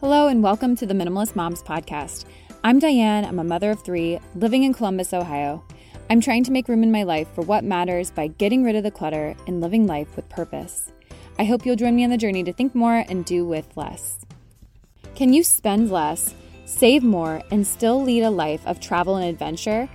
Hello, 0.00 0.28
and 0.28 0.42
welcome 0.42 0.76
to 0.76 0.86
the 0.86 0.94
Minimalist 0.94 1.36
Moms 1.36 1.62
Podcast. 1.62 2.24
I'm 2.64 2.78
Diane. 2.78 3.22
I'm 3.22 3.38
a 3.38 3.44
mother 3.44 3.70
of 3.70 3.82
three 3.82 4.18
living 4.34 4.62
in 4.62 4.72
Columbus, 4.72 5.12
Ohio. 5.12 5.62
I'm 6.08 6.22
trying 6.22 6.42
to 6.44 6.50
make 6.50 6.68
room 6.68 6.82
in 6.82 6.90
my 6.90 7.02
life 7.02 7.28
for 7.34 7.42
what 7.42 7.64
matters 7.64 8.10
by 8.10 8.28
getting 8.28 8.64
rid 8.64 8.76
of 8.76 8.82
the 8.82 8.90
clutter 8.90 9.36
and 9.46 9.60
living 9.60 9.86
life 9.86 10.16
with 10.16 10.26
purpose. 10.30 10.90
I 11.38 11.44
hope 11.44 11.66
you'll 11.66 11.76
join 11.76 11.96
me 11.96 12.04
on 12.04 12.08
the 12.08 12.16
journey 12.16 12.42
to 12.44 12.52
think 12.54 12.74
more 12.74 13.04
and 13.10 13.26
do 13.26 13.44
with 13.44 13.76
less. 13.76 14.20
Can 15.14 15.34
you 15.34 15.44
spend 15.44 15.90
less, 15.90 16.34
save 16.64 17.02
more, 17.02 17.42
and 17.50 17.66
still 17.66 18.02
lead 18.02 18.22
a 18.22 18.30
life 18.30 18.66
of 18.66 18.80
travel 18.80 19.16
and 19.16 19.28
adventure? 19.28 19.86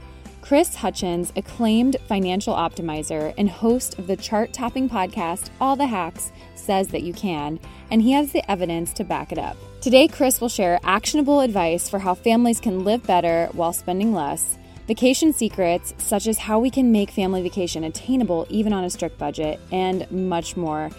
Chris 0.46 0.76
Hutchins, 0.76 1.34
acclaimed 1.36 1.98
financial 2.08 2.54
optimizer 2.54 3.34
and 3.36 3.50
host 3.50 3.98
of 3.98 4.06
the 4.06 4.16
chart 4.16 4.54
topping 4.54 4.88
podcast 4.88 5.50
All 5.60 5.76
the 5.76 5.88
Hacks, 5.88 6.32
says 6.54 6.90
that 6.90 7.02
you 7.02 7.14
can, 7.14 7.60
and 7.90 8.00
he 8.00 8.12
has 8.12 8.32
the 8.32 8.50
evidence 8.50 8.94
to 8.94 9.04
back 9.04 9.32
it 9.32 9.40
up. 9.40 9.58
Today, 9.82 10.08
Chris 10.08 10.40
will 10.40 10.50
share 10.50 10.80
actionable 10.84 11.40
advice 11.40 11.90
for 11.90 11.98
how 11.98 12.14
families 12.14 12.60
can 12.60 12.84
live 12.84 13.02
better 13.08 13.50
while 13.54 13.74
spending 13.74 14.14
less, 14.14 14.60
vacation 14.86 15.34
secrets 15.34 15.96
such 15.98 16.28
as 16.28 16.38
how 16.38 16.60
we 16.60 16.70
can 16.70 16.92
make 16.92 17.10
family 17.10 17.42
vacation 17.42 17.84
attainable 17.84 18.46
even 18.52 18.72
on 18.72 18.84
a 18.84 18.90
strict 18.92 19.18
budget, 19.18 19.60
and 19.72 20.10
much 20.12 20.56
more. 20.56 20.92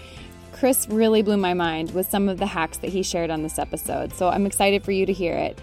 Chris 0.51 0.89
really 0.89 1.23
blew 1.23 1.37
my 1.37 1.55
mind 1.55 1.95
with 1.95 2.11
some 2.11 2.29
of 2.29 2.39
the 2.39 2.47
hacks 2.47 2.79
that 2.79 2.91
he 2.91 3.05
shared 3.05 3.31
on 3.31 3.45
this 3.45 3.61
episode, 3.61 4.13
so 4.13 4.29
I'm 4.29 4.45
excited 4.45 4.83
for 4.83 4.91
you 4.91 5.07
to 5.07 5.13
hear 5.13 5.35
it. 5.35 5.61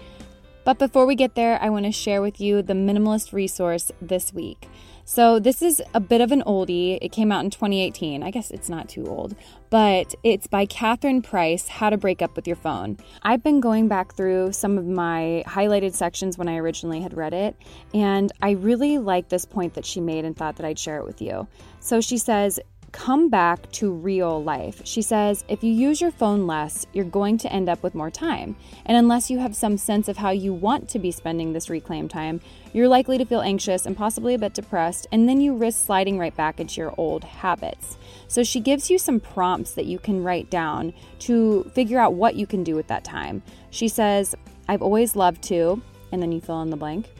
But 0.64 0.78
before 0.78 1.04
we 1.04 1.14
get 1.14 1.34
there, 1.34 1.58
I 1.60 1.68
want 1.68 1.84
to 1.84 1.92
share 1.92 2.22
with 2.22 2.40
you 2.40 2.62
the 2.62 2.72
minimalist 2.72 3.32
resource 3.32 3.92
this 4.00 4.32
week. 4.32 4.68
So, 5.06 5.38
this 5.38 5.60
is 5.60 5.82
a 5.92 6.00
bit 6.00 6.22
of 6.22 6.32
an 6.32 6.42
oldie. 6.46 6.98
It 7.02 7.12
came 7.12 7.30
out 7.30 7.44
in 7.44 7.50
2018. 7.50 8.22
I 8.22 8.30
guess 8.30 8.50
it's 8.50 8.70
not 8.70 8.88
too 8.88 9.06
old, 9.06 9.36
but 9.68 10.14
it's 10.22 10.46
by 10.46 10.64
Catherine 10.64 11.20
Price 11.20 11.68
How 11.68 11.90
to 11.90 11.98
Break 11.98 12.22
Up 12.22 12.34
with 12.34 12.46
Your 12.46 12.56
Phone. 12.56 12.96
I've 13.22 13.42
been 13.42 13.60
going 13.60 13.86
back 13.86 14.14
through 14.14 14.52
some 14.52 14.78
of 14.78 14.86
my 14.86 15.44
highlighted 15.46 15.92
sections 15.92 16.38
when 16.38 16.48
I 16.48 16.56
originally 16.56 17.02
had 17.02 17.14
read 17.14 17.34
it, 17.34 17.54
and 17.92 18.32
I 18.40 18.52
really 18.52 18.96
like 18.96 19.28
this 19.28 19.44
point 19.44 19.74
that 19.74 19.84
she 19.84 20.00
made 20.00 20.24
and 20.24 20.34
thought 20.34 20.56
that 20.56 20.64
I'd 20.64 20.78
share 20.78 20.96
it 20.96 21.04
with 21.04 21.20
you. 21.20 21.46
So, 21.80 22.00
she 22.00 22.16
says, 22.16 22.58
come 22.94 23.28
back 23.28 23.68
to 23.72 23.90
real 23.90 24.42
life. 24.42 24.80
She 24.84 25.02
says, 25.02 25.44
if 25.48 25.64
you 25.64 25.72
use 25.72 26.00
your 26.00 26.12
phone 26.12 26.46
less, 26.46 26.86
you're 26.92 27.04
going 27.04 27.36
to 27.38 27.52
end 27.52 27.68
up 27.68 27.82
with 27.82 27.92
more 27.92 28.08
time. 28.08 28.54
And 28.86 28.96
unless 28.96 29.28
you 29.28 29.40
have 29.40 29.56
some 29.56 29.76
sense 29.76 30.08
of 30.08 30.16
how 30.16 30.30
you 30.30 30.54
want 30.54 30.88
to 30.90 31.00
be 31.00 31.10
spending 31.10 31.52
this 31.52 31.68
reclaimed 31.68 32.12
time, 32.12 32.40
you're 32.72 32.86
likely 32.86 33.18
to 33.18 33.24
feel 33.24 33.40
anxious 33.40 33.84
and 33.84 33.96
possibly 33.96 34.32
a 34.34 34.38
bit 34.38 34.54
depressed, 34.54 35.08
and 35.10 35.28
then 35.28 35.40
you 35.40 35.56
risk 35.56 35.84
sliding 35.84 36.20
right 36.20 36.36
back 36.36 36.60
into 36.60 36.80
your 36.80 36.94
old 36.96 37.24
habits. 37.24 37.98
So 38.28 38.44
she 38.44 38.60
gives 38.60 38.88
you 38.88 38.96
some 38.96 39.18
prompts 39.18 39.72
that 39.72 39.86
you 39.86 39.98
can 39.98 40.22
write 40.22 40.48
down 40.48 40.94
to 41.20 41.64
figure 41.74 41.98
out 41.98 42.14
what 42.14 42.36
you 42.36 42.46
can 42.46 42.62
do 42.62 42.76
with 42.76 42.86
that 42.86 43.04
time. 43.04 43.42
She 43.70 43.88
says, 43.88 44.36
I've 44.68 44.82
always 44.82 45.16
loved 45.16 45.42
to, 45.44 45.82
and 46.12 46.22
then 46.22 46.30
you 46.30 46.40
fill 46.40 46.62
in 46.62 46.70
the 46.70 46.76
blank. 46.76 47.10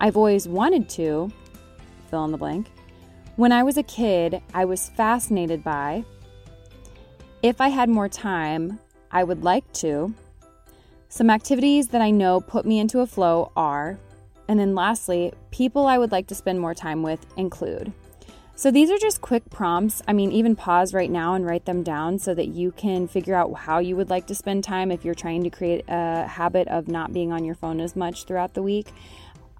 I've 0.00 0.16
always 0.16 0.46
wanted 0.46 0.88
to, 0.90 1.32
fill 2.10 2.24
in 2.26 2.30
the 2.30 2.38
blank. 2.38 2.68
When 3.40 3.52
I 3.52 3.62
was 3.62 3.78
a 3.78 3.82
kid, 3.82 4.42
I 4.52 4.66
was 4.66 4.90
fascinated 4.90 5.64
by. 5.64 6.04
If 7.42 7.58
I 7.58 7.68
had 7.68 7.88
more 7.88 8.06
time, 8.06 8.78
I 9.10 9.24
would 9.24 9.42
like 9.42 9.72
to. 9.80 10.12
Some 11.08 11.30
activities 11.30 11.88
that 11.88 12.02
I 12.02 12.10
know 12.10 12.42
put 12.42 12.66
me 12.66 12.78
into 12.78 13.00
a 13.00 13.06
flow 13.06 13.50
are, 13.56 13.98
and 14.46 14.60
then 14.60 14.74
lastly, 14.74 15.32
people 15.52 15.86
I 15.86 15.96
would 15.96 16.12
like 16.12 16.26
to 16.26 16.34
spend 16.34 16.60
more 16.60 16.74
time 16.74 17.02
with 17.02 17.24
include. 17.38 17.94
So 18.56 18.70
these 18.70 18.90
are 18.90 18.98
just 18.98 19.22
quick 19.22 19.48
prompts. 19.48 20.02
I 20.06 20.12
mean, 20.12 20.32
even 20.32 20.54
pause 20.54 20.92
right 20.92 21.10
now 21.10 21.32
and 21.32 21.46
write 21.46 21.64
them 21.64 21.82
down 21.82 22.18
so 22.18 22.34
that 22.34 22.48
you 22.48 22.72
can 22.72 23.08
figure 23.08 23.34
out 23.34 23.54
how 23.54 23.78
you 23.78 23.96
would 23.96 24.10
like 24.10 24.26
to 24.26 24.34
spend 24.34 24.64
time 24.64 24.92
if 24.92 25.02
you're 25.02 25.14
trying 25.14 25.44
to 25.44 25.48
create 25.48 25.82
a 25.88 26.26
habit 26.26 26.68
of 26.68 26.88
not 26.88 27.14
being 27.14 27.32
on 27.32 27.46
your 27.46 27.54
phone 27.54 27.80
as 27.80 27.96
much 27.96 28.24
throughout 28.24 28.52
the 28.52 28.62
week. 28.62 28.92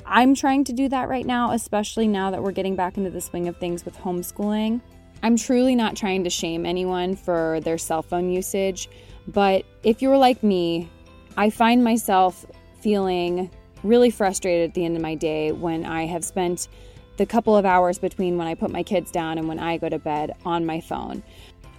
I'm 0.07 0.35
trying 0.35 0.65
to 0.65 0.73
do 0.73 0.89
that 0.89 1.09
right 1.09 1.27
now, 1.27 1.53
especially 1.53 2.09
now 2.09 2.31
that 2.31 2.43
we're 2.43 2.53
getting 2.53 2.77
back 2.77 2.97
into 2.97 3.11
the 3.11 3.21
swing 3.21 3.49
of 3.49 3.57
things 3.59 3.85
with 3.85 3.97
homeschooling. 3.97 4.81
I'm 5.23 5.37
truly 5.37 5.75
not 5.75 5.97
trying 5.97 6.25
to 6.25 6.31
shame 6.31 6.65
anyone 6.65 7.15
for 7.15 7.61
their 7.63 7.79
cell 7.79 8.03
phone 8.03 8.31
usage, 8.31 8.89
but 9.29 9.65
if 9.83 10.01
you're 10.01 10.17
like 10.17 10.43
me, 10.43 10.89
I 11.37 11.51
find 11.51 11.85
myself 11.85 12.47
feeling 12.81 13.51
really 13.83 14.11
frustrated 14.11 14.69
at 14.69 14.75
the 14.75 14.85
end 14.85 14.97
of 14.97 15.03
my 15.03 15.15
day 15.15 15.53
when 15.53 15.85
I 15.85 16.07
have 16.07 16.25
spent 16.25 16.69
the 17.17 17.27
couple 17.27 17.57
of 17.57 17.67
hours 17.67 17.99
between 17.99 18.39
when 18.39 18.47
I 18.47 18.55
put 18.55 18.71
my 18.71 18.83
kids 18.83 19.11
down 19.11 19.39
and 19.39 19.47
when 19.47 19.59
I 19.59 19.77
go 19.77 19.89
to 19.89 19.99
bed 19.99 20.33
on 20.45 20.65
my 20.65 20.81
phone. 20.81 21.23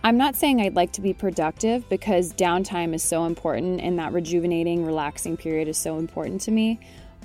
I'm 0.03 0.17
not 0.17 0.35
saying 0.35 0.61
I'd 0.61 0.75
like 0.75 0.93
to 0.93 1.01
be 1.01 1.13
productive 1.13 1.87
because 1.89 2.33
downtime 2.33 2.93
is 2.93 3.03
so 3.03 3.25
important 3.25 3.81
and 3.81 3.99
that 3.99 4.13
rejuvenating, 4.13 4.83
relaxing 4.83 5.37
period 5.37 5.67
is 5.67 5.77
so 5.77 5.97
important 5.97 6.41
to 6.41 6.51
me, 6.51 6.79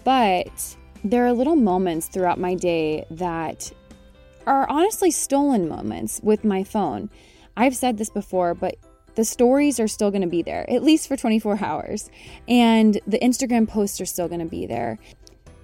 but 0.05 0.77
there 1.05 1.27
are 1.27 1.33
little 1.33 1.57
moments 1.57 2.09
throughout 2.09 2.39
my 2.39 2.55
day 2.55 3.05
that 3.11 3.73
are 4.47 4.69
honestly 4.71 5.11
stolen 5.11 5.69
moments 5.69 6.21
with 6.23 6.45
my 6.45 6.62
phone. 6.65 7.11
I've 7.57 7.77
said 7.77 7.99
this 7.99 8.11
before, 8.11 8.55
but 8.55 8.77
the 9.17 9.25
stories 9.25 9.81
are 9.81 9.89
still 9.89 10.11
going 10.11 10.23
to 10.23 10.29
be 10.29 10.43
there, 10.43 10.69
at 10.71 10.83
least 10.83 11.09
for 11.09 11.17
24 11.17 11.65
hours. 11.65 12.11
And 12.47 13.01
the 13.07 13.19
Instagram 13.19 13.67
posts 13.67 14.01
are 14.01 14.07
still 14.07 14.29
going 14.29 14.41
to 14.41 14.47
be 14.47 14.67
there. 14.67 14.99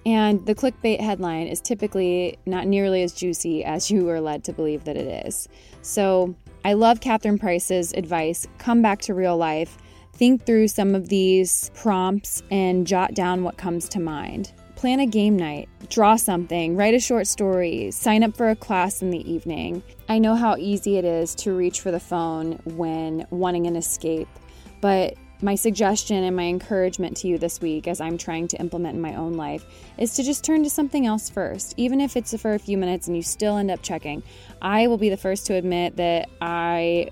And 0.05 0.45
the 0.47 0.55
clickbait 0.55 1.01
headline 1.01 1.47
is 1.47 1.61
typically 1.61 2.39
not 2.45 2.67
nearly 2.67 3.03
as 3.03 3.13
juicy 3.13 3.63
as 3.65 3.91
you 3.91 4.09
are 4.09 4.21
led 4.21 4.43
to 4.45 4.53
believe 4.53 4.85
that 4.85 4.97
it 4.97 5.27
is. 5.27 5.49
So 5.83 6.35
I 6.65 6.73
love 6.73 7.01
Catherine 7.01 7.39
Price's 7.39 7.93
advice 7.93 8.49
come 8.59 8.83
back 8.83 9.01
to 9.03 9.15
real 9.15 9.37
life, 9.37 9.79
think 10.13 10.45
through 10.45 10.69
some 10.69 10.95
of 10.95 11.09
these 11.09 11.71
prompts, 11.75 12.43
and 12.51 12.87
jot 12.87 13.15
down 13.15 13.45
what 13.45 13.59
comes 13.59 13.89
to 13.91 14.01
mind. 14.01 14.53
Plan 14.83 14.99
a 14.99 15.07
game 15.07 15.37
night, 15.37 15.69
draw 15.91 16.17
something, 16.17 16.75
write 16.75 16.93
a 16.93 16.99
short 16.99 17.29
story, 17.29 17.93
sign 17.93 18.25
up 18.25 18.37
for 18.37 18.51
a 18.51 18.57
class 18.57 19.01
in 19.01 19.11
the 19.11 19.33
evening. 19.33 19.81
I 20.09 20.19
know 20.19 20.35
how 20.35 20.57
easy 20.57 20.97
it 20.97 21.05
is 21.05 21.37
to 21.37 21.53
reach 21.53 21.81
for 21.81 21.93
the 21.93 22.01
phone 22.01 22.59
when 22.65 23.25
wanting 23.31 23.69
an 23.69 23.77
escape, 23.77 24.27
but 24.81 25.15
my 25.41 25.55
suggestion 25.55 26.25
and 26.25 26.35
my 26.35 26.47
encouragement 26.47 27.17
to 27.19 27.29
you 27.29 27.39
this 27.39 27.61
week, 27.61 27.87
as 27.87 28.01
I'm 28.01 28.19
trying 28.19 28.49
to 28.49 28.57
implement 28.57 28.97
in 28.97 29.01
my 29.01 29.15
own 29.15 29.35
life, 29.35 29.65
is 29.99 30.15
to 30.15 30.25
just 30.25 30.43
turn 30.43 30.65
to 30.65 30.69
something 30.69 31.07
else 31.07 31.31
first. 31.31 31.75
Even 31.77 32.01
if 32.01 32.17
it's 32.17 32.37
for 32.43 32.55
a 32.55 32.59
few 32.59 32.77
minutes 32.77 33.07
and 33.07 33.15
you 33.15 33.23
still 33.23 33.59
end 33.59 33.71
up 33.71 33.83
checking, 33.83 34.21
I 34.63 34.89
will 34.89 34.99
be 34.99 35.11
the 35.11 35.17
first 35.17 35.47
to 35.47 35.55
admit 35.55 35.95
that 35.99 36.29
I 36.41 37.11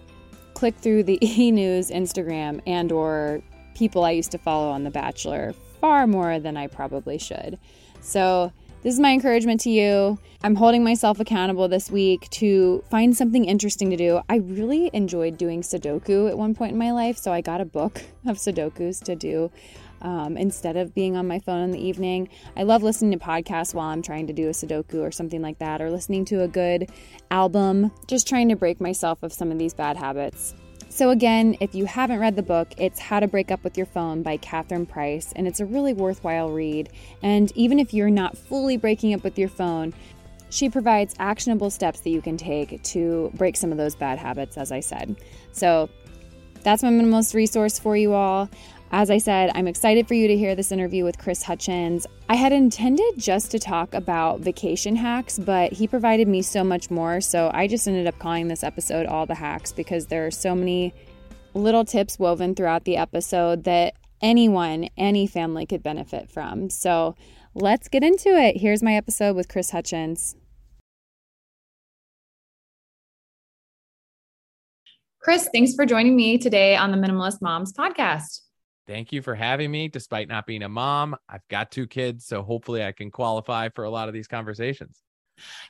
click 0.54 0.74
through 0.78 1.04
the 1.04 1.20
e 1.40 1.52
news, 1.52 1.92
Instagram, 1.92 2.62
and 2.66 2.90
or 2.90 3.40
people 3.76 4.04
I 4.04 4.10
used 4.10 4.32
to 4.32 4.38
follow 4.38 4.70
on 4.70 4.82
The 4.82 4.90
Bachelor 4.90 5.54
far 5.80 6.06
more 6.06 6.38
than 6.38 6.56
I 6.56 6.66
probably 6.66 7.18
should. 7.18 7.58
So, 8.00 8.52
this 8.82 8.94
is 8.94 9.00
my 9.00 9.12
encouragement 9.12 9.60
to 9.62 9.70
you. 9.70 10.18
I'm 10.42 10.54
holding 10.54 10.82
myself 10.82 11.20
accountable 11.20 11.68
this 11.68 11.90
week 11.90 12.30
to 12.30 12.82
find 12.90 13.14
something 13.14 13.44
interesting 13.44 13.90
to 13.90 13.96
do. 13.96 14.22
I 14.26 14.36
really 14.36 14.88
enjoyed 14.94 15.36
doing 15.36 15.60
Sudoku 15.60 16.30
at 16.30 16.38
one 16.38 16.54
point 16.54 16.72
in 16.72 16.78
my 16.78 16.92
life, 16.92 17.18
so 17.18 17.30
I 17.30 17.42
got 17.42 17.60
a 17.60 17.66
book 17.66 18.02
of 18.26 18.38
Sudokus 18.38 19.02
to 19.04 19.14
do. 19.14 19.50
um, 20.02 20.36
instead 20.36 20.76
of 20.76 20.94
being 20.94 21.16
on 21.16 21.28
my 21.28 21.38
phone 21.40 21.62
in 21.62 21.70
the 21.72 21.78
evening. 21.78 22.28
I 22.56 22.62
love 22.62 22.82
listening 22.82 23.18
to 23.18 23.24
podcasts 23.24 23.74
while 23.74 23.88
I'm 23.88 24.02
trying 24.02 24.26
to 24.28 24.32
do 24.32 24.48
a 24.48 24.52
Sudoku 24.52 25.02
or 25.02 25.10
something 25.10 25.42
like 25.42 25.58
that, 25.58 25.80
or 25.80 25.90
listening 25.90 26.24
to 26.26 26.42
a 26.42 26.48
good 26.48 26.90
album, 27.30 27.92
just 28.06 28.26
trying 28.26 28.48
to 28.48 28.56
break 28.56 28.80
myself 28.80 29.22
of 29.22 29.32
some 29.32 29.52
of 29.52 29.58
these 29.58 29.74
bad 29.74 29.96
habits. 29.96 30.54
So, 30.92 31.10
again, 31.10 31.56
if 31.60 31.72
you 31.72 31.84
haven't 31.84 32.18
read 32.18 32.34
the 32.34 32.42
book, 32.42 32.74
it's 32.76 32.98
How 32.98 33.20
to 33.20 33.28
Break 33.28 33.52
Up 33.52 33.62
with 33.62 33.76
Your 33.76 33.86
Phone 33.86 34.24
by 34.24 34.36
Catherine 34.38 34.86
Price, 34.86 35.32
and 35.36 35.46
it's 35.46 35.60
a 35.60 35.64
really 35.64 35.92
worthwhile 35.94 36.50
read. 36.50 36.90
And 37.22 37.52
even 37.54 37.78
if 37.78 37.94
you're 37.94 38.10
not 38.10 38.36
fully 38.36 38.76
breaking 38.76 39.14
up 39.14 39.22
with 39.22 39.38
your 39.38 39.48
phone, 39.48 39.94
she 40.50 40.68
provides 40.68 41.14
actionable 41.20 41.70
steps 41.70 42.00
that 42.00 42.10
you 42.10 42.20
can 42.20 42.36
take 42.36 42.82
to 42.82 43.30
break 43.34 43.56
some 43.56 43.70
of 43.70 43.78
those 43.78 43.94
bad 43.94 44.18
habits, 44.18 44.58
as 44.58 44.72
I 44.72 44.80
said. 44.80 45.14
So, 45.52 45.88
that's 46.64 46.82
my 46.82 46.90
minimalist 46.90 47.34
resource 47.34 47.78
for 47.78 47.96
you 47.96 48.12
all. 48.12 48.50
As 48.92 49.08
I 49.08 49.18
said, 49.18 49.52
I'm 49.54 49.68
excited 49.68 50.08
for 50.08 50.14
you 50.14 50.26
to 50.26 50.36
hear 50.36 50.56
this 50.56 50.72
interview 50.72 51.04
with 51.04 51.16
Chris 51.16 51.44
Hutchins. 51.44 52.08
I 52.28 52.34
had 52.34 52.52
intended 52.52 53.14
just 53.18 53.52
to 53.52 53.60
talk 53.60 53.94
about 53.94 54.40
vacation 54.40 54.96
hacks, 54.96 55.38
but 55.38 55.72
he 55.72 55.86
provided 55.86 56.26
me 56.26 56.42
so 56.42 56.64
much 56.64 56.90
more. 56.90 57.20
So 57.20 57.52
I 57.54 57.68
just 57.68 57.86
ended 57.86 58.08
up 58.08 58.18
calling 58.18 58.48
this 58.48 58.64
episode 58.64 59.06
All 59.06 59.26
the 59.26 59.36
Hacks 59.36 59.70
because 59.70 60.06
there 60.06 60.26
are 60.26 60.32
so 60.32 60.56
many 60.56 60.92
little 61.54 61.84
tips 61.84 62.18
woven 62.18 62.56
throughout 62.56 62.82
the 62.82 62.96
episode 62.96 63.62
that 63.62 63.94
anyone, 64.20 64.88
any 64.96 65.28
family 65.28 65.66
could 65.66 65.84
benefit 65.84 66.28
from. 66.28 66.68
So 66.68 67.14
let's 67.54 67.86
get 67.86 68.02
into 68.02 68.30
it. 68.30 68.56
Here's 68.56 68.82
my 68.82 68.96
episode 68.96 69.36
with 69.36 69.48
Chris 69.48 69.70
Hutchins. 69.70 70.34
Chris, 75.22 75.48
thanks 75.52 75.74
for 75.76 75.86
joining 75.86 76.16
me 76.16 76.38
today 76.38 76.74
on 76.74 76.90
the 76.90 76.96
Minimalist 76.96 77.40
Moms 77.40 77.72
podcast. 77.72 78.40
Thank 78.90 79.12
you 79.12 79.22
for 79.22 79.36
having 79.36 79.70
me. 79.70 79.86
Despite 79.86 80.26
not 80.26 80.46
being 80.46 80.64
a 80.64 80.68
mom, 80.68 81.14
I've 81.28 81.46
got 81.46 81.70
two 81.70 81.86
kids, 81.86 82.26
so 82.26 82.42
hopefully 82.42 82.82
I 82.84 82.90
can 82.90 83.08
qualify 83.08 83.68
for 83.68 83.84
a 83.84 83.90
lot 83.90 84.08
of 84.08 84.14
these 84.14 84.26
conversations. 84.26 85.00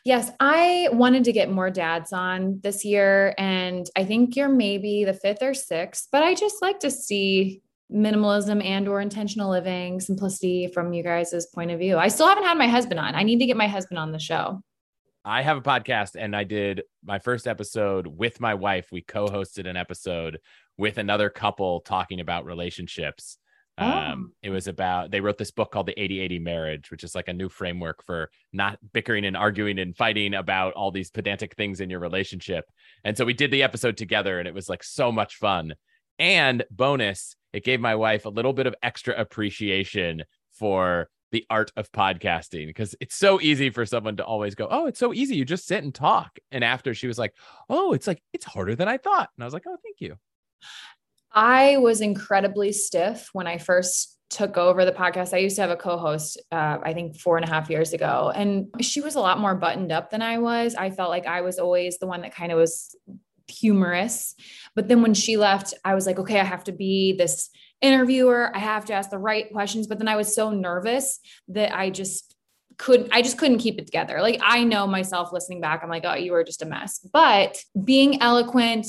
Yes, 0.07 0.31
I 0.41 0.89
wanted 0.91 1.25
to 1.25 1.33
get 1.33 1.51
more 1.51 1.69
dads 1.69 2.15
on 2.15 2.61
this 2.63 2.83
year, 2.83 3.35
and 3.37 3.87
I 3.95 4.05
think 4.05 4.37
you're 4.37 4.49
maybe 4.49 5.05
the 5.05 5.13
fifth 5.13 5.43
or 5.43 5.53
sixth, 5.53 6.09
but 6.11 6.23
I 6.23 6.35
just 6.35 6.63
like 6.63 6.81
to 6.81 6.91
see 6.91 7.61
minimalism 7.93 8.65
and 8.65 8.89
or 8.89 9.03
intentional 9.03 9.51
living 9.51 10.01
simplicity 10.01 10.69
from 10.69 10.95
you 10.95 11.03
guys' 11.03 11.49
point 11.53 11.73
of 11.73 11.81
view 11.81 11.99
i 11.99 12.07
still 12.07 12.29
haven't 12.29 12.45
had 12.45 12.57
my 12.57 12.69
husband 12.69 13.01
on 13.01 13.17
i 13.17 13.25
need 13.25 13.41
to 13.41 13.47
get 13.47 13.57
my 13.57 13.67
husband 13.67 13.99
on 13.99 14.13
the 14.13 14.19
show 14.21 14.63
I 15.25 15.43
have 15.43 15.59
a 15.59 15.61
podcast 15.61 16.17
and 16.19 16.35
I 16.35 16.45
did 16.45 16.83
my 17.05 17.19
first 17.19 17.47
episode 17.47 18.07
with 18.07 18.41
my 18.41 18.55
wife. 18.55 18.89
We 18.91 19.03
co 19.03 19.27
hosted 19.27 19.69
an 19.69 19.77
episode 19.77 20.39
with 20.81 20.97
another 20.97 21.29
couple 21.29 21.81
talking 21.83 22.21
about 22.21 22.47
relationships. 22.47 23.37
Oh. 23.77 23.85
Um, 23.87 24.33
it 24.43 24.49
was 24.49 24.67
about, 24.67 25.11
they 25.11 25.21
wrote 25.21 25.37
this 25.37 25.51
book 25.51 25.71
called 25.71 25.87
The 25.87 26.01
80 26.01 26.21
80 26.21 26.39
Marriage, 26.39 26.91
which 26.91 27.05
is 27.05 27.15
like 27.15 27.29
a 27.29 27.35
new 27.35 27.51
framework 27.51 28.03
for 28.05 28.31
not 28.53 28.79
bickering 28.93 29.27
and 29.27 29.37
arguing 29.37 29.79
and 29.79 29.95
fighting 29.95 30.33
about 30.33 30.73
all 30.73 30.91
these 30.91 31.11
pedantic 31.11 31.55
things 31.55 31.81
in 31.81 31.91
your 31.91 32.01
relationship. 32.01 32.65
And 33.05 33.17
so 33.17 33.27
we 33.27 33.35
did 33.35 33.51
the 33.51 33.63
episode 33.63 33.99
together 33.99 34.39
and 34.39 34.49
it 34.49 34.55
was 34.55 34.71
like 34.71 34.83
so 34.83 35.13
much 35.13 35.37
fun. 35.37 35.75
And 36.19 36.65
bonus, 36.71 37.37
it 37.53 37.63
gave 37.63 37.81
my 37.81 37.95
wife 37.95 38.25
a 38.25 38.31
little 38.31 38.55
bit 38.55 38.67
of 38.67 38.75
extra 38.83 39.15
appreciation 39.15 40.25
for 40.53 41.11
the 41.31 41.45
art 41.51 41.73
of 41.77 41.93
podcasting 41.93 42.67
because 42.67 42.95
it's 43.01 43.15
so 43.15 43.39
easy 43.41 43.69
for 43.69 43.85
someone 43.85 44.17
to 44.17 44.25
always 44.25 44.55
go, 44.55 44.67
Oh, 44.71 44.87
it's 44.87 44.99
so 44.99 45.13
easy. 45.13 45.37
You 45.37 45.45
just 45.45 45.67
sit 45.67 45.85
and 45.85 45.95
talk. 45.95 46.39
And 46.51 46.65
after 46.65 46.95
she 46.95 47.07
was 47.07 47.19
like, 47.19 47.35
Oh, 47.69 47.93
it's 47.93 48.07
like, 48.07 48.23
it's 48.33 48.47
harder 48.47 48.75
than 48.75 48.89
I 48.89 48.97
thought. 48.97 49.29
And 49.37 49.45
I 49.45 49.47
was 49.47 49.55
like, 49.55 49.65
Oh, 49.69 49.77
thank 49.83 50.01
you. 50.01 50.17
I 51.33 51.77
was 51.79 52.01
incredibly 52.01 52.73
stiff 52.73 53.31
when 53.33 53.47
I 53.47 53.59
first 53.59 54.19
took 54.31 54.57
over 54.57 54.85
the 54.85 54.93
podcast. 54.93 55.35
I 55.35 55.39
used 55.39 55.57
to 55.57 55.63
have 55.63 55.71
a 55.71 55.77
co 55.77 55.97
host, 55.97 56.41
uh, 56.51 56.79
I 56.83 56.93
think 56.93 57.19
four 57.19 57.37
and 57.37 57.45
a 57.45 57.51
half 57.51 57.69
years 57.69 57.93
ago, 57.93 58.33
and 58.35 58.69
she 58.81 59.01
was 59.01 59.17
a 59.17 59.21
lot 59.21 59.39
more 59.39 59.55
buttoned 59.55 59.93
up 59.93 60.11
than 60.11 60.23
I 60.23 60.39
was. 60.39 60.75
I 60.75 60.91
felt 60.91 61.11
like 61.11 61.27
I 61.27 61.43
was 61.43 61.59
always 61.59 61.99
the 61.99 62.07
one 62.07 62.23
that 62.23 62.35
kind 62.35 62.53
of 62.53 62.59
was 62.59 62.95
humorous. 63.49 64.35
But 64.75 64.89
then 64.89 65.03
when 65.03 65.15
she 65.15 65.37
left, 65.37 65.75
I 65.85 65.95
was 65.95 66.07
like, 66.07 66.19
okay, 66.19 66.39
I 66.39 66.45
have 66.45 66.65
to 66.65 66.73
be 66.73 67.13
this 67.13 67.51
interviewer. 67.81 68.55
I 68.55 68.61
have 68.61 68.85
to 68.87 68.95
ask 68.95 69.11
the 69.11 69.19
right 69.19 69.51
questions. 69.53 69.87
But 69.87 69.99
then 69.99 70.09
I 70.09 70.17
was 70.17 70.35
so 70.35 70.51
nervous 70.51 71.19
that 71.49 71.75
I 71.77 71.91
just 71.91 72.37
couldn't, 72.79 73.11
I 73.13 73.23
just 73.23 73.39
couldn't 73.39 73.59
keep 73.59 73.79
it 73.79 73.87
together. 73.87 74.21
Like 74.21 74.41
I 74.43 74.65
know 74.65 74.87
myself 74.87 75.33
listening 75.33 75.61
back, 75.61 75.83
I'm 75.83 75.91
like, 75.91 76.05
oh, 76.05 76.15
you 76.15 76.33
were 76.33 76.45
just 76.45 76.63
a 76.63 76.67
mess. 76.67 76.99
But 77.13 77.63
being 77.85 78.23
eloquent, 78.23 78.87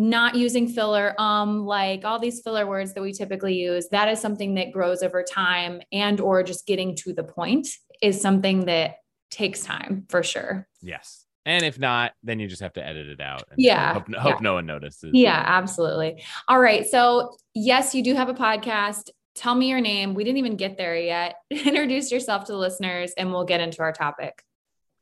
not 0.00 0.34
using 0.34 0.66
filler, 0.66 1.14
um, 1.18 1.66
like 1.66 2.06
all 2.06 2.18
these 2.18 2.40
filler 2.40 2.66
words 2.66 2.94
that 2.94 3.02
we 3.02 3.12
typically 3.12 3.54
use, 3.54 3.86
that 3.90 4.08
is 4.08 4.18
something 4.18 4.54
that 4.54 4.72
grows 4.72 5.02
over 5.02 5.22
time 5.22 5.82
and 5.92 6.20
or 6.22 6.42
just 6.42 6.66
getting 6.66 6.96
to 6.96 7.12
the 7.12 7.22
point 7.22 7.68
is 8.00 8.18
something 8.18 8.64
that 8.64 8.96
takes 9.30 9.62
time 9.62 10.06
for 10.08 10.22
sure. 10.22 10.66
Yes. 10.80 11.26
And 11.44 11.66
if 11.66 11.78
not, 11.78 12.12
then 12.22 12.40
you 12.40 12.48
just 12.48 12.62
have 12.62 12.72
to 12.74 12.86
edit 12.86 13.08
it 13.08 13.20
out. 13.20 13.42
yeah. 13.58 13.92
Hope, 13.92 14.14
hope 14.14 14.34
yeah. 14.36 14.38
no 14.40 14.54
one 14.54 14.64
notices. 14.64 15.10
Yeah, 15.12 15.42
absolutely. 15.44 16.22
All 16.48 16.58
right. 16.58 16.86
So, 16.86 17.36
yes, 17.54 17.94
you 17.94 18.02
do 18.02 18.14
have 18.14 18.30
a 18.30 18.34
podcast. 18.34 19.10
Tell 19.34 19.54
me 19.54 19.68
your 19.68 19.82
name. 19.82 20.14
We 20.14 20.24
didn't 20.24 20.38
even 20.38 20.56
get 20.56 20.78
there 20.78 20.96
yet. 20.96 21.36
Introduce 21.50 22.10
yourself 22.10 22.44
to 22.44 22.52
the 22.52 22.58
listeners 22.58 23.12
and 23.18 23.32
we'll 23.32 23.44
get 23.44 23.60
into 23.60 23.82
our 23.82 23.92
topic. 23.92 24.42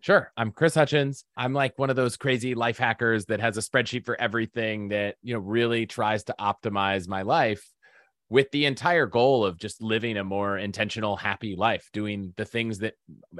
Sure. 0.00 0.32
I'm 0.36 0.52
Chris 0.52 0.74
Hutchins. 0.74 1.24
I'm 1.36 1.52
like 1.52 1.78
one 1.78 1.90
of 1.90 1.96
those 1.96 2.16
crazy 2.16 2.54
life 2.54 2.78
hackers 2.78 3.26
that 3.26 3.40
has 3.40 3.56
a 3.56 3.60
spreadsheet 3.60 4.04
for 4.04 4.20
everything 4.20 4.88
that, 4.88 5.16
you 5.22 5.34
know, 5.34 5.40
really 5.40 5.86
tries 5.86 6.24
to 6.24 6.34
optimize 6.38 7.08
my 7.08 7.22
life 7.22 7.62
with 8.30 8.50
the 8.52 8.66
entire 8.66 9.06
goal 9.06 9.44
of 9.44 9.58
just 9.58 9.82
living 9.82 10.16
a 10.16 10.22
more 10.22 10.56
intentional, 10.56 11.16
happy 11.16 11.56
life, 11.56 11.88
doing 11.92 12.32
the 12.36 12.44
things 12.44 12.78
that 12.78 12.94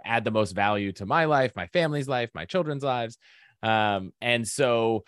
add 0.04 0.24
the 0.24 0.30
most 0.30 0.52
value 0.52 0.90
to 0.92 1.06
my 1.06 1.26
life, 1.26 1.52
my 1.54 1.66
family's 1.68 2.08
life, 2.08 2.30
my 2.34 2.44
children's 2.44 2.82
lives. 2.82 3.18
Um, 3.62 4.12
and 4.20 4.46
so 4.46 5.04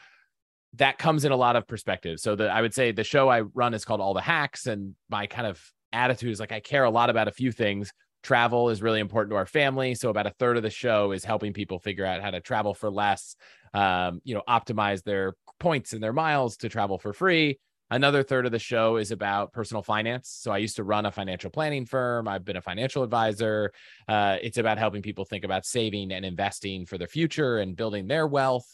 that 0.75 0.99
comes 0.99 1.25
in 1.25 1.33
a 1.33 1.37
lot 1.37 1.57
of 1.57 1.67
perspectives. 1.67 2.23
So 2.23 2.37
that 2.37 2.51
I 2.51 2.61
would 2.61 2.75
say 2.75 2.93
the 2.93 3.05
show 3.05 3.29
I 3.29 3.41
run 3.41 3.75
is 3.75 3.85
called 3.85 4.01
All 4.01 4.15
the 4.15 4.21
Hacks, 4.21 4.67
and 4.67 4.95
my 5.09 5.27
kind 5.27 5.47
of 5.49 5.61
attitude 5.93 6.31
is 6.31 6.39
like 6.39 6.53
I 6.53 6.61
care 6.61 6.85
a 6.85 6.91
lot 6.91 7.11
about 7.11 7.27
a 7.27 7.33
few 7.33 7.51
things. 7.51 7.91
Travel 8.23 8.69
is 8.71 8.83
really 8.83 9.01
important 9.01 9.33
to 9.33 9.37
our 9.37 9.47
family. 9.47 9.95
So 9.95 10.11
about 10.11 10.27
a 10.27 10.35
third 10.39 10.57
of 10.57 10.63
the 10.63 10.71
show 10.71 11.13
is 11.13 11.25
helping 11.25 11.53
people 11.53 11.79
figure 11.79 12.05
out 12.05 12.21
how 12.21 12.31
to 12.31 12.41
travel 12.41 12.75
for 12.75 12.91
less, 12.91 13.35
um, 13.73 14.21
you 14.25 14.35
know, 14.35 14.43
optimize 14.49 15.03
their 15.03 15.35
points 15.59 15.93
and 15.93 16.03
their 16.03 16.13
miles 16.13 16.57
to 16.59 16.69
travel 16.69 16.99
for 16.99 17.13
free. 17.13 17.59
Another 17.93 18.23
third 18.23 18.47
of 18.47 18.53
the 18.53 18.59
show 18.59 18.99
is 18.99 19.11
about 19.11 19.53
personal 19.53 19.83
finance. 19.83 20.29
So 20.29 20.53
I 20.53 20.59
used 20.59 20.77
to 20.77 20.85
run 20.85 21.07
a 21.07 21.11
financial 21.11 21.51
planning 21.51 21.87
firm. 21.87 22.29
I've 22.29 22.45
been 22.45 22.57
a 22.57 22.63
financial 22.63 23.03
advisor. 23.03 23.73
Uh, 24.07 24.37
it's 24.41 24.59
about 24.59 24.79
helping 24.79 25.03
people 25.03 25.25
think 25.25 25.45
about 25.45 25.67
saving 25.67 26.13
and 26.13 26.25
investing 26.25 26.87
for 26.87 26.99
their 26.99 27.09
future 27.09 27.59
and 27.59 27.75
building 27.75 28.07
their 28.07 28.29
wealth. 28.29 28.67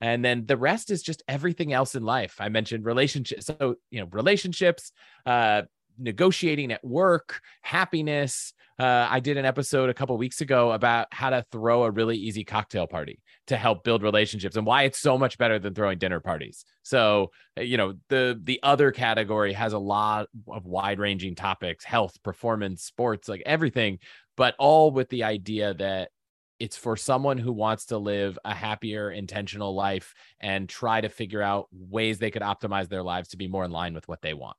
And 0.00 0.24
then 0.24 0.44
the 0.44 0.56
rest 0.56 0.90
is 0.90 1.02
just 1.02 1.22
everything 1.28 1.72
else 1.72 1.94
in 1.94 2.02
life. 2.02 2.36
I 2.40 2.48
mentioned 2.48 2.84
relationships. 2.84 3.46
So, 3.46 3.76
you 3.90 4.00
know, 4.00 4.08
relationships, 4.10 4.90
uh, 5.24 5.62
negotiating 5.98 6.72
at 6.72 6.84
work, 6.84 7.40
happiness. 7.62 8.52
Uh, 8.78 9.06
I 9.08 9.20
did 9.20 9.36
an 9.36 9.44
episode 9.44 9.88
a 9.88 9.94
couple 9.94 10.16
weeks 10.18 10.40
ago 10.40 10.72
about 10.72 11.06
how 11.12 11.30
to 11.30 11.44
throw 11.52 11.84
a 11.84 11.90
really 11.90 12.16
easy 12.16 12.42
cocktail 12.42 12.88
party 12.88 13.20
to 13.46 13.56
help 13.56 13.84
build 13.84 14.02
relationships 14.02 14.56
and 14.56 14.66
why 14.66 14.82
it's 14.82 14.98
so 14.98 15.16
much 15.16 15.38
better 15.38 15.60
than 15.60 15.74
throwing 15.74 15.98
dinner 15.98 16.18
parties. 16.18 16.64
So, 16.82 17.30
you 17.56 17.76
know, 17.76 17.94
the 18.08 18.40
the 18.42 18.58
other 18.62 18.90
category 18.90 19.52
has 19.52 19.74
a 19.74 19.78
lot 19.78 20.26
of 20.48 20.66
wide-ranging 20.66 21.36
topics, 21.36 21.84
health, 21.84 22.20
performance, 22.24 22.82
sports, 22.82 23.28
like 23.28 23.42
everything, 23.46 24.00
but 24.36 24.56
all 24.58 24.90
with 24.90 25.08
the 25.08 25.22
idea 25.22 25.74
that 25.74 26.10
it's 26.58 26.76
for 26.76 26.96
someone 26.96 27.38
who 27.38 27.52
wants 27.52 27.86
to 27.86 27.98
live 27.98 28.38
a 28.44 28.54
happier, 28.54 29.10
intentional 29.10 29.74
life 29.74 30.14
and 30.40 30.68
try 30.68 31.00
to 31.00 31.08
figure 31.08 31.42
out 31.42 31.68
ways 31.72 32.18
they 32.18 32.30
could 32.30 32.42
optimize 32.42 32.88
their 32.88 33.02
lives 33.02 33.28
to 33.28 33.36
be 33.36 33.48
more 33.48 33.64
in 33.64 33.70
line 33.70 33.92
with 33.94 34.08
what 34.08 34.22
they 34.22 34.34
want. 34.34 34.56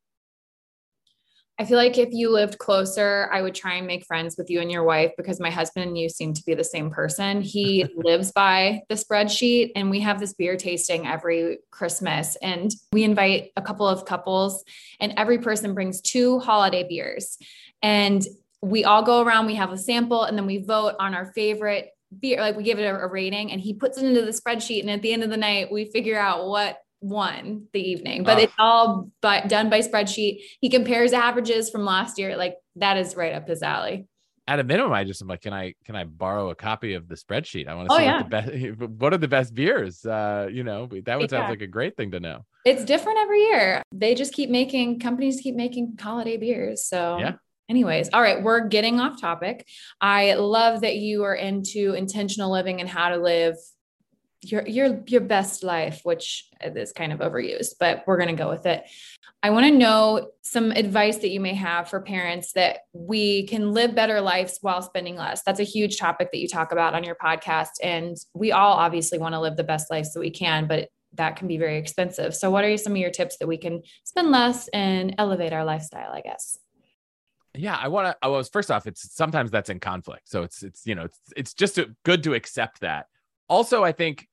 I 1.58 1.64
feel 1.64 1.78
like 1.78 1.98
if 1.98 2.10
you 2.12 2.32
lived 2.32 2.58
closer, 2.58 3.30
I 3.32 3.42
would 3.42 3.56
try 3.56 3.76
and 3.76 3.88
make 3.88 4.06
friends 4.06 4.36
with 4.38 4.50
you 4.50 4.60
and 4.60 4.70
your 4.70 4.84
wife 4.84 5.14
because 5.16 5.40
my 5.40 5.50
husband 5.50 5.88
and 5.88 5.98
you 5.98 6.10
seem 6.10 6.34
to 6.34 6.44
be 6.44 6.54
the 6.54 6.66
same 6.66 6.90
person. 6.90 7.42
He 7.42 7.86
lives 7.96 8.34
by 8.34 8.82
the 8.90 8.96
spreadsheet, 8.96 9.72
and 9.74 9.90
we 9.90 10.02
have 10.02 10.20
this 10.20 10.34
beer 10.34 10.58
tasting 10.58 11.08
every 11.08 11.60
Christmas. 11.72 12.36
And 12.42 12.74
we 12.92 13.04
invite 13.04 13.52
a 13.56 13.62
couple 13.62 13.88
of 13.88 14.06
couples, 14.06 14.66
and 15.00 15.14
every 15.16 15.38
person 15.38 15.74
brings 15.74 16.02
two 16.02 16.40
holiday 16.40 16.86
beers. 16.88 17.38
And 17.82 18.22
we 18.62 18.84
all 18.84 19.04
go 19.04 19.22
around, 19.22 19.46
we 19.46 19.56
have 19.56 19.72
a 19.72 19.78
sample, 19.78 20.24
and 20.24 20.38
then 20.38 20.46
we 20.46 20.58
vote 20.58 20.96
on 21.00 21.16
our 21.16 21.32
favorite 21.34 21.92
beer. 22.20 22.42
Like 22.42 22.58
we 22.58 22.64
give 22.64 22.80
it 22.80 22.84
a, 22.84 23.00
a 23.00 23.08
rating, 23.08 23.54
and 23.54 23.62
he 23.62 23.74
puts 23.74 23.98
it 23.98 24.04
into 24.04 24.24
the 24.24 24.32
spreadsheet. 24.32 24.82
And 24.82 24.90
at 24.90 25.02
the 25.02 25.14
end 25.14 25.24
of 25.24 25.30
the 25.30 25.38
night, 25.38 25.72
we 25.72 25.86
figure 25.86 26.20
out 26.20 26.48
what 26.48 26.80
won 27.02 27.68
the 27.74 27.80
evening, 27.80 28.24
but 28.24 28.38
uh, 28.38 28.42
it's 28.42 28.54
all 28.58 29.10
but 29.22 29.48
done 29.48 29.70
by 29.70 29.82
spreadsheet. 29.82 30.42
He 30.62 30.70
compares 30.70 31.14
averages 31.14 31.70
from 31.70 31.86
last 31.86 32.18
year. 32.18 32.36
Like 32.36 32.56
that 32.76 32.98
is 32.98 33.16
right 33.16 33.34
up 33.34 33.48
his 33.48 33.62
alley. 33.62 34.08
At 34.48 34.60
a 34.60 34.64
minimum, 34.64 34.94
I 34.94 35.04
just 35.06 35.22
am 35.22 35.28
like, 35.28 35.42
can 35.42 35.54
I 35.54 35.74
can 35.86 35.96
I 35.96 36.04
borrow 36.04 36.50
a 36.50 36.56
copy 36.56 36.94
of 36.94 37.08
the 37.08 37.16
spreadsheet? 37.16 37.68
I 37.68 37.76
want 37.76 37.90
to 37.90 37.96
oh, 37.96 37.98
see 37.98 38.04
yeah. 38.04 38.22
what 38.22 38.30
the 38.30 38.78
best 38.78 38.80
what 39.00 39.14
are 39.14 39.18
the 39.18 39.28
best 39.28 39.54
beers. 39.54 40.06
Uh, 40.06 40.48
you 40.52 40.64
know, 40.64 40.88
that 41.06 41.18
would 41.18 41.32
yeah. 41.32 41.40
sound 41.40 41.50
like 41.50 41.62
a 41.62 41.68
great 41.68 41.98
thing 41.98 42.12
to 42.12 42.20
know. 42.20 42.46
It's 42.64 42.86
different 42.86 43.20
every 43.20 43.42
year. 43.42 43.82
They 43.92 44.16
just 44.16 44.34
keep 44.34 44.50
making 44.50 45.00
companies 45.00 45.40
keep 45.42 45.56
making 45.56 45.98
holiday 46.00 46.38
beers. 46.38 46.88
So 46.88 47.18
yeah, 47.20 47.34
Anyways, 47.68 48.10
all 48.14 48.22
right, 48.22 48.44
we're 48.44 48.68
getting 48.68 49.00
off 49.00 49.20
topic. 49.20 49.68
I 50.00 50.36
love 50.36 50.82
that 50.82 50.98
you 50.98 51.24
are 51.24 51.34
into 51.34 51.94
intentional 51.94 52.52
living 52.52 52.80
and 52.80 52.88
how 52.88 53.10
to 53.10 53.18
live 53.18 53.56
your 54.52 54.68
your 54.68 55.02
your 55.08 55.22
best 55.22 55.64
life, 55.64 56.02
which 56.04 56.50
is 56.62 56.92
kind 56.92 57.12
of 57.12 57.20
overused, 57.20 57.76
but 57.80 58.04
we're 58.06 58.18
going 58.18 58.36
to 58.36 58.42
go 58.42 58.50
with 58.50 58.66
it. 58.66 58.84
I 59.44 59.52
want 59.52 59.66
to 59.68 59.72
know 59.72 60.32
some 60.42 60.72
advice 60.72 61.18
that 61.18 61.30
you 61.30 61.40
may 61.40 61.54
have 61.54 61.90
for 61.90 62.02
parents 62.02 62.54
that 62.54 62.80
we 62.94 63.46
can 63.48 63.74
live 63.74 63.94
better 63.94 64.20
lives 64.20 64.58
while 64.62 64.82
spending 64.82 65.16
less. 65.16 65.44
That's 65.44 65.60
a 65.60 65.64
huge 65.64 65.98
topic 65.98 66.32
that 66.32 66.40
you 66.40 66.48
talk 66.48 66.72
about 66.72 66.96
on 66.96 67.04
your 67.04 67.16
podcast 67.16 67.74
and 67.84 68.18
we 68.34 68.52
all 68.52 68.74
obviously 68.74 69.20
want 69.20 69.34
to 69.34 69.40
live 69.40 69.56
the 69.56 69.64
best 69.64 69.92
lives 69.92 70.14
that 70.14 70.20
we 70.20 70.32
can, 70.32 70.68
but 70.68 70.90
that 71.14 71.36
can 71.36 71.48
be 71.48 71.58
very 71.58 71.78
expensive. 71.78 72.36
So 72.36 72.50
what 72.50 72.66
are 72.66 72.78
some 72.78 72.94
of 72.94 72.98
your 72.98 73.12
tips 73.12 73.38
that 73.38 73.48
we 73.48 73.58
can 73.58 73.84
spend 74.04 74.32
less 74.32 74.68
and 74.70 75.14
elevate 75.18 75.54
our 75.54 75.64
lifestyle, 75.64 76.12
I 76.12 76.22
guess? 76.22 76.58
yeah 77.58 77.78
i 77.82 77.88
want 77.88 78.08
to 78.08 78.18
i 78.22 78.28
was 78.28 78.50
first 78.50 78.70
off 78.70 78.86
it's 78.86 79.16
sometimes 79.16 79.50
that's 79.50 79.70
in 79.70 79.80
conflict 79.80 80.28
so 80.30 80.44
it's 80.44 80.64
it's 80.64 80.86
you 80.86 80.96
know 80.96 81.04
it's 81.04 81.20
it's 81.36 81.54
just 81.54 81.80
good 82.04 82.24
to 82.24 82.34
accept 82.34 82.82
that 82.82 83.06
also 83.48 83.84
i 83.84 83.92
think 83.92 84.28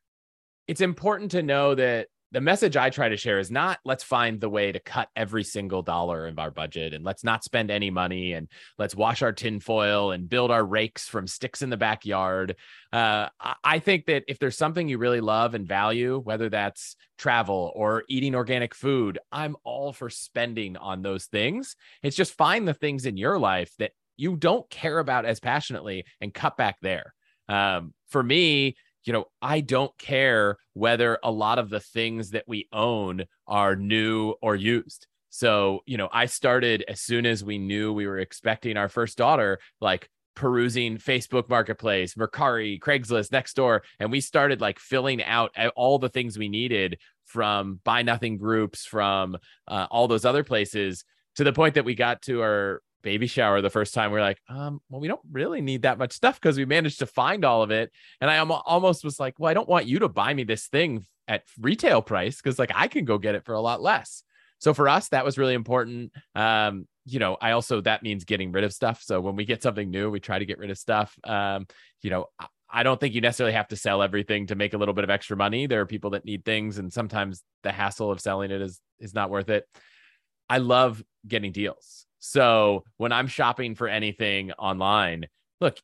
it's 0.67 0.81
important 0.81 1.33
to 1.33 1.43
know 1.43 1.75
that 1.75 2.09
the 2.33 2.41
message 2.41 2.79
I 2.79 2.89
try 2.89 3.11
to 3.11 3.17
share 3.17 3.39
is 3.39 3.51
not 3.51 3.79
let's 3.85 4.03
find 4.03 4.41
the 4.41 4.49
way 4.49 4.73
to 4.73 4.81
cut 4.81 5.09
every 5.15 5.45
single 5.45 5.83
dollar 5.83 6.27
of 6.27 6.39
our 6.39 6.51
budget 6.51 6.95
and 6.95 7.05
let's 7.05 7.23
not 7.23 7.45
spend 7.45 7.71
any 7.71 7.91
money 7.91 8.33
and 8.33 8.49
let's 8.79 8.95
wash 8.95 9.21
our 9.21 9.33
tinfoil 9.33 10.13
and 10.13 10.31
build 10.31 10.51
our 10.51 10.65
rakes 10.65 11.07
from 11.07 11.27
sticks 11.27 11.61
in 11.61 11.69
the 11.69 11.77
backyard. 11.77 12.57
Uh, 12.91 13.29
I 13.63 13.81
think 13.81 14.07
that 14.07 14.25
if 14.29 14.39
there's 14.39 14.57
something 14.57 14.89
you 14.89 14.97
really 14.97 15.21
love 15.21 15.53
and 15.55 15.69
value, 15.69 16.19
whether 16.19 16.49
that's 16.49 16.97
travel 17.19 17.71
or 17.77 18.05
eating 18.09 18.35
organic 18.35 18.75
food, 18.75 19.19
I'm 19.31 19.55
all 19.63 19.93
for 19.93 20.09
spending 20.09 20.79
on 20.79 21.03
those 21.03 21.27
things. 21.27 21.77
It's 22.03 22.17
just 22.17 22.33
find 22.33 22.67
the 22.67 22.75
things 22.75 23.05
in 23.05 23.19
your 23.19 23.39
life 23.39 23.73
that 23.79 23.93
you 24.17 24.37
don't 24.37 24.69
care 24.71 24.99
about 24.99 25.27
as 25.27 25.39
passionately 25.39 26.07
and 26.23 26.33
cut 26.33 26.57
back 26.57 26.77
there. 26.81 27.15
Um, 27.49 27.93
for 28.09 28.23
me, 28.23 28.77
you 29.05 29.13
know, 29.13 29.27
I 29.41 29.61
don't 29.61 29.97
care 29.99 30.57
whether 30.75 31.19
a 31.23 31.31
lot 31.31 31.59
of 31.59 31.71
the 31.71 31.81
things 31.81 32.31
that 32.31 32.45
we 32.47 32.69
own 32.73 33.25
are 33.47 33.77
new 33.77 34.35
or 34.41 34.57
used. 34.57 35.07
So, 35.31 35.81
you 35.87 35.97
know, 35.97 36.09
I 36.13 36.27
started 36.27 36.85
as 36.89 37.01
soon 37.01 37.25
as 37.25 37.43
we 37.43 37.59
knew 37.59 37.93
we 37.93 38.07
were 38.07 38.19
expecting 38.19 38.77
our 38.77 38.89
first 38.89 39.17
daughter, 39.17 39.59
like 39.81 40.09
perusing 40.35 40.99
Facebook 40.99 41.49
Marketplace, 41.49 42.15
Mercari, 42.15 42.79
Craigslist, 42.79 43.31
Nextdoor, 43.31 43.81
and 43.99 44.11
we 44.11 44.21
started 44.21 44.61
like 44.61 44.79
filling 44.79 45.23
out 45.23 45.53
all 45.75 45.99
the 45.99 46.09
things 46.09 46.39
we 46.39 46.49
needed 46.49 46.99
from 47.25 47.81
buy 47.85 48.03
nothing 48.03 48.37
groups, 48.37 48.85
from 48.85 49.37
uh, 49.69 49.87
all 49.91 50.09
those 50.09 50.25
other 50.25 50.45
places 50.45 51.05
to 51.37 51.45
the 51.45 51.53
point 51.53 51.75
that 51.75 51.85
we 51.85 51.95
got 51.95 52.21
to 52.23 52.43
our 52.43 52.83
baby 53.03 53.27
shower 53.27 53.61
the 53.61 53.71
first 53.71 53.95
time 53.95 54.13
we 54.13 54.19
are 54.19 54.23
like 54.23 54.41
um 54.49 54.81
well 54.89 55.01
we 55.01 55.09
don't 55.09 55.21
really 55.31 55.61
need 55.61 55.83
that 55.83 55.99
much 55.99 56.13
stuff 56.13 56.41
because 56.41 56.57
we 56.57 56.65
managed 56.65 56.99
to 56.99 57.07
find 57.07 57.45
all 57.45 57.63
of 57.63 57.71
it 57.71 57.91
and 58.21 58.31
i 58.31 58.39
almost 58.39 59.05
was 59.05 59.19
like 59.21 59.35
well 59.39 59.51
i 59.51 59.55
don't 59.55 59.69
want 59.69 59.87
you 59.87 59.99
to 59.99 60.09
buy 60.09 60.33
me 60.33 60.45
this 60.45 60.67
thing 60.69 61.05
at 61.29 61.43
retail 61.61 62.03
price 62.03 62.37
because 62.37 62.59
like 62.59 62.73
i 62.75 62.89
can 62.89 63.05
go 63.05 63.19
get 63.19 63.35
it 63.35 63.45
for 63.45 63.55
a 63.55 63.61
lot 63.61 63.83
less 63.83 64.23
so 64.59 64.73
for 64.75 64.89
us 64.89 65.09
that 65.09 65.25
was 65.25 65.39
really 65.39 65.55
important 65.55 66.13
um 66.35 66.87
you 67.05 67.19
know 67.19 67.37
i 67.41 67.53
also 67.53 67.81
that 67.81 68.03
means 68.03 68.25
getting 68.25 68.53
rid 68.53 68.65
of 68.65 68.73
stuff 68.73 69.03
so 69.03 69.21
when 69.21 69.37
we 69.37 69.45
get 69.45 69.63
something 69.63 69.91
new 69.91 70.11
we 70.11 70.21
try 70.21 70.39
to 70.39 70.47
get 70.47 70.59
rid 70.59 70.71
of 70.71 70.79
stuff 70.79 71.17
um 71.25 71.67
you 72.03 72.11
know 72.11 72.27
I 72.75 72.83
don't 72.83 72.99
think 72.99 73.15
you 73.15 73.21
necessarily 73.21 73.53
have 73.53 73.69
to 73.69 73.77
sell 73.77 74.03
everything 74.03 74.47
to 74.47 74.55
make 74.55 74.73
a 74.73 74.79
little 74.79 74.95
bit 74.95 75.05
of 75.05 75.11
extra 75.11 75.37
money. 75.37 75.67
There 75.67 75.83
are 75.83 75.87
people 75.87 76.11
that 76.11 76.25
need 76.25 76.43
things, 76.43 76.79
and 76.79 76.91
sometimes 76.91 77.43
the 77.63 77.71
hassle 77.71 78.11
of 78.11 78.19
selling 78.19 78.51
it 78.51 78.63
is 78.63 78.81
is 78.99 79.13
not 79.13 79.29
worth 79.29 79.51
it. 79.51 79.69
I 80.49 80.59
love 80.59 81.03
getting 81.27 81.53
deals. 81.53 82.07
So 82.25 82.85
when 82.99 83.11
I'm 83.11 83.27
shopping 83.27 83.75
for 83.75 83.89
anything 83.89 84.53
online, 84.53 85.27
look, 85.61 85.77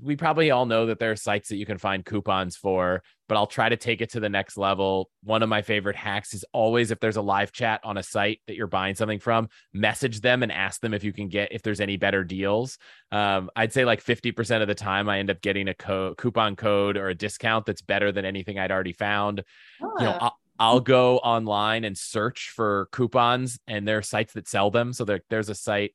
we 0.00 0.16
probably 0.16 0.50
all 0.50 0.64
know 0.64 0.86
that 0.86 0.98
there 0.98 1.10
are 1.10 1.16
sites 1.16 1.50
that 1.50 1.56
you 1.56 1.66
can 1.66 1.76
find 1.76 2.02
coupons 2.02 2.56
for, 2.56 3.02
but 3.28 3.36
I'll 3.36 3.46
try 3.46 3.68
to 3.68 3.76
take 3.76 4.00
it 4.00 4.12
to 4.12 4.20
the 4.20 4.30
next 4.30 4.56
level. 4.56 5.10
One 5.22 5.42
of 5.42 5.50
my 5.50 5.60
favorite 5.60 5.96
hacks 5.96 6.32
is 6.32 6.46
always 6.54 6.90
if 6.90 6.98
there's 6.98 7.18
a 7.18 7.22
live 7.22 7.52
chat 7.52 7.82
on 7.84 7.98
a 7.98 8.02
site 8.02 8.40
that 8.46 8.56
you're 8.56 8.68
buying 8.68 8.94
something 8.94 9.18
from, 9.18 9.50
message 9.74 10.22
them 10.22 10.42
and 10.42 10.50
ask 10.50 10.80
them 10.80 10.94
if 10.94 11.04
you 11.04 11.12
can 11.12 11.28
get 11.28 11.52
if 11.52 11.60
there's 11.60 11.80
any 11.80 11.98
better 11.98 12.24
deals. 12.24 12.78
Um, 13.10 13.50
I'd 13.54 13.74
say 13.74 13.84
like 13.84 14.02
50% 14.02 14.62
of 14.62 14.68
the 14.68 14.74
time 14.74 15.10
I 15.10 15.18
end 15.18 15.28
up 15.28 15.42
getting 15.42 15.68
a 15.68 15.74
co- 15.74 16.14
coupon 16.14 16.56
code 16.56 16.96
or 16.96 17.10
a 17.10 17.14
discount 17.14 17.66
that's 17.66 17.82
better 17.82 18.12
than 18.12 18.24
anything 18.24 18.58
I'd 18.58 18.72
already 18.72 18.94
found. 18.94 19.44
Oh. 19.82 19.92
You 19.98 20.04
know, 20.06 20.18
I'll, 20.22 20.38
I'll 20.62 20.78
go 20.78 21.18
online 21.18 21.82
and 21.82 21.98
search 21.98 22.52
for 22.54 22.86
coupons 22.92 23.58
and 23.66 23.86
there 23.86 23.98
are 23.98 24.02
sites 24.02 24.34
that 24.34 24.46
sell 24.46 24.70
them. 24.70 24.92
So 24.92 25.04
there, 25.04 25.20
there's 25.28 25.48
a 25.48 25.56
site 25.56 25.92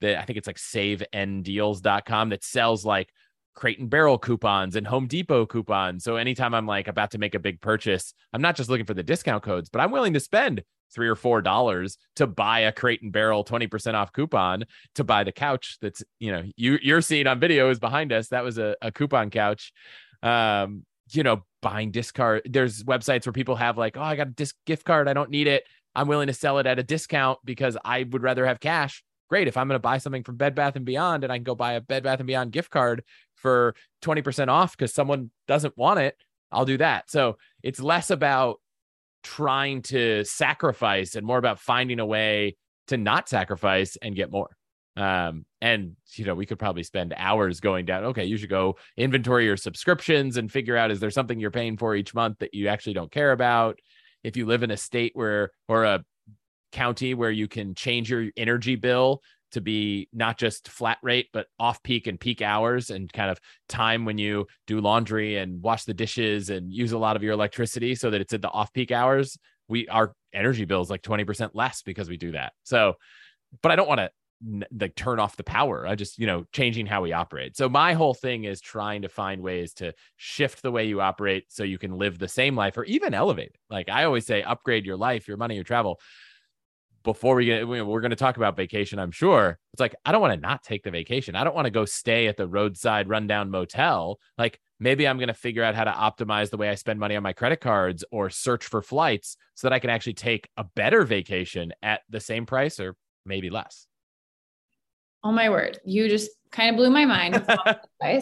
that 0.00 0.18
I 0.18 0.24
think 0.24 0.38
it's 0.38 0.48
like 0.48 0.56
savendeals.com 0.56 2.30
that 2.30 2.42
sells 2.42 2.84
like 2.84 3.10
crate 3.54 3.78
and 3.78 3.88
barrel 3.88 4.18
coupons 4.18 4.74
and 4.74 4.88
Home 4.88 5.06
Depot 5.06 5.46
coupons. 5.46 6.02
So 6.02 6.16
anytime 6.16 6.52
I'm 6.52 6.66
like 6.66 6.88
about 6.88 7.12
to 7.12 7.18
make 7.18 7.36
a 7.36 7.38
big 7.38 7.60
purchase, 7.60 8.12
I'm 8.32 8.42
not 8.42 8.56
just 8.56 8.68
looking 8.68 8.86
for 8.86 8.94
the 8.94 9.04
discount 9.04 9.44
codes, 9.44 9.68
but 9.68 9.78
I'm 9.80 9.92
willing 9.92 10.14
to 10.14 10.20
spend 10.20 10.64
three 10.92 11.06
or 11.06 11.14
four 11.14 11.40
dollars 11.40 11.96
to 12.16 12.26
buy 12.26 12.60
a 12.60 12.72
crate 12.72 13.02
and 13.02 13.12
barrel 13.12 13.44
20% 13.44 13.94
off 13.94 14.12
coupon 14.12 14.64
to 14.96 15.04
buy 15.04 15.22
the 15.22 15.30
couch 15.30 15.78
that's 15.80 16.02
you 16.18 16.32
know 16.32 16.42
you 16.56 16.76
you're 16.82 17.02
seeing 17.02 17.28
on 17.28 17.38
video 17.38 17.70
is 17.70 17.78
behind 17.78 18.10
us 18.10 18.28
that 18.28 18.42
was 18.42 18.58
a, 18.58 18.74
a 18.82 18.90
coupon 18.90 19.30
couch 19.30 19.70
um 20.22 20.82
you 21.10 21.22
know, 21.22 21.44
buying 21.62 21.90
discard. 21.90 22.42
There's 22.44 22.84
websites 22.84 23.26
where 23.26 23.32
people 23.32 23.56
have 23.56 23.78
like, 23.78 23.96
oh, 23.96 24.02
I 24.02 24.16
got 24.16 24.28
a 24.28 24.30
disc 24.30 24.56
gift 24.66 24.84
card. 24.84 25.08
I 25.08 25.12
don't 25.12 25.30
need 25.30 25.46
it. 25.46 25.64
I'm 25.94 26.08
willing 26.08 26.28
to 26.28 26.34
sell 26.34 26.58
it 26.58 26.66
at 26.66 26.78
a 26.78 26.82
discount 26.82 27.38
because 27.44 27.76
I 27.84 28.04
would 28.04 28.22
rather 28.22 28.46
have 28.46 28.60
cash. 28.60 29.02
Great. 29.28 29.48
If 29.48 29.56
I'm 29.56 29.68
going 29.68 29.74
to 29.74 29.80
buy 29.80 29.98
something 29.98 30.22
from 30.22 30.36
Bed 30.36 30.54
Bath 30.54 30.76
and 30.76 30.84
Beyond 30.84 31.24
and 31.24 31.32
I 31.32 31.36
can 31.36 31.44
go 31.44 31.54
buy 31.54 31.72
a 31.72 31.80
Bed 31.80 32.02
Bath 32.02 32.20
and 32.20 32.26
Beyond 32.26 32.52
gift 32.52 32.70
card 32.70 33.02
for 33.34 33.74
20% 34.02 34.48
off 34.48 34.76
because 34.76 34.94
someone 34.94 35.30
doesn't 35.46 35.76
want 35.76 36.00
it, 36.00 36.16
I'll 36.50 36.64
do 36.64 36.78
that. 36.78 37.10
So 37.10 37.36
it's 37.62 37.80
less 37.80 38.10
about 38.10 38.60
trying 39.22 39.82
to 39.82 40.24
sacrifice 40.24 41.14
and 41.14 41.26
more 41.26 41.38
about 41.38 41.58
finding 41.58 42.00
a 42.00 42.06
way 42.06 42.56
to 42.86 42.96
not 42.96 43.28
sacrifice 43.28 43.96
and 44.00 44.16
get 44.16 44.30
more. 44.30 44.57
Um, 44.98 45.44
and 45.60 45.94
you 46.14 46.24
know, 46.24 46.34
we 46.34 46.44
could 46.44 46.58
probably 46.58 46.82
spend 46.82 47.14
hours 47.16 47.60
going 47.60 47.84
down. 47.84 48.04
Okay, 48.06 48.24
you 48.24 48.36
should 48.36 48.50
go 48.50 48.76
inventory 48.96 49.44
your 49.44 49.56
subscriptions 49.56 50.36
and 50.36 50.50
figure 50.50 50.76
out 50.76 50.90
is 50.90 50.98
there 50.98 51.10
something 51.10 51.38
you're 51.38 51.52
paying 51.52 51.76
for 51.76 51.94
each 51.94 52.14
month 52.14 52.38
that 52.40 52.52
you 52.52 52.66
actually 52.66 52.94
don't 52.94 53.12
care 53.12 53.30
about. 53.30 53.78
If 54.24 54.36
you 54.36 54.44
live 54.44 54.64
in 54.64 54.72
a 54.72 54.76
state 54.76 55.12
where 55.14 55.52
or 55.68 55.84
a 55.84 56.04
county 56.72 57.14
where 57.14 57.30
you 57.30 57.46
can 57.46 57.74
change 57.76 58.10
your 58.10 58.26
energy 58.36 58.74
bill 58.74 59.22
to 59.52 59.60
be 59.60 60.08
not 60.12 60.36
just 60.36 60.68
flat 60.68 60.98
rate 61.02 61.28
but 61.32 61.46
off 61.58 61.82
peak 61.82 62.06
and 62.06 62.20
peak 62.20 62.42
hours 62.42 62.90
and 62.90 63.10
kind 63.12 63.30
of 63.30 63.40
time 63.68 64.04
when 64.04 64.18
you 64.18 64.46
do 64.66 64.80
laundry 64.80 65.38
and 65.38 65.62
wash 65.62 65.84
the 65.84 65.94
dishes 65.94 66.50
and 66.50 66.70
use 66.70 66.92
a 66.92 66.98
lot 66.98 67.16
of 67.16 67.22
your 67.22 67.32
electricity 67.32 67.94
so 67.94 68.10
that 68.10 68.20
it's 68.20 68.34
at 68.34 68.42
the 68.42 68.50
off 68.50 68.70
peak 68.74 68.90
hours 68.90 69.38
we 69.68 69.88
our 69.88 70.12
energy 70.34 70.66
bill 70.66 70.82
is 70.82 70.90
like 70.90 71.00
20% 71.00 71.50
less 71.54 71.80
because 71.80 72.10
we 72.10 72.18
do 72.18 72.32
that 72.32 72.52
so 72.64 72.94
but 73.62 73.72
i 73.72 73.76
don't 73.76 73.88
want 73.88 74.00
to 74.00 74.10
like 74.78 74.94
turn 74.94 75.18
off 75.18 75.36
the 75.36 75.44
power. 75.44 75.86
I 75.86 75.94
just, 75.94 76.18
you 76.18 76.26
know, 76.26 76.44
changing 76.52 76.86
how 76.86 77.02
we 77.02 77.12
operate. 77.12 77.56
So 77.56 77.68
my 77.68 77.94
whole 77.94 78.14
thing 78.14 78.44
is 78.44 78.60
trying 78.60 79.02
to 79.02 79.08
find 79.08 79.42
ways 79.42 79.72
to 79.74 79.92
shift 80.16 80.62
the 80.62 80.70
way 80.70 80.86
you 80.86 81.00
operate 81.00 81.46
so 81.48 81.64
you 81.64 81.78
can 81.78 81.98
live 81.98 82.18
the 82.18 82.28
same 82.28 82.54
life 82.54 82.76
or 82.76 82.84
even 82.84 83.14
elevate. 83.14 83.48
it. 83.48 83.56
Like 83.68 83.88
I 83.88 84.04
always 84.04 84.26
say, 84.26 84.42
upgrade 84.42 84.86
your 84.86 84.96
life, 84.96 85.26
your 85.26 85.36
money, 85.36 85.56
your 85.56 85.64
travel. 85.64 86.00
Before 87.04 87.36
we 87.36 87.46
get, 87.46 87.66
we're 87.66 88.00
going 88.00 88.10
to 88.10 88.16
talk 88.16 88.36
about 88.36 88.56
vacation, 88.56 88.98
I'm 88.98 89.12
sure. 89.12 89.58
It's 89.72 89.80
like, 89.80 89.94
I 90.04 90.12
don't 90.12 90.20
want 90.20 90.34
to 90.34 90.40
not 90.40 90.62
take 90.62 90.82
the 90.82 90.90
vacation. 90.90 91.36
I 91.36 91.44
don't 91.44 91.54
want 91.54 91.64
to 91.64 91.70
go 91.70 91.84
stay 91.84 92.26
at 92.26 92.36
the 92.36 92.46
roadside 92.46 93.08
rundown 93.08 93.50
motel. 93.50 94.18
Like 94.36 94.60
maybe 94.78 95.08
I'm 95.08 95.16
going 95.16 95.28
to 95.28 95.34
figure 95.34 95.64
out 95.64 95.74
how 95.74 95.84
to 95.84 95.90
optimize 95.90 96.50
the 96.50 96.58
way 96.58 96.68
I 96.68 96.74
spend 96.74 97.00
money 97.00 97.16
on 97.16 97.22
my 97.22 97.32
credit 97.32 97.60
cards 97.60 98.04
or 98.12 98.30
search 98.30 98.66
for 98.66 98.82
flights 98.82 99.36
so 99.54 99.68
that 99.68 99.74
I 99.74 99.78
can 99.78 99.90
actually 99.90 100.14
take 100.14 100.48
a 100.56 100.64
better 100.64 101.04
vacation 101.04 101.72
at 101.82 102.02
the 102.10 102.20
same 102.20 102.46
price 102.46 102.78
or 102.78 102.94
maybe 103.24 103.48
less. 103.48 103.86
Oh 105.24 105.32
my 105.32 105.50
word. 105.50 105.78
You 105.84 106.08
just 106.08 106.30
kind 106.50 106.70
of 106.70 106.76
blew 106.76 106.90
my 106.90 107.04
mind. 107.04 107.44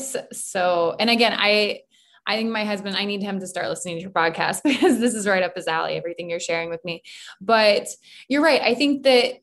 so, 0.33 0.97
and 0.99 1.11
again, 1.11 1.35
I, 1.37 1.81
I 2.27 2.37
think 2.37 2.51
my 2.51 2.65
husband, 2.65 2.97
I 2.97 3.05
need 3.05 3.23
him 3.23 3.39
to 3.41 3.47
start 3.47 3.69
listening 3.69 3.97
to 3.97 4.03
your 4.03 4.11
podcast 4.11 4.61
because 4.65 4.99
this 4.99 5.15
is 5.15 5.27
right 5.27 5.43
up 5.43 5.55
his 5.55 5.69
alley, 5.69 5.95
everything 5.95 6.29
you're 6.29 6.41
sharing 6.41 6.71
with 6.71 6.85
me. 6.85 7.03
But 7.41 7.89
you're 8.29 8.43
right. 8.43 8.61
I 8.61 8.75
think 8.75 9.05
that 9.05 9.35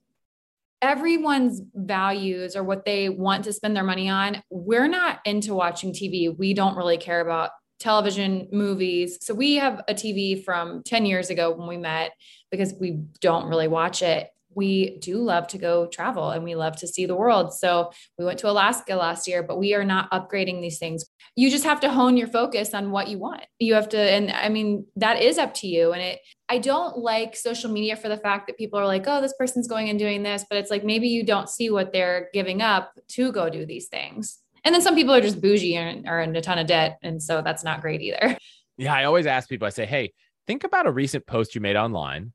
everyone's 0.81 1.62
values 1.74 2.57
or 2.57 2.63
what 2.63 2.83
they 2.83 3.07
want 3.07 3.45
to 3.45 3.53
spend 3.53 3.75
their 3.75 3.86
money 3.86 4.10
on, 4.10 4.43
we're 4.50 4.88
not 4.88 5.22
into 5.24 5.53
watching 5.53 5.93
TV. 5.93 6.38
We 6.38 6.53
don't 6.53 6.75
really 6.75 6.98
care 6.98 7.22
about 7.22 7.51
television, 7.79 8.50
movies. 8.51 9.17
So 9.22 9.33
we 9.33 9.55
have 9.55 9.81
a 9.88 9.93
TV 9.93 10.43
from 10.43 10.83
10 10.83 11.05
years 11.05 11.29
ago 11.29 11.51
when 11.51 11.67
we 11.67 11.77
met 11.77 12.12
because 12.51 12.74
we 12.79 13.00
don't 13.22 13.48
really 13.48 13.69
watch 13.69 14.01
it 14.01 14.29
we 14.55 14.98
do 14.98 15.17
love 15.17 15.48
to 15.48 15.57
go 15.57 15.88
travel 15.88 16.29
and 16.29 16.43
we 16.43 16.55
love 16.55 16.75
to 16.77 16.88
see 16.88 17.05
the 17.05 17.15
world. 17.15 17.53
So 17.53 17.91
we 18.17 18.25
went 18.25 18.39
to 18.39 18.50
Alaska 18.50 18.95
last 18.95 19.27
year, 19.27 19.43
but 19.43 19.60
we 19.60 19.74
are 19.74 19.83
not 19.83 20.12
upgrading 20.12 20.62
these 20.62 20.79
things. 20.79 21.05
You 21.36 21.50
just 21.50 21.63
have 21.63 21.79
to 21.81 21.89
hone 21.89 22.17
your 22.17 22.27
focus 22.27 22.74
on 22.74 22.91
what 22.91 23.07
you 23.07 23.17
want. 23.17 23.45
You 23.60 23.74
have 23.74 23.89
to, 23.89 23.98
and 23.98 24.31
I 24.31 24.50
mean, 24.50 24.86
that 24.95 25.22
is 25.22 25.38
up 25.38 25.53
to 25.55 25.67
you. 25.67 25.93
And 25.93 26.01
it, 26.01 26.19
I 26.50 26.60
don't 26.60 26.98
like 26.98 27.36
social 27.36 27.72
media 27.72 27.95
for 27.95 28.10
the 28.10 28.17
fact 28.17 28.48
that 28.48 28.57
people 28.57 28.79
are 28.79 28.86
like, 28.86 29.05
oh, 29.07 29.22
this 29.22 29.33
person's 29.38 29.67
going 29.67 29.89
and 29.89 29.98
doing 29.98 30.24
this, 30.24 30.45
but 30.50 30.57
it's 30.57 30.69
like 30.69 30.83
maybe 30.83 31.07
you 31.07 31.24
don't 31.24 31.50
see 31.50 31.69
what 31.69 31.91
they're 31.91 32.29
giving 32.33 32.62
up 32.62 32.93
to 33.10 33.31
go 33.31 33.50
do 33.50 33.65
these 33.65 33.88
things. 33.88 34.39
And 34.63 34.74
then 34.74 34.81
some 34.81 34.95
people 34.95 35.13
are 35.13 35.22
just 35.22 35.41
bougie 35.41 35.75
and 35.75 36.07
are 36.07 36.22
in 36.22 36.36
a 36.36 36.41
ton 36.41 36.57
of 36.57 36.67
debt. 36.67 37.00
And 37.01 37.22
so 37.22 37.41
that's 37.41 37.63
not 37.63 37.81
great 37.81 38.01
either. 38.01 38.38
Yeah. 38.77 38.93
I 38.93 39.03
always 39.03 39.27
ask 39.27 39.50
people, 39.50 39.67
I 39.67 39.69
say, 39.69 39.86
hey, 39.86 40.13
think 40.48 40.63
about 40.63 40.88
a 40.88 40.91
recent 40.91 41.27
post 41.27 41.53
you 41.53 41.62
made 41.62 41.75
online 41.75 42.33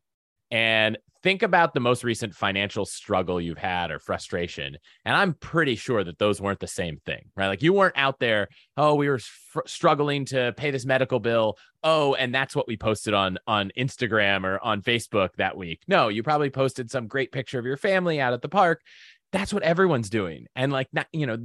and 0.51 0.99
think 1.23 1.43
about 1.43 1.75
the 1.75 1.81
most 1.81 2.05
recent 2.05 2.35
financial 2.35 2.85
struggle 2.85 3.41
you've 3.41 3.59
had 3.59 3.91
or 3.91 3.99
frustration 3.99 4.77
and 5.05 5.17
i'm 5.17 5.35
pretty 5.35 5.75
sure 5.75 6.05
that 6.05 6.19
those 6.19 6.41
weren't 6.41 6.61
the 6.61 6.67
same 6.67 6.99
thing 7.05 7.25
right? 7.37 7.49
Like 7.49 7.63
you 7.63 7.73
weren't 7.73 7.97
out 7.97 8.19
there 8.19 8.49
oh 8.77 8.95
we 8.95 9.09
were 9.09 9.19
fr- 9.19 9.61
struggling 9.67 10.25
to 10.27 10.53
pay 10.57 10.71
this 10.71 10.87
medical 10.87 11.21
bill. 11.21 11.57
Oh 11.83 12.15
and 12.15 12.35
that's 12.35 12.57
what 12.57 12.69
we 12.69 12.77
posted 12.77 13.15
on 13.15 13.39
on 13.47 13.73
instagram 13.77 14.45
or 14.45 14.63
on 14.63 14.83
facebook 14.83 15.31
that 15.37 15.57
week. 15.57 15.81
No 15.89 16.09
you 16.09 16.23
probably 16.23 16.51
posted 16.51 16.91
some 16.91 17.07
great 17.07 17.33
picture 17.33 17.59
of 17.59 17.67
your 17.67 17.77
family 17.77 18.21
out 18.21 18.33
at 18.33 18.43
the 18.43 18.49
park. 18.49 18.83
That's 19.31 19.53
what 19.53 19.63
everyone's 19.63 20.09
doing 20.11 20.47
and 20.57 20.73
like 20.73 20.89
not 20.93 21.07
you 21.13 21.27
know 21.27 21.39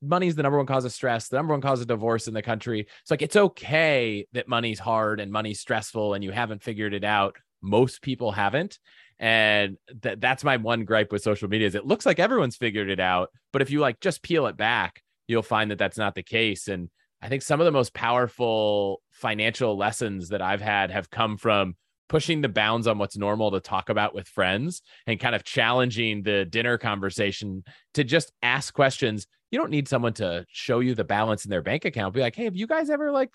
money's 0.00 0.34
the 0.34 0.42
number 0.42 0.58
one 0.58 0.66
cause 0.66 0.84
of 0.84 0.92
stress 0.92 1.28
the 1.28 1.36
number 1.36 1.52
one 1.52 1.60
cause 1.60 1.80
of 1.80 1.86
divorce 1.86 2.28
in 2.28 2.34
the 2.34 2.42
country. 2.42 2.86
It's 3.02 3.10
like 3.10 3.22
it's 3.22 3.36
okay 3.36 4.26
that 4.32 4.48
money's 4.48 4.78
hard 4.78 5.20
and 5.20 5.32
money's 5.32 5.60
stressful 5.60 6.14
and 6.14 6.22
you 6.22 6.30
haven't 6.30 6.62
figured 6.62 6.94
it 6.94 7.04
out 7.04 7.36
most 7.64 8.02
people 8.02 8.30
haven't. 8.32 8.78
And 9.18 9.78
th- 10.02 10.18
that's 10.20 10.44
my 10.44 10.56
one 10.56 10.84
gripe 10.84 11.12
with 11.12 11.22
social 11.22 11.48
media 11.48 11.66
is 11.66 11.74
it 11.74 11.86
looks 11.86 12.04
like 12.04 12.18
everyone's 12.18 12.56
figured 12.56 12.90
it 12.90 12.98
out 12.98 13.30
but 13.52 13.62
if 13.62 13.70
you 13.70 13.78
like 13.78 14.00
just 14.00 14.22
peel 14.22 14.46
it 14.46 14.56
back 14.56 15.00
you'll 15.28 15.42
find 15.42 15.70
that 15.70 15.78
that's 15.78 15.96
not 15.96 16.14
the 16.14 16.22
case. 16.22 16.68
And 16.68 16.90
i 17.22 17.28
think 17.28 17.42
some 17.42 17.60
of 17.60 17.64
the 17.64 17.70
most 17.70 17.94
powerful 17.94 19.00
financial 19.12 19.76
lessons 19.76 20.30
that 20.30 20.42
i've 20.42 20.60
had 20.60 20.90
have 20.90 21.10
come 21.10 21.36
from 21.36 21.76
pushing 22.08 22.40
the 22.40 22.48
bounds 22.48 22.86
on 22.86 22.98
what's 22.98 23.16
normal 23.16 23.50
to 23.50 23.60
talk 23.60 23.88
about 23.88 24.14
with 24.14 24.28
friends 24.28 24.82
and 25.06 25.18
kind 25.18 25.34
of 25.34 25.44
challenging 25.44 26.22
the 26.22 26.44
dinner 26.44 26.76
conversation 26.76 27.64
to 27.94 28.04
just 28.04 28.30
ask 28.42 28.74
questions. 28.74 29.26
You 29.50 29.58
don't 29.58 29.70
need 29.70 29.88
someone 29.88 30.12
to 30.14 30.44
show 30.48 30.80
you 30.80 30.94
the 30.94 31.04
balance 31.04 31.44
in 31.44 31.50
their 31.50 31.62
bank 31.62 31.84
account 31.84 32.14
be 32.14 32.20
like 32.20 32.36
hey 32.36 32.44
have 32.44 32.56
you 32.56 32.66
guys 32.66 32.90
ever 32.90 33.10
like 33.12 33.30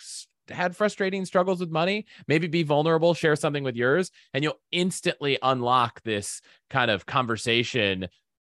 had 0.50 0.76
frustrating 0.76 1.26
struggles 1.26 1.60
with 1.60 1.70
money, 1.70 2.06
maybe 2.28 2.48
be 2.48 2.64
vulnerable, 2.64 3.14
share 3.14 3.36
something 3.36 3.64
with 3.64 3.76
yours, 3.76 4.12
and 4.34 4.44
you'll 4.44 4.60
instantly 4.72 5.38
unlock 5.42 6.02
this 6.04 6.42
kind 6.70 6.92
of 6.92 7.06
conversation 7.06 8.08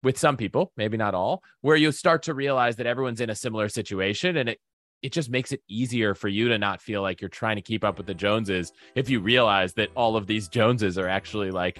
with 0.04 0.18
some 0.18 0.38
people, 0.38 0.72
maybe 0.78 0.98
not 0.98 1.16
all, 1.16 1.44
where 1.62 1.76
you 1.76 1.92
start 1.92 2.24
to 2.24 2.34
realize 2.34 2.76
that 2.76 2.86
everyone's 2.86 3.22
in 3.22 3.30
a 3.30 3.36
similar 3.36 3.70
situation 3.70 4.38
and 4.38 4.50
it 4.50 4.60
it 5.02 5.12
just 5.12 5.30
makes 5.30 5.52
it 5.52 5.62
easier 5.68 6.16
for 6.16 6.28
you 6.30 6.48
to 6.48 6.58
not 6.58 6.82
feel 6.82 7.04
like 7.04 7.22
you're 7.22 7.30
trying 7.30 7.58
to 7.58 7.62
keep 7.62 7.84
up 7.84 7.98
with 7.98 8.08
the 8.08 8.14
Joneses 8.14 8.74
if 8.96 9.08
you 9.08 9.20
realize 9.20 9.74
that 9.74 9.90
all 9.96 10.16
of 10.16 10.26
these 10.26 10.48
Joneses 10.48 10.98
are 10.98 11.08
actually 11.08 11.52
like 11.52 11.80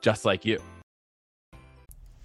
just 0.00 0.24
like 0.24 0.46
you. 0.46 0.58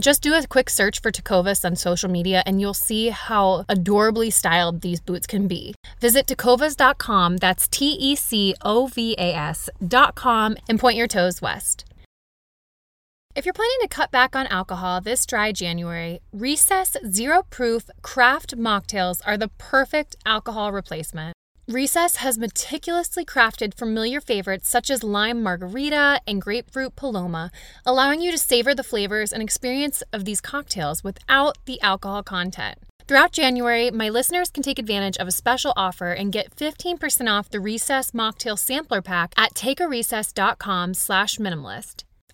Just 0.00 0.22
do 0.22 0.34
a 0.34 0.46
quick 0.46 0.70
search 0.70 1.00
for 1.00 1.10
Tecovas 1.10 1.64
on 1.64 1.74
social 1.74 2.08
media 2.08 2.42
and 2.46 2.60
you'll 2.60 2.74
see 2.74 3.08
how 3.08 3.64
adorably 3.68 4.30
styled 4.30 4.80
these 4.80 5.00
boots 5.00 5.26
can 5.26 5.48
be. 5.48 5.74
Visit 6.00 6.26
tecovas.com, 6.26 7.38
that's 7.38 7.66
T 7.66 7.96
E 7.98 8.14
C 8.14 8.54
O 8.62 8.86
V 8.86 9.16
A 9.18 9.34
S.com, 9.34 10.56
and 10.68 10.78
point 10.78 10.96
your 10.96 11.08
toes 11.08 11.42
west. 11.42 11.84
If 13.34 13.44
you're 13.44 13.54
planning 13.54 13.78
to 13.82 13.88
cut 13.88 14.10
back 14.10 14.34
on 14.34 14.46
alcohol 14.48 15.00
this 15.00 15.26
dry 15.26 15.52
January, 15.52 16.20
Recess 16.32 16.96
Zero 17.08 17.44
Proof 17.50 17.90
Craft 18.02 18.56
Mocktails 18.56 19.20
are 19.26 19.36
the 19.36 19.50
perfect 19.58 20.16
alcohol 20.24 20.72
replacement. 20.72 21.34
Recess 21.68 22.16
has 22.16 22.38
meticulously 22.38 23.26
crafted 23.26 23.74
familiar 23.74 24.22
favorites 24.22 24.70
such 24.70 24.88
as 24.88 25.02
lime 25.02 25.42
margarita 25.42 26.18
and 26.26 26.40
grapefruit 26.40 26.96
paloma, 26.96 27.50
allowing 27.84 28.22
you 28.22 28.30
to 28.30 28.38
savor 28.38 28.74
the 28.74 28.82
flavors 28.82 29.34
and 29.34 29.42
experience 29.42 30.02
of 30.10 30.24
these 30.24 30.40
cocktails 30.40 31.04
without 31.04 31.58
the 31.66 31.78
alcohol 31.82 32.22
content. 32.22 32.78
Throughout 33.06 33.32
January, 33.32 33.90
my 33.90 34.08
listeners 34.08 34.50
can 34.50 34.62
take 34.62 34.78
advantage 34.78 35.18
of 35.18 35.28
a 35.28 35.30
special 35.30 35.74
offer 35.76 36.12
and 36.12 36.32
get 36.32 36.56
15% 36.56 37.28
off 37.30 37.50
the 37.50 37.60
Recess 37.60 38.12
Mocktail 38.12 38.58
Sampler 38.58 39.02
Pack 39.02 39.34
at 39.36 39.52
takearecess.com 39.52 40.94
slash 40.94 41.36
minimalist. 41.36 42.04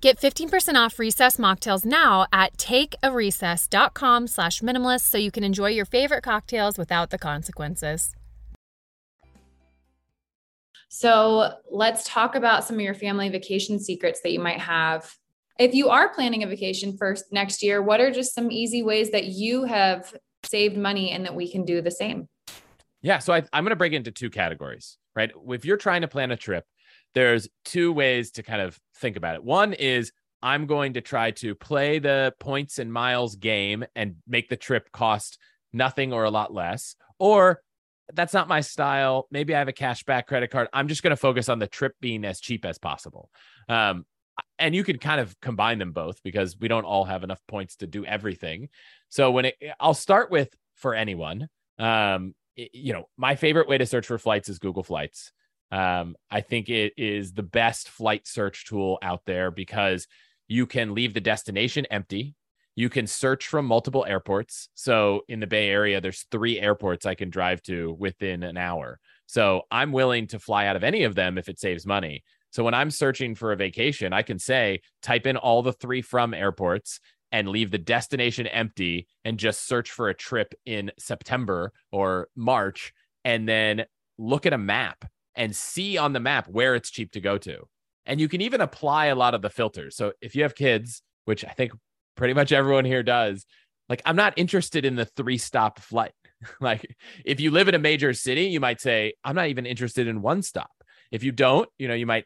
Get 0.00 0.18
15% 0.18 0.76
off 0.76 0.98
Recess 0.98 1.36
mocktails 1.36 1.84
now 1.84 2.26
at 2.32 2.56
takearecess.com 2.56 4.28
slash 4.28 4.60
minimalist 4.62 5.02
so 5.02 5.18
you 5.18 5.30
can 5.30 5.44
enjoy 5.44 5.68
your 5.68 5.84
favorite 5.84 6.22
cocktails 6.22 6.78
without 6.78 7.10
the 7.10 7.18
consequences. 7.18 8.14
So 10.88 11.52
let's 11.70 12.02
talk 12.04 12.34
about 12.34 12.64
some 12.64 12.76
of 12.76 12.80
your 12.80 12.94
family 12.94 13.28
vacation 13.28 13.78
secrets 13.78 14.20
that 14.22 14.32
you 14.32 14.40
might 14.40 14.60
have. 14.60 15.14
If 15.58 15.74
you 15.74 15.90
are 15.90 16.08
planning 16.08 16.42
a 16.42 16.46
vacation 16.46 16.96
first 16.96 17.26
next 17.30 17.62
year, 17.62 17.82
what 17.82 18.00
are 18.00 18.10
just 18.10 18.34
some 18.34 18.50
easy 18.50 18.82
ways 18.82 19.10
that 19.10 19.26
you 19.26 19.64
have 19.64 20.14
saved 20.44 20.78
money 20.78 21.10
and 21.10 21.26
that 21.26 21.34
we 21.34 21.52
can 21.52 21.66
do 21.66 21.82
the 21.82 21.90
same? 21.90 22.26
Yeah. 23.02 23.18
So 23.18 23.34
I, 23.34 23.42
I'm 23.52 23.64
going 23.64 23.70
to 23.70 23.76
break 23.76 23.92
into 23.92 24.10
two 24.10 24.30
categories, 24.30 24.96
right? 25.14 25.30
If 25.48 25.66
you're 25.66 25.76
trying 25.76 26.00
to 26.00 26.08
plan 26.08 26.30
a 26.30 26.36
trip, 26.36 26.64
there's 27.14 27.48
two 27.64 27.92
ways 27.92 28.32
to 28.32 28.42
kind 28.42 28.62
of 28.62 28.78
think 28.96 29.16
about 29.16 29.34
it. 29.34 29.44
One 29.44 29.72
is 29.72 30.12
I'm 30.42 30.66
going 30.66 30.94
to 30.94 31.00
try 31.00 31.32
to 31.32 31.54
play 31.54 31.98
the 31.98 32.34
points 32.40 32.78
and 32.78 32.92
miles 32.92 33.36
game 33.36 33.84
and 33.94 34.16
make 34.26 34.48
the 34.48 34.56
trip 34.56 34.90
cost 34.92 35.38
nothing 35.72 36.12
or 36.12 36.24
a 36.24 36.30
lot 36.30 36.52
less. 36.52 36.96
Or 37.18 37.60
that's 38.14 38.32
not 38.32 38.48
my 38.48 38.60
style. 38.60 39.28
Maybe 39.30 39.54
I 39.54 39.58
have 39.58 39.68
a 39.68 39.72
cashback 39.72 40.26
credit 40.26 40.50
card. 40.50 40.68
I'm 40.72 40.88
just 40.88 41.02
going 41.02 41.10
to 41.10 41.16
focus 41.16 41.48
on 41.48 41.58
the 41.58 41.66
trip 41.66 41.94
being 42.00 42.24
as 42.24 42.40
cheap 42.40 42.64
as 42.64 42.78
possible. 42.78 43.30
Um, 43.68 44.06
and 44.58 44.74
you 44.74 44.84
can 44.84 44.98
kind 44.98 45.20
of 45.20 45.38
combine 45.40 45.78
them 45.78 45.92
both 45.92 46.22
because 46.22 46.56
we 46.58 46.68
don't 46.68 46.84
all 46.84 47.04
have 47.04 47.24
enough 47.24 47.40
points 47.46 47.76
to 47.76 47.86
do 47.86 48.04
everything. 48.04 48.68
So 49.08 49.30
when 49.30 49.46
it, 49.46 49.56
I'll 49.78 49.94
start 49.94 50.30
with 50.30 50.48
for 50.76 50.94
anyone, 50.94 51.48
um, 51.78 52.34
it, 52.56 52.70
you 52.72 52.92
know, 52.92 53.08
my 53.16 53.36
favorite 53.36 53.68
way 53.68 53.78
to 53.78 53.86
search 53.86 54.06
for 54.06 54.18
flights 54.18 54.48
is 54.48 54.58
Google 54.58 54.82
Flights. 54.82 55.32
Um, 55.70 56.16
I 56.30 56.40
think 56.40 56.68
it 56.68 56.94
is 56.96 57.32
the 57.32 57.42
best 57.42 57.88
flight 57.88 58.26
search 58.26 58.66
tool 58.66 58.98
out 59.02 59.22
there 59.26 59.50
because 59.50 60.06
you 60.48 60.66
can 60.66 60.94
leave 60.94 61.14
the 61.14 61.20
destination 61.20 61.86
empty. 61.86 62.34
You 62.74 62.88
can 62.88 63.06
search 63.06 63.46
from 63.46 63.66
multiple 63.66 64.04
airports. 64.06 64.68
So 64.74 65.22
in 65.28 65.40
the 65.40 65.46
Bay 65.46 65.68
Area, 65.68 66.00
there's 66.00 66.26
three 66.30 66.58
airports 66.58 67.06
I 67.06 67.14
can 67.14 67.30
drive 67.30 67.62
to 67.64 67.94
within 67.98 68.42
an 68.42 68.56
hour. 68.56 68.98
So 69.26 69.62
I'm 69.70 69.92
willing 69.92 70.26
to 70.28 70.38
fly 70.38 70.66
out 70.66 70.76
of 70.76 70.84
any 70.84 71.04
of 71.04 71.14
them 71.14 71.38
if 71.38 71.48
it 71.48 71.60
saves 71.60 71.86
money. 71.86 72.24
So 72.50 72.64
when 72.64 72.74
I'm 72.74 72.90
searching 72.90 73.34
for 73.34 73.52
a 73.52 73.56
vacation, 73.56 74.12
I 74.12 74.22
can 74.22 74.38
say, 74.38 74.80
type 75.02 75.26
in 75.26 75.36
all 75.36 75.62
the 75.62 75.72
three 75.72 76.02
from 76.02 76.34
airports 76.34 76.98
and 77.30 77.48
leave 77.48 77.70
the 77.70 77.78
destination 77.78 78.46
empty 78.48 79.06
and 79.24 79.38
just 79.38 79.66
search 79.66 79.90
for 79.92 80.08
a 80.08 80.14
trip 80.14 80.52
in 80.66 80.90
September 80.98 81.72
or 81.92 82.28
March 82.34 82.92
and 83.24 83.48
then 83.48 83.84
look 84.18 84.46
at 84.46 84.52
a 84.52 84.58
map 84.58 85.04
and 85.34 85.54
see 85.54 85.96
on 85.96 86.12
the 86.12 86.20
map 86.20 86.48
where 86.48 86.74
it's 86.74 86.90
cheap 86.90 87.12
to 87.12 87.20
go 87.20 87.38
to. 87.38 87.66
And 88.06 88.20
you 88.20 88.28
can 88.28 88.40
even 88.40 88.60
apply 88.60 89.06
a 89.06 89.14
lot 89.14 89.34
of 89.34 89.42
the 89.42 89.50
filters. 89.50 89.96
So 89.96 90.12
if 90.20 90.34
you 90.34 90.42
have 90.42 90.54
kids, 90.54 91.02
which 91.24 91.44
I 91.44 91.50
think 91.50 91.72
pretty 92.16 92.34
much 92.34 92.52
everyone 92.52 92.84
here 92.84 93.02
does, 93.02 93.46
like 93.88 94.02
I'm 94.04 94.16
not 94.16 94.34
interested 94.36 94.84
in 94.84 94.96
the 94.96 95.04
three 95.04 95.38
stop 95.38 95.80
flight. 95.80 96.12
like 96.60 96.96
if 97.24 97.40
you 97.40 97.50
live 97.50 97.68
in 97.68 97.74
a 97.74 97.78
major 97.78 98.12
city, 98.14 98.44
you 98.46 98.60
might 98.60 98.80
say, 98.80 99.14
I'm 99.24 99.36
not 99.36 99.48
even 99.48 99.66
interested 99.66 100.06
in 100.08 100.22
one 100.22 100.42
stop. 100.42 100.70
If 101.10 101.22
you 101.22 101.32
don't, 101.32 101.68
you 101.78 101.88
know, 101.88 101.94
you 101.94 102.06
might 102.06 102.24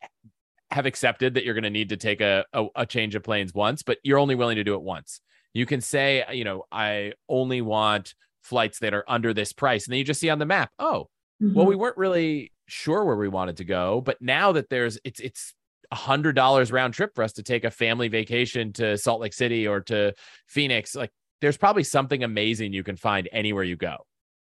have 0.70 0.86
accepted 0.86 1.34
that 1.34 1.44
you're 1.44 1.54
going 1.54 1.64
to 1.64 1.70
need 1.70 1.88
to 1.90 1.96
take 1.96 2.20
a, 2.20 2.44
a, 2.52 2.66
a 2.76 2.86
change 2.86 3.14
of 3.14 3.22
planes 3.22 3.54
once, 3.54 3.82
but 3.82 3.98
you're 4.02 4.18
only 4.18 4.34
willing 4.34 4.56
to 4.56 4.64
do 4.64 4.74
it 4.74 4.82
once. 4.82 5.20
You 5.52 5.66
can 5.66 5.80
say, 5.80 6.24
you 6.32 6.44
know, 6.44 6.64
I 6.70 7.12
only 7.28 7.62
want 7.62 8.14
flights 8.42 8.80
that 8.80 8.92
are 8.92 9.04
under 9.08 9.32
this 9.32 9.52
price. 9.52 9.86
And 9.86 9.92
then 9.92 9.98
you 9.98 10.04
just 10.04 10.20
see 10.20 10.30
on 10.30 10.38
the 10.38 10.46
map, 10.46 10.70
oh, 10.78 11.08
mm-hmm. 11.42 11.54
well, 11.54 11.66
we 11.66 11.76
weren't 11.76 11.96
really 11.96 12.52
sure 12.66 13.04
where 13.04 13.16
we 13.16 13.28
wanted 13.28 13.58
to 13.58 13.64
go. 13.64 14.00
But 14.00 14.20
now 14.20 14.52
that 14.52 14.68
there's 14.68 14.98
it's 15.04 15.20
it's 15.20 15.54
a 15.90 15.96
hundred 15.96 16.34
dollars 16.34 16.72
round 16.72 16.94
trip 16.94 17.14
for 17.14 17.22
us 17.22 17.32
to 17.34 17.42
take 17.42 17.64
a 17.64 17.70
family 17.70 18.08
vacation 18.08 18.72
to 18.74 18.96
Salt 18.96 19.20
Lake 19.20 19.34
City 19.34 19.66
or 19.66 19.80
to 19.82 20.14
Phoenix, 20.48 20.94
like 20.94 21.10
there's 21.40 21.56
probably 21.56 21.84
something 21.84 22.24
amazing 22.24 22.72
you 22.72 22.82
can 22.82 22.96
find 22.96 23.28
anywhere 23.32 23.64
you 23.64 23.76
go. 23.76 23.98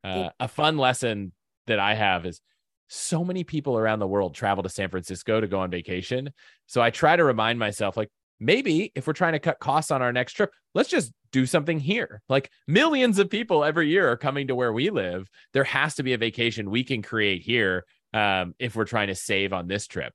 Uh, 0.04 0.30
a 0.40 0.48
fun 0.48 0.76
lesson 0.78 1.32
that 1.66 1.78
I 1.78 1.94
have 1.94 2.26
is 2.26 2.40
so 2.88 3.24
many 3.24 3.44
people 3.44 3.78
around 3.78 4.00
the 4.00 4.06
world 4.06 4.34
travel 4.34 4.62
to 4.62 4.68
San 4.68 4.90
Francisco 4.90 5.40
to 5.40 5.46
go 5.46 5.60
on 5.60 5.70
vacation. 5.70 6.30
So 6.66 6.82
I 6.82 6.90
try 6.90 7.16
to 7.16 7.24
remind 7.24 7.58
myself, 7.58 7.96
like, 7.96 8.10
maybe 8.42 8.90
if 8.94 9.06
we're 9.06 9.12
trying 9.12 9.32
to 9.32 9.38
cut 9.38 9.60
costs 9.60 9.90
on 9.90 10.02
our 10.02 10.12
next 10.12 10.32
trip, 10.32 10.50
let's 10.74 10.90
just 10.90 11.12
do 11.30 11.46
something 11.46 11.78
here. 11.78 12.20
Like 12.28 12.50
millions 12.66 13.18
of 13.18 13.30
people 13.30 13.64
every 13.64 13.88
year 13.88 14.10
are 14.10 14.16
coming 14.16 14.48
to 14.48 14.54
where 14.54 14.72
we 14.72 14.90
live. 14.90 15.28
There 15.52 15.64
has 15.64 15.94
to 15.94 16.02
be 16.02 16.12
a 16.12 16.18
vacation 16.18 16.70
we 16.70 16.84
can 16.84 17.02
create 17.02 17.42
here 17.42 17.84
um, 18.12 18.54
if 18.58 18.76
we're 18.76 18.84
trying 18.84 19.08
to 19.08 19.14
save 19.14 19.52
on 19.52 19.68
this 19.68 19.86
trip. 19.86 20.12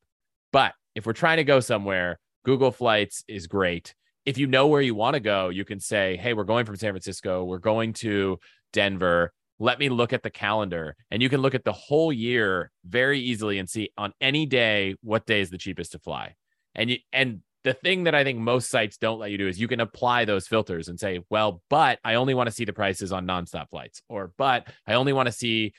But 0.52 0.74
if 0.96 1.06
we're 1.06 1.14
trying 1.14 1.38
to 1.38 1.44
go 1.44 1.60
somewhere, 1.60 2.20
Google 2.46 2.72
Flights 2.72 3.24
is 3.28 3.48
great. 3.48 3.94
If 4.26 4.38
you 4.38 4.48
know 4.48 4.68
where 4.68 4.82
you 4.82 4.96
want 4.96 5.14
to 5.14 5.20
go, 5.20 5.50
you 5.50 5.66
can 5.66 5.80
say, 5.80 6.18
hey, 6.18 6.34
we're 6.34 6.44
going 6.44 6.66
from 6.66 6.76
San 6.76 6.92
Francisco, 6.92 7.44
we're 7.44 7.60
going 7.60 7.94
to 7.94 8.40
Denver 8.74 9.32
let 9.60 9.80
me 9.80 9.90
look 9.90 10.14
at 10.14 10.24
the 10.24 10.30
calendar 10.30 10.96
and 11.10 11.22
you 11.22 11.30
can 11.30 11.42
look 11.42 11.56
at 11.56 11.64
the 11.64 11.74
whole 11.74 12.14
year 12.14 12.72
very 12.86 13.20
easily 13.20 13.58
and 13.58 13.70
see 13.70 13.90
on 13.98 14.14
any 14.22 14.46
day 14.46 14.96
what 15.02 15.26
day 15.26 15.42
is 15.42 15.50
the 15.50 15.58
cheapest 15.58 15.92
to 15.94 16.00
fly 16.00 16.36
and 16.76 16.90
you 16.92 16.98
and 17.12 17.42
the 17.64 17.74
thing 17.74 18.04
that 18.04 18.16
i 18.16 18.24
think 18.24 18.40
most 18.40 18.70
sites 18.70 18.98
don't 18.98 19.20
let 19.20 19.32
you 19.32 19.38
do 19.38 19.48
is 19.48 19.60
you 19.60 19.68
can 19.68 19.80
apply 19.80 20.26
those 20.26 20.48
filters 20.48 20.88
and 20.88 21.00
say 21.00 21.20
well 21.30 21.62
but 21.70 22.00
i 22.04 22.16
only 22.16 22.34
want 22.34 22.48
to 22.48 22.54
see 22.54 22.66
the 22.66 22.74
prices 22.74 23.12
on 23.12 23.26
nonstop 23.26 23.70
flights 23.70 24.02
or 24.10 24.32
but 24.38 24.68
i 24.86 24.94
only 24.94 25.14
want 25.14 25.28
to 25.28 25.32
see 25.32 25.74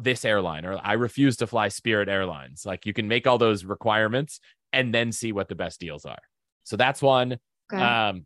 this 0.00 0.24
airline 0.24 0.64
or 0.64 0.78
i 0.84 0.92
refuse 0.92 1.36
to 1.36 1.46
fly 1.46 1.68
spirit 1.68 2.08
airlines 2.08 2.64
like 2.64 2.86
you 2.86 2.92
can 2.92 3.08
make 3.08 3.26
all 3.26 3.38
those 3.38 3.64
requirements 3.64 4.40
and 4.72 4.94
then 4.94 5.10
see 5.12 5.32
what 5.32 5.48
the 5.48 5.54
best 5.54 5.80
deals 5.80 6.04
are 6.04 6.22
so 6.64 6.76
that's 6.76 7.02
one 7.02 7.36
okay. 7.72 7.82
um 7.82 8.24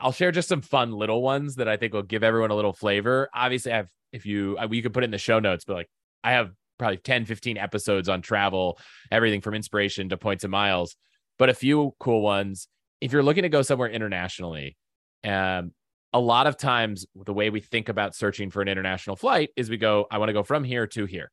I'll 0.00 0.12
share 0.12 0.30
just 0.30 0.48
some 0.48 0.60
fun 0.60 0.92
little 0.92 1.22
ones 1.22 1.56
that 1.56 1.68
I 1.68 1.76
think 1.76 1.92
will 1.92 2.02
give 2.02 2.22
everyone 2.22 2.50
a 2.50 2.54
little 2.54 2.72
flavor. 2.72 3.28
Obviously, 3.34 3.72
I 3.72 3.78
have 3.78 3.88
if 4.12 4.24
you 4.24 4.56
we 4.68 4.80
could 4.80 4.94
put 4.94 5.02
it 5.02 5.06
in 5.06 5.10
the 5.10 5.18
show 5.18 5.40
notes, 5.40 5.64
but 5.64 5.74
like 5.74 5.88
I 6.22 6.32
have 6.32 6.52
probably 6.78 6.98
10, 6.98 7.24
15 7.24 7.58
episodes 7.58 8.08
on 8.08 8.22
travel, 8.22 8.78
everything 9.10 9.40
from 9.40 9.54
inspiration 9.54 10.08
to 10.10 10.16
points 10.16 10.44
and 10.44 10.50
miles, 10.50 10.96
but 11.38 11.48
a 11.48 11.54
few 11.54 11.94
cool 11.98 12.22
ones. 12.22 12.68
If 13.00 13.12
you're 13.12 13.22
looking 13.22 13.42
to 13.42 13.48
go 13.48 13.62
somewhere 13.62 13.88
internationally, 13.88 14.76
um, 15.24 15.72
a 16.12 16.20
lot 16.20 16.46
of 16.46 16.56
times 16.56 17.06
the 17.14 17.34
way 17.34 17.50
we 17.50 17.60
think 17.60 17.88
about 17.88 18.14
searching 18.14 18.50
for 18.50 18.62
an 18.62 18.68
international 18.68 19.16
flight 19.16 19.50
is 19.56 19.68
we 19.68 19.76
go, 19.76 20.06
I 20.10 20.18
want 20.18 20.30
to 20.30 20.32
go 20.32 20.42
from 20.42 20.64
here 20.64 20.86
to 20.86 21.04
here, 21.04 21.30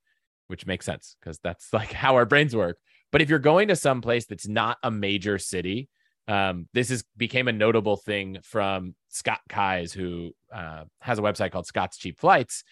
which 0.47 0.65
makes 0.65 0.85
sense 0.85 1.15
because 1.19 1.39
that's 1.43 1.71
like 1.73 1.93
how 1.93 2.15
our 2.15 2.25
brains 2.25 2.55
work. 2.55 2.77
But 3.11 3.21
if 3.21 3.29
you're 3.29 3.39
going 3.39 3.69
to 3.69 3.75
some 3.75 4.01
place 4.01 4.25
that's 4.25 4.47
not 4.47 4.77
a 4.83 4.91
major 4.91 5.37
city, 5.37 5.89
um, 6.27 6.67
this 6.73 6.89
is 6.91 7.03
became 7.15 7.47
a 7.47 7.53
notable 7.53 7.97
thing 7.97 8.39
from 8.43 8.95
Scott 9.09 9.41
Keyes, 9.47 9.93
who 9.93 10.31
uh, 10.53 10.83
has 10.99 11.19
a 11.19 11.21
website 11.21 11.51
called 11.51 11.67
Scott's 11.67 11.97
Cheap 11.97 12.19
Flights. 12.19 12.63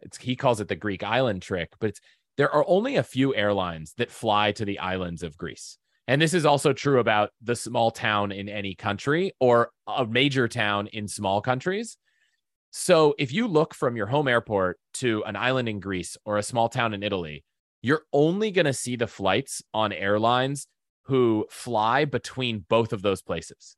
It's, 0.00 0.18
he 0.18 0.36
calls 0.36 0.60
it 0.60 0.68
the 0.68 0.76
Greek 0.76 1.02
island 1.02 1.42
trick, 1.42 1.72
but 1.80 1.94
there 2.36 2.50
are 2.50 2.64
only 2.68 2.96
a 2.96 3.02
few 3.02 3.34
airlines 3.34 3.94
that 3.96 4.12
fly 4.12 4.52
to 4.52 4.64
the 4.64 4.78
islands 4.78 5.22
of 5.22 5.36
Greece. 5.36 5.78
And 6.08 6.22
this 6.22 6.32
is 6.32 6.46
also 6.46 6.72
true 6.72 7.00
about 7.00 7.30
the 7.42 7.54
small 7.54 7.90
town 7.90 8.32
in 8.32 8.48
any 8.48 8.74
country 8.74 9.32
or 9.40 9.70
a 9.86 10.06
major 10.06 10.48
town 10.48 10.86
in 10.86 11.06
small 11.06 11.42
countries. 11.42 11.98
So 12.70 13.14
if 13.18 13.30
you 13.30 13.46
look 13.46 13.74
from 13.74 13.94
your 13.94 14.06
home 14.06 14.26
airport 14.26 14.78
to 14.94 15.22
an 15.24 15.36
island 15.36 15.68
in 15.68 15.80
Greece 15.80 16.16
or 16.24 16.38
a 16.38 16.42
small 16.42 16.70
town 16.70 16.94
in 16.94 17.02
Italy, 17.02 17.44
you're 17.82 18.04
only 18.12 18.50
going 18.50 18.64
to 18.64 18.72
see 18.72 18.96
the 18.96 19.06
flights 19.06 19.62
on 19.74 19.92
airlines 19.92 20.66
who 21.04 21.46
fly 21.50 22.06
between 22.06 22.64
both 22.70 22.94
of 22.94 23.02
those 23.02 23.20
places. 23.20 23.76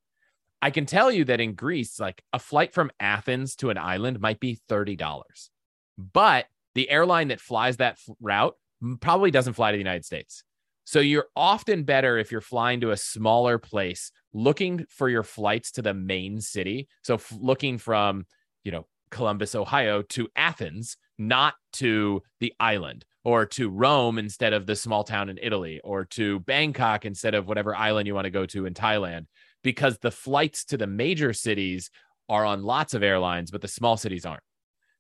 I 0.63 0.71
can 0.71 0.87
tell 0.87 1.11
you 1.11 1.25
that 1.25 1.41
in 1.41 1.55
Greece, 1.55 1.99
like 1.99 2.23
a 2.33 2.39
flight 2.39 2.73
from 2.73 2.93
Athens 3.01 3.57
to 3.57 3.71
an 3.71 3.79
island 3.79 4.21
might 4.21 4.39
be 4.39 4.59
$30. 4.69 5.51
But 5.99 6.47
the 6.75 6.91
airline 6.91 7.29
that 7.29 7.41
flies 7.41 7.79
that 7.79 7.95
f- 7.95 8.15
route 8.21 8.55
probably 9.01 9.33
doesn't 9.33 9.55
fly 9.55 9.73
to 9.73 9.77
the 9.77 9.81
United 9.81 10.05
States. 10.05 10.45
So 10.91 10.99
you're 10.99 11.29
often 11.37 11.85
better 11.85 12.19
if 12.19 12.33
you're 12.33 12.41
flying 12.41 12.81
to 12.81 12.91
a 12.91 12.97
smaller 12.97 13.59
place, 13.59 14.11
looking 14.33 14.87
for 14.89 15.09
your 15.09 15.23
flights 15.23 15.71
to 15.73 15.83
the 15.83 15.95
main 15.95 16.41
city. 16.41 16.89
So 17.05 17.15
f- 17.15 17.33
looking 17.41 17.79
from, 17.79 18.27
you 18.65 18.73
know, 18.73 18.89
Columbus, 19.13 19.55
Ohio 19.55 20.03
to 20.03 20.27
Athens, 20.35 20.97
not 21.17 21.55
to 21.75 22.23
the 22.41 22.53
island 22.59 23.05
or 23.23 23.47
to 23.47 23.71
Rome 23.71 24.19
instead 24.19 24.53
of 24.53 24.67
the 24.67 24.75
small 24.75 25.05
town 25.05 25.29
in 25.29 25.39
Italy, 25.41 25.81
or 25.85 26.07
to 26.07 26.41
Bangkok 26.41 27.05
instead 27.05 27.37
of 27.37 27.47
whatever 27.47 27.73
island 27.77 28.09
you 28.09 28.15
want 28.17 28.25
to 28.25 28.31
go 28.33 28.45
to 28.47 28.67
in 28.67 28.75
Thailand, 28.75 29.27
because 29.63 29.97
the 29.99 30.11
flights 30.11 30.65
to 30.65 30.77
the 30.77 30.89
major 30.89 31.33
cities 31.33 31.89
are 32.29 32.45
on 32.45 32.65
lots 32.65 32.95
of 32.95 33.05
airlines, 33.05 33.53
but 33.53 33.61
the 33.61 33.69
small 33.69 33.97
cities 33.97 34.27
aren't. 34.27 34.43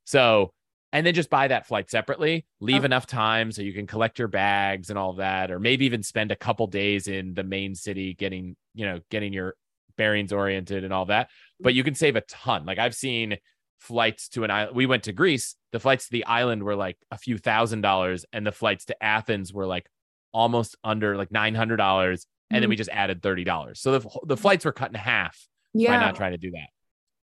So, 0.04 0.52
and 0.92 1.06
then 1.06 1.14
just 1.14 1.30
buy 1.30 1.48
that 1.48 1.66
flight 1.66 1.90
separately, 1.90 2.46
leave 2.60 2.82
oh. 2.82 2.86
enough 2.86 3.06
time 3.06 3.52
so 3.52 3.62
you 3.62 3.72
can 3.72 3.86
collect 3.86 4.18
your 4.18 4.28
bags 4.28 4.90
and 4.90 4.98
all 4.98 5.14
that, 5.14 5.50
or 5.50 5.60
maybe 5.60 5.86
even 5.86 6.02
spend 6.02 6.32
a 6.32 6.36
couple 6.36 6.66
days 6.66 7.06
in 7.06 7.34
the 7.34 7.44
main 7.44 7.74
city 7.74 8.14
getting, 8.14 8.56
you 8.74 8.86
know, 8.86 9.00
getting 9.10 9.32
your 9.32 9.54
bearings 9.96 10.32
oriented 10.32 10.82
and 10.82 10.92
all 10.92 11.06
that. 11.06 11.28
But 11.60 11.74
you 11.74 11.84
can 11.84 11.94
save 11.94 12.16
a 12.16 12.22
ton. 12.22 12.66
Like 12.66 12.78
I've 12.78 12.94
seen 12.94 13.38
flights 13.78 14.28
to 14.30 14.44
an 14.44 14.50
island. 14.50 14.76
We 14.76 14.86
went 14.86 15.04
to 15.04 15.12
Greece. 15.12 15.56
The 15.72 15.80
flights 15.80 16.06
to 16.06 16.12
the 16.12 16.24
island 16.26 16.62
were 16.62 16.76
like 16.76 16.96
a 17.10 17.18
few 17.18 17.38
thousand 17.38 17.82
dollars, 17.82 18.24
and 18.32 18.46
the 18.46 18.52
flights 18.52 18.86
to 18.86 19.02
Athens 19.02 19.52
were 19.52 19.66
like 19.66 19.88
almost 20.32 20.76
under 20.84 21.16
like 21.16 21.30
nine 21.30 21.54
hundred 21.54 21.76
dollars. 21.76 22.26
And 22.50 22.56
mm-hmm. 22.56 22.62
then 22.62 22.70
we 22.70 22.76
just 22.76 22.90
added 22.90 23.22
thirty 23.22 23.44
dollars. 23.44 23.80
So 23.80 23.98
the 23.98 24.10
the 24.26 24.36
flights 24.36 24.64
were 24.64 24.72
cut 24.72 24.90
in 24.90 24.94
half 24.94 25.38
yeah. 25.72 25.96
by 25.96 26.04
not 26.04 26.16
trying 26.16 26.32
to 26.32 26.38
do 26.38 26.50
that. 26.52 26.68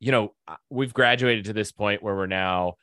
You 0.00 0.12
know, 0.12 0.34
uh, 0.46 0.56
we've 0.68 0.92
graduated 0.92 1.46
to 1.46 1.52
this 1.52 1.72
point 1.72 2.02
where 2.02 2.14
we're 2.14 2.26
now 2.26 2.74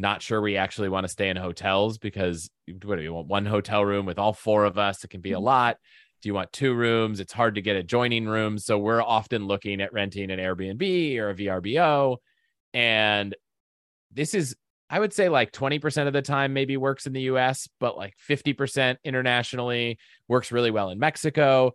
not 0.00 0.22
sure 0.22 0.40
we 0.40 0.56
actually 0.56 0.88
want 0.88 1.04
to 1.04 1.08
stay 1.08 1.28
in 1.28 1.36
hotels 1.36 1.98
because 1.98 2.50
what 2.84 2.96
do 2.96 3.02
you 3.02 3.12
want? 3.12 3.28
One 3.28 3.46
hotel 3.46 3.84
room 3.84 4.06
with 4.06 4.18
all 4.18 4.32
four 4.32 4.64
of 4.64 4.78
us? 4.78 5.04
It 5.04 5.08
can 5.08 5.20
be 5.20 5.32
a 5.32 5.36
mm-hmm. 5.36 5.44
lot. 5.44 5.76
Do 6.22 6.28
you 6.28 6.34
want 6.34 6.52
two 6.52 6.74
rooms? 6.74 7.20
It's 7.20 7.32
hard 7.32 7.54
to 7.56 7.62
get 7.62 7.76
adjoining 7.76 8.26
rooms. 8.26 8.64
So 8.64 8.78
we're 8.78 9.02
often 9.02 9.46
looking 9.46 9.80
at 9.80 9.92
renting 9.92 10.30
an 10.30 10.38
Airbnb 10.38 11.18
or 11.18 11.30
a 11.30 11.34
VRBO 11.34 12.16
and 12.74 13.34
this 14.12 14.34
is 14.34 14.56
I 14.90 14.98
would 14.98 15.12
say 15.12 15.28
like 15.28 15.52
20% 15.52 16.06
of 16.06 16.14
the 16.14 16.22
time 16.22 16.54
maybe 16.54 16.78
works 16.78 17.06
in 17.06 17.12
the 17.12 17.22
US, 17.22 17.68
but 17.78 17.98
like 17.98 18.14
50% 18.26 18.96
internationally 19.04 19.98
works 20.28 20.50
really 20.50 20.70
well 20.70 20.88
in 20.88 20.98
Mexico. 20.98 21.72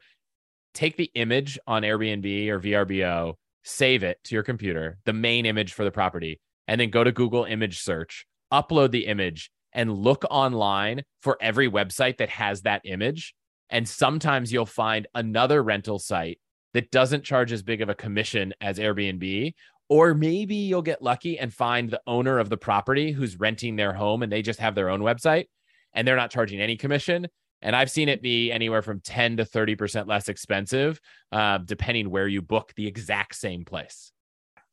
Take 0.74 0.98
the 0.98 1.12
image 1.14 1.60
on 1.68 1.84
Airbnb 1.84 2.48
or 2.48 2.60
VRBO, 2.60 3.36
save 3.64 4.02
it 4.02 4.18
to 4.24 4.36
your 4.36 4.42
computer, 4.42 4.98
the 5.06 5.14
main 5.14 5.46
image 5.46 5.74
for 5.74 5.84
the 5.84 5.92
property, 5.92 6.42
and 6.74 6.82
then 6.82 6.90
go 6.90 7.04
to 7.04 7.12
Google 7.12 7.44
image 7.44 7.82
search, 7.82 8.26
upload 8.52 8.90
the 8.90 9.06
image, 9.06 9.52
and 9.74 9.94
look 9.94 10.26
online 10.32 11.04
for 11.22 11.38
every 11.40 11.70
website 11.70 12.18
that 12.18 12.30
has 12.30 12.64
that 12.64 12.82
image. 12.84 13.36
And 13.70 13.88
sometimes 13.88 14.52
you'll 14.52 14.66
find 14.66 15.06
another 15.14 15.62
rental 15.62 16.00
site 16.00 16.40
that 16.74 16.90
doesn't 16.90 17.26
charge 17.26 17.52
as 17.52 17.62
big 17.62 17.82
of 17.84 17.90
a 17.90 17.94
commission 17.94 18.56
as 18.60 18.80
Airbnb. 18.80 19.54
Or 19.88 20.16
maybe 20.16 20.56
you'll 20.56 20.82
get 20.82 21.04
lucky 21.04 21.38
and 21.38 21.54
find 21.54 21.92
the 21.92 22.02
owner 22.08 22.40
of 22.40 22.50
the 22.50 22.58
property 22.58 23.12
who's 23.12 23.40
renting 23.40 23.76
their 23.76 23.94
home 23.94 24.24
and 24.24 24.32
they 24.32 24.42
just 24.42 24.60
have 24.60 24.74
their 24.74 24.90
own 24.90 25.02
website 25.02 25.46
and 25.94 26.08
they're 26.08 26.16
not 26.16 26.32
charging 26.32 26.60
any 26.60 26.76
commission. 26.76 27.28
And 27.62 27.76
I've 27.76 27.92
seen 27.92 28.10
it 28.10 28.24
be 28.24 28.52
anywhere 28.52 28.82
from 28.82 29.00
10 29.00 29.38
to 29.38 29.46
30% 29.46 30.08
less 30.08 30.28
expensive, 30.28 31.00
uh, 31.32 31.60
depending 31.60 32.10
where 32.10 32.28
you 32.28 32.42
book 32.42 32.74
the 32.76 32.88
exact 32.88 33.36
same 33.36 33.64
place. 33.64 34.12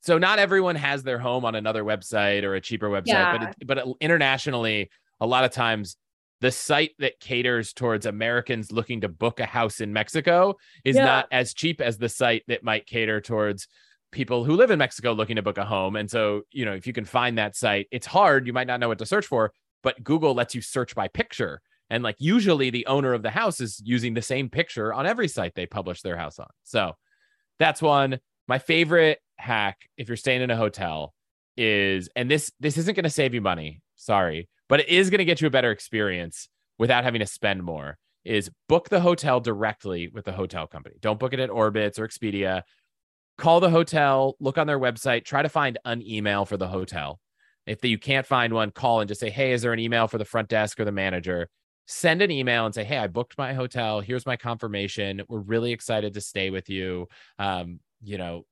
So 0.02 0.18
not 0.18 0.38
everyone 0.38 0.76
has 0.76 1.02
their 1.02 1.18
home 1.18 1.44
on 1.44 1.54
another 1.54 1.84
website 1.84 2.42
or 2.42 2.54
a 2.54 2.60
cheaper 2.60 2.88
website, 2.88 3.06
yeah. 3.08 3.38
but 3.38 3.48
it, 3.48 3.66
but 3.66 3.86
internationally, 4.00 4.90
a 5.20 5.26
lot 5.26 5.44
of 5.44 5.50
times 5.50 5.96
the 6.40 6.50
site 6.50 6.92
that 6.98 7.20
caters 7.20 7.72
towards 7.72 8.06
Americans 8.06 8.72
looking 8.72 9.02
to 9.02 9.08
book 9.08 9.40
a 9.40 9.46
house 9.46 9.80
in 9.80 9.92
Mexico 9.92 10.56
is 10.84 10.96
yeah. 10.96 11.04
not 11.04 11.26
as 11.30 11.52
cheap 11.52 11.80
as 11.80 11.98
the 11.98 12.08
site 12.08 12.42
that 12.48 12.64
might 12.64 12.86
cater 12.86 13.20
towards 13.20 13.68
people 14.10 14.44
who 14.44 14.56
live 14.56 14.70
in 14.70 14.78
Mexico 14.78 15.12
looking 15.12 15.36
to 15.36 15.42
book 15.42 15.58
a 15.58 15.64
home. 15.64 15.96
And 15.96 16.10
so, 16.10 16.42
you 16.50 16.64
know, 16.64 16.72
if 16.72 16.86
you 16.86 16.92
can 16.92 17.04
find 17.04 17.36
that 17.38 17.56
site, 17.56 17.86
it's 17.90 18.06
hard. 18.06 18.46
You 18.46 18.52
might 18.52 18.66
not 18.66 18.80
know 18.80 18.88
what 18.88 18.98
to 18.98 19.06
search 19.06 19.26
for, 19.26 19.52
but 19.82 20.02
Google 20.02 20.34
lets 20.34 20.54
you 20.54 20.62
search 20.62 20.94
by 20.94 21.08
picture. 21.08 21.60
And 21.90 22.02
like 22.02 22.16
usually 22.18 22.70
the 22.70 22.86
owner 22.86 23.12
of 23.12 23.22
the 23.22 23.30
house 23.30 23.60
is 23.60 23.80
using 23.84 24.14
the 24.14 24.22
same 24.22 24.48
picture 24.48 24.94
on 24.94 25.06
every 25.06 25.28
site 25.28 25.54
they 25.54 25.66
publish 25.66 26.02
their 26.02 26.16
house 26.16 26.38
on. 26.38 26.48
So 26.62 26.94
that's 27.58 27.82
one. 27.82 28.18
My 28.50 28.58
favorite 28.58 29.18
hack, 29.38 29.78
if 29.96 30.08
you're 30.08 30.16
staying 30.18 30.42
in 30.42 30.50
a 30.50 30.56
hotel, 30.56 31.14
is 31.56 32.10
and 32.14 32.30
this 32.30 32.52
this 32.60 32.76
isn't 32.76 32.94
going 32.94 33.04
to 33.04 33.10
save 33.10 33.32
you 33.32 33.40
money. 33.40 33.80
Sorry 33.96 34.48
but 34.70 34.80
it 34.80 34.88
is 34.88 35.10
going 35.10 35.18
to 35.18 35.24
get 35.26 35.42
you 35.42 35.48
a 35.48 35.50
better 35.50 35.72
experience 35.72 36.48
without 36.78 37.04
having 37.04 37.18
to 37.18 37.26
spend 37.26 37.62
more 37.62 37.98
is 38.24 38.50
book 38.68 38.88
the 38.88 39.00
hotel 39.00 39.40
directly 39.40 40.08
with 40.08 40.24
the 40.24 40.32
hotel 40.32 40.66
company. 40.66 40.94
Don't 41.00 41.18
book 41.18 41.34
it 41.34 41.40
at 41.40 41.50
Orbitz 41.50 41.98
or 41.98 42.06
Expedia. 42.06 42.62
Call 43.36 43.58
the 43.58 43.70
hotel, 43.70 44.36
look 44.38 44.58
on 44.58 44.66
their 44.66 44.78
website, 44.78 45.24
try 45.24 45.42
to 45.42 45.48
find 45.48 45.78
an 45.84 46.02
email 46.06 46.44
for 46.44 46.56
the 46.56 46.68
hotel. 46.68 47.18
If 47.66 47.84
you 47.84 47.98
can't 47.98 48.26
find 48.26 48.54
one, 48.54 48.70
call 48.70 49.00
and 49.00 49.08
just 49.08 49.20
say, 49.20 49.28
Hey, 49.28 49.52
is 49.52 49.62
there 49.62 49.72
an 49.72 49.78
email 49.80 50.06
for 50.06 50.18
the 50.18 50.24
front 50.24 50.48
desk 50.48 50.78
or 50.78 50.84
the 50.84 50.92
manager? 50.92 51.48
Send 51.86 52.22
an 52.22 52.30
email 52.30 52.64
and 52.64 52.74
say, 52.74 52.84
Hey, 52.84 52.98
I 52.98 53.08
booked 53.08 53.36
my 53.36 53.54
hotel. 53.54 54.00
Here's 54.00 54.26
my 54.26 54.36
confirmation. 54.36 55.22
We're 55.28 55.40
really 55.40 55.72
excited 55.72 56.14
to 56.14 56.20
stay 56.20 56.50
with 56.50 56.70
you. 56.70 57.08
Um, 57.40 57.80
you 58.02 58.18
know, 58.18 58.44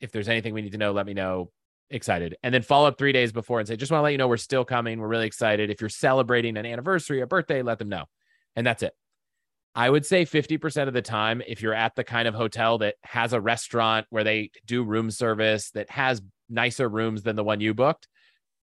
if 0.00 0.12
there's 0.12 0.28
anything 0.28 0.54
we 0.54 0.62
need 0.62 0.72
to 0.72 0.78
know, 0.78 0.92
let 0.92 1.06
me 1.06 1.14
know. 1.14 1.50
Excited. 1.90 2.36
And 2.42 2.52
then 2.52 2.62
follow 2.62 2.88
up 2.88 2.98
three 2.98 3.12
days 3.12 3.32
before 3.32 3.58
and 3.58 3.66
say 3.66 3.76
just 3.76 3.90
want 3.90 4.00
to 4.00 4.04
let 4.04 4.12
you 4.12 4.18
know 4.18 4.28
we're 4.28 4.36
still 4.36 4.64
coming. 4.64 5.00
We're 5.00 5.08
really 5.08 5.26
excited. 5.26 5.70
If 5.70 5.80
you're 5.80 5.88
celebrating 5.88 6.56
an 6.56 6.66
anniversary 6.66 7.20
a 7.22 7.26
birthday 7.26 7.62
let 7.62 7.78
them 7.78 7.88
know. 7.88 8.04
And 8.54 8.66
that's 8.66 8.82
it. 8.82 8.92
I 9.74 9.88
would 9.88 10.04
say 10.04 10.24
50% 10.24 10.88
of 10.88 10.94
the 10.94 11.02
time 11.02 11.40
if 11.46 11.62
you're 11.62 11.74
at 11.74 11.94
the 11.94 12.04
kind 12.04 12.28
of 12.28 12.34
hotel 12.34 12.78
that 12.78 12.96
has 13.04 13.32
a 13.32 13.40
restaurant 13.40 14.06
where 14.10 14.24
they 14.24 14.50
do 14.66 14.82
room 14.82 15.10
service 15.10 15.70
that 15.70 15.88
has 15.90 16.20
nicer 16.50 16.88
rooms 16.88 17.22
than 17.22 17.36
the 17.36 17.44
one 17.44 17.60
you 17.60 17.74
booked 17.74 18.08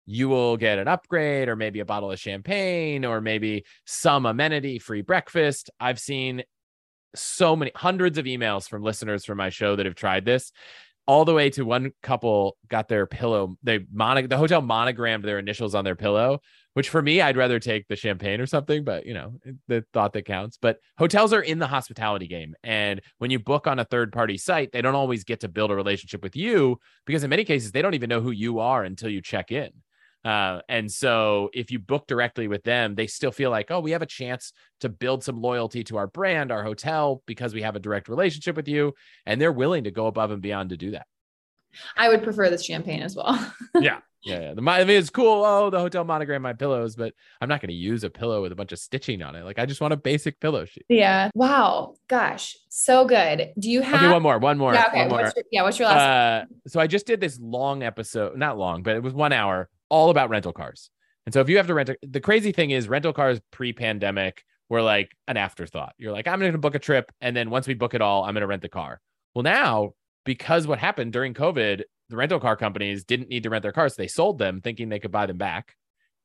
you 0.06 0.28
will 0.28 0.56
get 0.56 0.78
an 0.78 0.88
upgrade 0.88 1.48
or 1.48 1.56
maybe 1.56 1.80
a 1.80 1.84
bottle 1.84 2.10
of 2.10 2.18
champagne 2.18 3.04
or 3.04 3.20
maybe 3.20 3.64
some 3.86 4.26
amenity 4.26 4.78
free 4.78 5.02
breakfast. 5.02 5.70
I've 5.80 5.98
seen 5.98 6.42
so 7.14 7.54
many 7.56 7.70
hundreds 7.74 8.18
of 8.18 8.24
emails 8.24 8.68
from 8.68 8.82
listeners 8.82 9.24
from 9.24 9.38
my 9.38 9.50
show 9.50 9.76
that 9.76 9.86
have 9.86 9.94
tried 9.94 10.24
this 10.24 10.52
all 11.06 11.24
the 11.24 11.34
way 11.34 11.50
to 11.50 11.64
one 11.64 11.92
couple 12.02 12.56
got 12.68 12.88
their 12.88 13.06
pillow 13.06 13.56
they 13.62 13.80
mono 13.92 14.26
the 14.26 14.36
hotel 14.36 14.62
monogrammed 14.62 15.24
their 15.24 15.38
initials 15.38 15.74
on 15.74 15.84
their 15.84 15.94
pillow 15.94 16.40
which 16.72 16.88
for 16.88 17.02
me 17.02 17.20
i'd 17.20 17.36
rather 17.36 17.58
take 17.58 17.86
the 17.88 17.96
champagne 17.96 18.40
or 18.40 18.46
something 18.46 18.84
but 18.84 19.04
you 19.04 19.12
know 19.12 19.34
the 19.68 19.84
thought 19.92 20.12
that 20.12 20.24
counts. 20.24 20.58
But 20.60 20.78
hotels 20.98 21.32
are 21.32 21.42
in 21.42 21.58
the 21.58 21.66
hospitality 21.66 22.26
game 22.26 22.54
and 22.62 23.00
when 23.18 23.30
you 23.30 23.38
book 23.38 23.66
on 23.66 23.78
a 23.78 23.84
third 23.84 24.12
party 24.12 24.38
site 24.38 24.72
they 24.72 24.82
don't 24.82 24.94
always 24.94 25.24
get 25.24 25.40
to 25.40 25.48
build 25.48 25.70
a 25.70 25.76
relationship 25.76 26.22
with 26.22 26.36
you 26.36 26.78
because 27.04 27.22
in 27.22 27.30
many 27.30 27.44
cases 27.44 27.72
they 27.72 27.82
don't 27.82 27.94
even 27.94 28.08
know 28.08 28.20
who 28.20 28.30
you 28.30 28.60
are 28.60 28.82
until 28.84 29.10
you 29.10 29.20
check 29.20 29.52
in 29.52 29.70
uh, 30.24 30.60
and 30.68 30.90
so 30.90 31.50
if 31.52 31.70
you 31.70 31.78
book 31.78 32.06
directly 32.06 32.48
with 32.48 32.62
them, 32.64 32.94
they 32.94 33.06
still 33.06 33.30
feel 33.30 33.50
like, 33.50 33.70
oh, 33.70 33.80
we 33.80 33.90
have 33.90 34.02
a 34.02 34.06
chance 34.06 34.52
to 34.80 34.88
build 34.88 35.22
some 35.22 35.40
loyalty 35.40 35.84
to 35.84 35.98
our 35.98 36.06
brand, 36.06 36.50
our 36.50 36.62
hotel, 36.62 37.22
because 37.26 37.52
we 37.52 37.62
have 37.62 37.76
a 37.76 37.80
direct 37.80 38.08
relationship 38.08 38.56
with 38.56 38.68
you. 38.68 38.94
And 39.26 39.40
they're 39.40 39.52
willing 39.52 39.84
to 39.84 39.90
go 39.90 40.06
above 40.06 40.30
and 40.30 40.40
beyond 40.40 40.70
to 40.70 40.76
do 40.76 40.92
that. 40.92 41.06
I 41.96 42.08
would 42.08 42.22
prefer 42.22 42.48
this 42.48 42.64
champagne 42.64 43.02
as 43.02 43.14
well. 43.14 43.52
yeah. 43.80 43.98
Yeah, 44.22 44.40
yeah. 44.40 44.54
The, 44.54 44.62
I 44.62 44.84
mean, 44.84 44.96
it's 44.96 45.10
cool. 45.10 45.44
Oh, 45.44 45.68
the 45.68 45.78
hotel 45.78 46.02
monogram 46.02 46.40
my 46.40 46.54
pillows, 46.54 46.96
but 46.96 47.12
I'm 47.42 47.48
not 47.50 47.60
going 47.60 47.68
to 47.68 47.74
use 47.74 48.04
a 48.04 48.10
pillow 48.10 48.40
with 48.40 48.52
a 48.52 48.54
bunch 48.54 48.72
of 48.72 48.78
stitching 48.78 49.22
on 49.22 49.36
it. 49.36 49.44
Like, 49.44 49.58
I 49.58 49.66
just 49.66 49.82
want 49.82 49.92
a 49.92 49.98
basic 49.98 50.40
pillow 50.40 50.64
sheet. 50.64 50.86
Yeah. 50.88 51.30
Wow. 51.34 51.96
Gosh, 52.08 52.56
so 52.70 53.04
good. 53.04 53.52
Do 53.58 53.70
you 53.70 53.82
have? 53.82 54.02
Okay, 54.02 54.10
one 54.10 54.22
more. 54.22 54.38
One 54.38 54.56
more. 54.56 54.72
Yeah. 54.72 54.86
Okay. 54.86 55.00
One 55.00 55.08
more. 55.10 55.22
What's 55.24 55.36
your, 55.36 55.44
yeah. 55.52 55.62
What's 55.62 55.78
your 55.78 55.88
last? 55.88 56.44
Uh, 56.44 56.68
so 56.68 56.80
I 56.80 56.86
just 56.86 57.06
did 57.06 57.20
this 57.20 57.38
long 57.38 57.82
episode, 57.82 58.38
not 58.38 58.56
long, 58.56 58.82
but 58.82 58.96
it 58.96 59.02
was 59.02 59.12
one 59.12 59.34
hour 59.34 59.68
all 59.88 60.10
about 60.10 60.30
rental 60.30 60.52
cars. 60.52 60.90
And 61.26 61.32
so 61.32 61.40
if 61.40 61.48
you 61.48 61.56
have 61.56 61.66
to 61.68 61.74
rent, 61.74 61.88
a, 61.88 61.96
the 62.02 62.20
crazy 62.20 62.52
thing 62.52 62.70
is 62.70 62.88
rental 62.88 63.12
cars 63.12 63.40
pre-pandemic 63.50 64.44
were 64.68 64.82
like 64.82 65.10
an 65.28 65.36
afterthought. 65.36 65.94
You're 65.98 66.12
like, 66.12 66.26
I'm 66.26 66.40
going 66.40 66.52
to 66.52 66.58
book 66.58 66.74
a 66.74 66.78
trip, 66.78 67.10
and 67.20 67.36
then 67.36 67.50
once 67.50 67.66
we 67.66 67.74
book 67.74 67.94
it 67.94 68.02
all, 68.02 68.24
I'm 68.24 68.34
going 68.34 68.42
to 68.42 68.46
rent 68.46 68.62
the 68.62 68.68
car. 68.68 69.00
Well, 69.34 69.42
now 69.42 69.92
because 70.24 70.66
what 70.66 70.78
happened 70.78 71.12
during 71.12 71.34
COVID, 71.34 71.82
the 72.08 72.16
rental 72.16 72.40
car 72.40 72.56
companies 72.56 73.04
didn't 73.04 73.28
need 73.28 73.42
to 73.44 73.50
rent 73.50 73.62
their 73.62 73.72
cars, 73.72 73.94
they 73.94 74.08
sold 74.08 74.38
them 74.38 74.60
thinking 74.60 74.88
they 74.88 74.98
could 74.98 75.12
buy 75.12 75.26
them 75.26 75.38
back, 75.38 75.74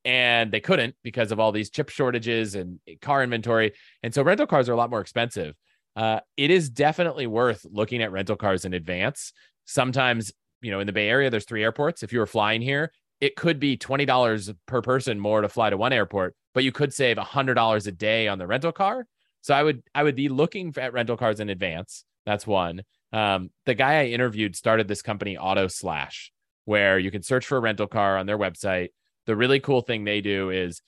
and 0.05 0.51
they 0.51 0.59
couldn't 0.59 0.95
because 1.03 1.31
of 1.31 1.39
all 1.39 1.51
these 1.51 1.69
chip 1.69 1.89
shortages 1.89 2.55
and 2.55 2.79
car 3.01 3.23
inventory. 3.23 3.73
And 4.03 4.13
so 4.13 4.23
rental 4.23 4.47
cars 4.47 4.69
are 4.69 4.73
a 4.73 4.77
lot 4.77 4.89
more 4.89 5.01
expensive. 5.01 5.55
Uh, 5.95 6.21
it 6.37 6.49
is 6.49 6.69
definitely 6.69 7.27
worth 7.27 7.65
looking 7.69 8.01
at 8.01 8.11
rental 8.11 8.37
cars 8.37 8.63
in 8.63 8.73
advance. 8.73 9.33
Sometimes, 9.65 10.31
you 10.61 10.71
know, 10.71 10.79
in 10.79 10.87
the 10.87 10.93
Bay 10.93 11.09
Area, 11.09 11.29
there's 11.29 11.45
three 11.45 11.63
airports. 11.63 12.03
If 12.03 12.13
you 12.13 12.19
were 12.19 12.25
flying 12.25 12.61
here, 12.61 12.91
it 13.21 13.35
could 13.35 13.59
be 13.59 13.77
$20 13.77 14.55
per 14.65 14.81
person 14.81 15.19
more 15.19 15.41
to 15.41 15.49
fly 15.49 15.69
to 15.69 15.77
one 15.77 15.93
airport, 15.93 16.35
but 16.53 16.63
you 16.63 16.71
could 16.71 16.93
save 16.93 17.17
$100 17.17 17.87
a 17.87 17.91
day 17.91 18.27
on 18.27 18.37
the 18.37 18.47
rental 18.47 18.71
car. 18.71 19.05
So 19.41 19.53
I 19.53 19.63
would 19.63 19.83
I 19.95 20.03
would 20.03 20.15
be 20.15 20.29
looking 20.29 20.73
at 20.77 20.93
rental 20.93 21.17
cars 21.17 21.39
in 21.39 21.49
advance. 21.49 22.03
That's 22.25 22.45
one. 22.45 22.83
Um, 23.11 23.49
the 23.65 23.73
guy 23.73 24.01
I 24.01 24.05
interviewed 24.05 24.55
started 24.55 24.87
this 24.87 25.01
company 25.01 25.37
AutoSlash, 25.37 26.29
where 26.65 26.99
you 26.99 27.09
can 27.09 27.23
search 27.23 27.45
for 27.45 27.57
a 27.57 27.61
rental 27.61 27.87
car 27.87 28.17
on 28.17 28.25
their 28.25 28.37
website. 28.37 28.89
The 29.25 29.35
really 29.35 29.59
cool 29.59 29.81
thing 29.81 30.03
they 30.03 30.21
do 30.21 30.49
is 30.49 30.81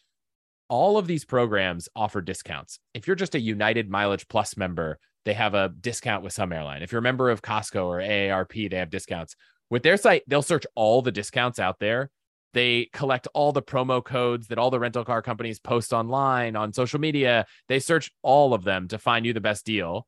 all 0.67 0.97
of 0.97 1.07
these 1.07 1.25
programs 1.25 1.89
offer 1.95 2.21
discounts. 2.21 2.79
If 2.93 3.07
you're 3.07 3.15
just 3.15 3.35
a 3.35 3.39
United 3.39 3.89
Mileage 3.89 4.27
Plus 4.27 4.57
member, 4.57 4.99
they 5.25 5.33
have 5.33 5.53
a 5.53 5.69
discount 5.69 6.23
with 6.23 6.33
some 6.33 6.51
airline. 6.51 6.81
If 6.81 6.91
you're 6.91 6.99
a 6.99 7.03
member 7.03 7.29
of 7.29 7.41
Costco 7.41 7.85
or 7.85 7.99
AARP, 7.99 8.69
they 8.69 8.77
have 8.77 8.89
discounts. 8.89 9.35
With 9.69 9.83
their 9.83 9.97
site, 9.97 10.23
they'll 10.27 10.41
search 10.41 10.65
all 10.75 11.01
the 11.01 11.11
discounts 11.11 11.59
out 11.59 11.79
there 11.79 12.09
they 12.53 12.89
collect 12.93 13.27
all 13.33 13.51
the 13.51 13.61
promo 13.61 14.03
codes 14.03 14.47
that 14.47 14.57
all 14.57 14.69
the 14.69 14.79
rental 14.79 15.05
car 15.05 15.21
companies 15.21 15.59
post 15.59 15.93
online 15.93 16.55
on 16.55 16.73
social 16.73 16.99
media. 16.99 17.45
They 17.67 17.79
search 17.79 18.11
all 18.21 18.53
of 18.53 18.63
them 18.63 18.87
to 18.89 18.97
find 18.97 19.25
you 19.25 19.33
the 19.33 19.41
best 19.41 19.65
deal. 19.65 20.07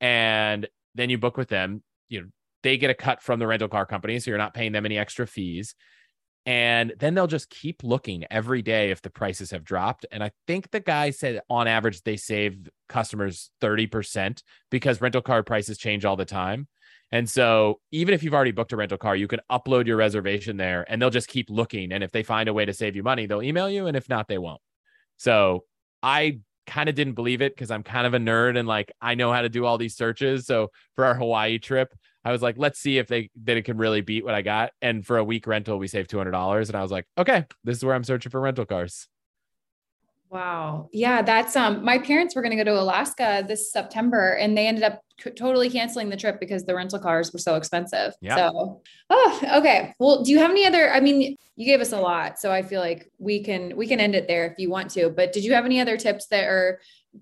And 0.00 0.66
then 0.94 1.10
you 1.10 1.18
book 1.18 1.36
with 1.36 1.48
them. 1.48 1.82
You 2.08 2.22
know, 2.22 2.26
they 2.62 2.78
get 2.78 2.90
a 2.90 2.94
cut 2.94 3.22
from 3.22 3.38
the 3.38 3.46
rental 3.46 3.68
car 3.68 3.86
company. 3.86 4.18
So 4.18 4.30
you're 4.30 4.38
not 4.38 4.54
paying 4.54 4.72
them 4.72 4.86
any 4.86 4.98
extra 4.98 5.26
fees. 5.26 5.74
And 6.46 6.92
then 6.98 7.14
they'll 7.14 7.26
just 7.26 7.48
keep 7.48 7.82
looking 7.82 8.24
every 8.30 8.60
day 8.60 8.90
if 8.90 9.00
the 9.00 9.08
prices 9.08 9.50
have 9.52 9.64
dropped. 9.64 10.04
And 10.10 10.22
I 10.22 10.30
think 10.46 10.70
the 10.70 10.80
guy 10.80 11.10
said 11.10 11.40
on 11.48 11.66
average, 11.66 12.02
they 12.02 12.16
save 12.16 12.68
customers 12.88 13.50
30% 13.62 14.42
because 14.70 15.00
rental 15.00 15.22
car 15.22 15.42
prices 15.42 15.78
change 15.78 16.04
all 16.04 16.16
the 16.16 16.26
time. 16.26 16.68
And 17.12 17.28
so, 17.28 17.80
even 17.92 18.14
if 18.14 18.22
you've 18.22 18.34
already 18.34 18.50
booked 18.50 18.72
a 18.72 18.76
rental 18.76 18.98
car, 18.98 19.14
you 19.14 19.28
can 19.28 19.40
upload 19.50 19.86
your 19.86 19.96
reservation 19.96 20.56
there 20.56 20.84
and 20.88 21.00
they'll 21.00 21.10
just 21.10 21.28
keep 21.28 21.48
looking. 21.50 21.92
And 21.92 22.02
if 22.02 22.10
they 22.10 22.22
find 22.22 22.48
a 22.48 22.52
way 22.52 22.64
to 22.64 22.72
save 22.72 22.96
you 22.96 23.02
money, 23.02 23.26
they'll 23.26 23.42
email 23.42 23.70
you. 23.70 23.86
And 23.86 23.96
if 23.96 24.08
not, 24.08 24.28
they 24.28 24.38
won't. 24.38 24.60
So, 25.16 25.64
I 26.02 26.40
kind 26.66 26.88
of 26.88 26.94
didn't 26.94 27.14
believe 27.14 27.42
it 27.42 27.54
because 27.54 27.70
I'm 27.70 27.82
kind 27.82 28.06
of 28.06 28.14
a 28.14 28.18
nerd 28.18 28.58
and 28.58 28.66
like 28.66 28.90
I 29.00 29.14
know 29.14 29.32
how 29.32 29.42
to 29.42 29.48
do 29.48 29.64
all 29.64 29.78
these 29.78 29.96
searches. 29.96 30.46
So, 30.46 30.70
for 30.96 31.04
our 31.04 31.14
Hawaii 31.14 31.58
trip, 31.58 31.94
I 32.24 32.32
was 32.32 32.42
like, 32.42 32.56
let's 32.58 32.78
see 32.80 32.98
if 32.98 33.06
they 33.06 33.30
that 33.44 33.56
it 33.56 33.62
can 33.64 33.76
really 33.76 34.00
beat 34.00 34.24
what 34.24 34.34
I 34.34 34.42
got. 34.42 34.72
And 34.80 35.06
for 35.06 35.18
a 35.18 35.24
week 35.24 35.46
rental, 35.46 35.78
we 35.78 35.88
saved 35.88 36.10
$200. 36.10 36.68
And 36.68 36.76
I 36.76 36.82
was 36.82 36.90
like, 36.90 37.06
okay, 37.18 37.44
this 37.64 37.76
is 37.76 37.84
where 37.84 37.94
I'm 37.94 38.04
searching 38.04 38.30
for 38.30 38.40
rental 38.40 38.64
cars. 38.64 39.08
Wow. 40.30 40.88
Yeah, 40.92 41.22
that's 41.22 41.54
um 41.54 41.84
my 41.84 41.98
parents 41.98 42.34
were 42.34 42.42
going 42.42 42.56
to 42.56 42.64
go 42.64 42.64
to 42.64 42.80
Alaska 42.80 43.44
this 43.46 43.70
September 43.70 44.30
and 44.32 44.56
they 44.58 44.66
ended 44.66 44.82
up 44.82 45.00
c- 45.22 45.30
totally 45.30 45.70
canceling 45.70 46.08
the 46.08 46.16
trip 46.16 46.40
because 46.40 46.64
the 46.64 46.74
rental 46.74 46.98
cars 46.98 47.32
were 47.32 47.38
so 47.38 47.54
expensive. 47.54 48.14
Yeah. 48.20 48.36
So, 48.36 48.82
oh, 49.10 49.40
okay. 49.58 49.94
Well, 50.00 50.24
do 50.24 50.32
you 50.32 50.38
have 50.38 50.50
any 50.50 50.66
other 50.66 50.92
I 50.92 51.00
mean, 51.00 51.36
you 51.56 51.66
gave 51.66 51.80
us 51.80 51.92
a 51.92 52.00
lot, 52.00 52.38
so 52.40 52.50
I 52.50 52.62
feel 52.62 52.80
like 52.80 53.10
we 53.18 53.44
can 53.44 53.76
we 53.76 53.86
can 53.86 54.00
end 54.00 54.14
it 54.14 54.26
there 54.26 54.46
if 54.46 54.58
you 54.58 54.70
want 54.70 54.90
to. 54.92 55.08
But 55.08 55.32
did 55.32 55.44
you 55.44 55.54
have 55.54 55.64
any 55.64 55.80
other 55.80 55.96
tips 55.96 56.26
that 56.28 56.44
are 56.44 56.80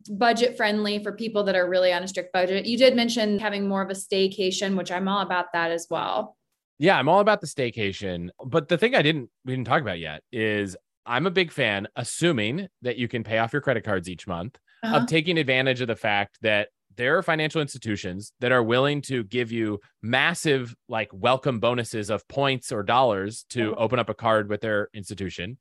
budget 0.09 0.57
friendly 0.57 1.03
for 1.03 1.13
people 1.13 1.45
that 1.45 1.55
are 1.55 1.69
really 1.69 1.93
on 1.93 2.03
a 2.03 2.09
strict 2.09 2.33
budget? 2.33 2.65
You 2.65 2.79
did 2.79 2.97
mention 2.97 3.39
having 3.39 3.69
more 3.69 3.83
of 3.83 3.91
a 3.91 3.95
staycation, 3.95 4.77
which 4.77 4.91
I'm 4.91 5.07
all 5.07 5.21
about 5.21 5.53
that 5.53 5.71
as 5.71 5.87
well. 5.91 6.37
Yeah, 6.79 6.99
I'm 6.99 7.09
all 7.09 7.21
about 7.21 7.43
the 7.43 7.47
staycation. 7.47 8.31
But 8.45 8.69
the 8.69 8.79
thing 8.79 8.95
I 8.95 9.03
didn't 9.03 9.29
we 9.45 9.53
didn't 9.53 9.67
talk 9.67 9.83
about 9.83 9.99
yet 9.99 10.23
is 10.33 10.77
I'm 11.07 11.27
a 11.27 11.31
big 11.31 11.51
fan, 11.51 11.89
assuming 11.97 12.69
that 12.83 12.97
you 12.97 13.09
can 13.09 13.25
pay 13.25 13.39
off 13.39 13.53
your 13.53 13.63
credit 13.63 13.85
cards 13.85 14.09
each 14.09 14.27
month, 14.27 14.59
Uh-huh. 14.83 14.99
of 14.99 15.07
taking 15.07 15.39
advantage 15.39 15.81
of 15.81 15.89
the 15.89 15.97
fact 15.97 16.39
that 16.43 16.69
there 16.97 17.17
are 17.17 17.23
financial 17.23 17.63
institutions 17.63 18.33
that 18.41 18.53
are 18.53 18.63
willing 18.63 19.01
to 19.03 19.25
give 19.25 19.51
you 19.51 19.81
massive, 20.03 20.75
like, 20.89 21.09
welcome 21.13 21.59
bonuses 21.61 22.11
of 22.11 22.27
points 22.29 22.71
or 22.71 22.83
dollars 22.83 23.45
to 23.51 23.73
Uh-huh. 23.73 23.81
open 23.85 23.99
up 23.99 24.09
a 24.11 24.15
card 24.15 24.49
with 24.49 24.61
their 24.61 24.89
institution. 24.93 25.59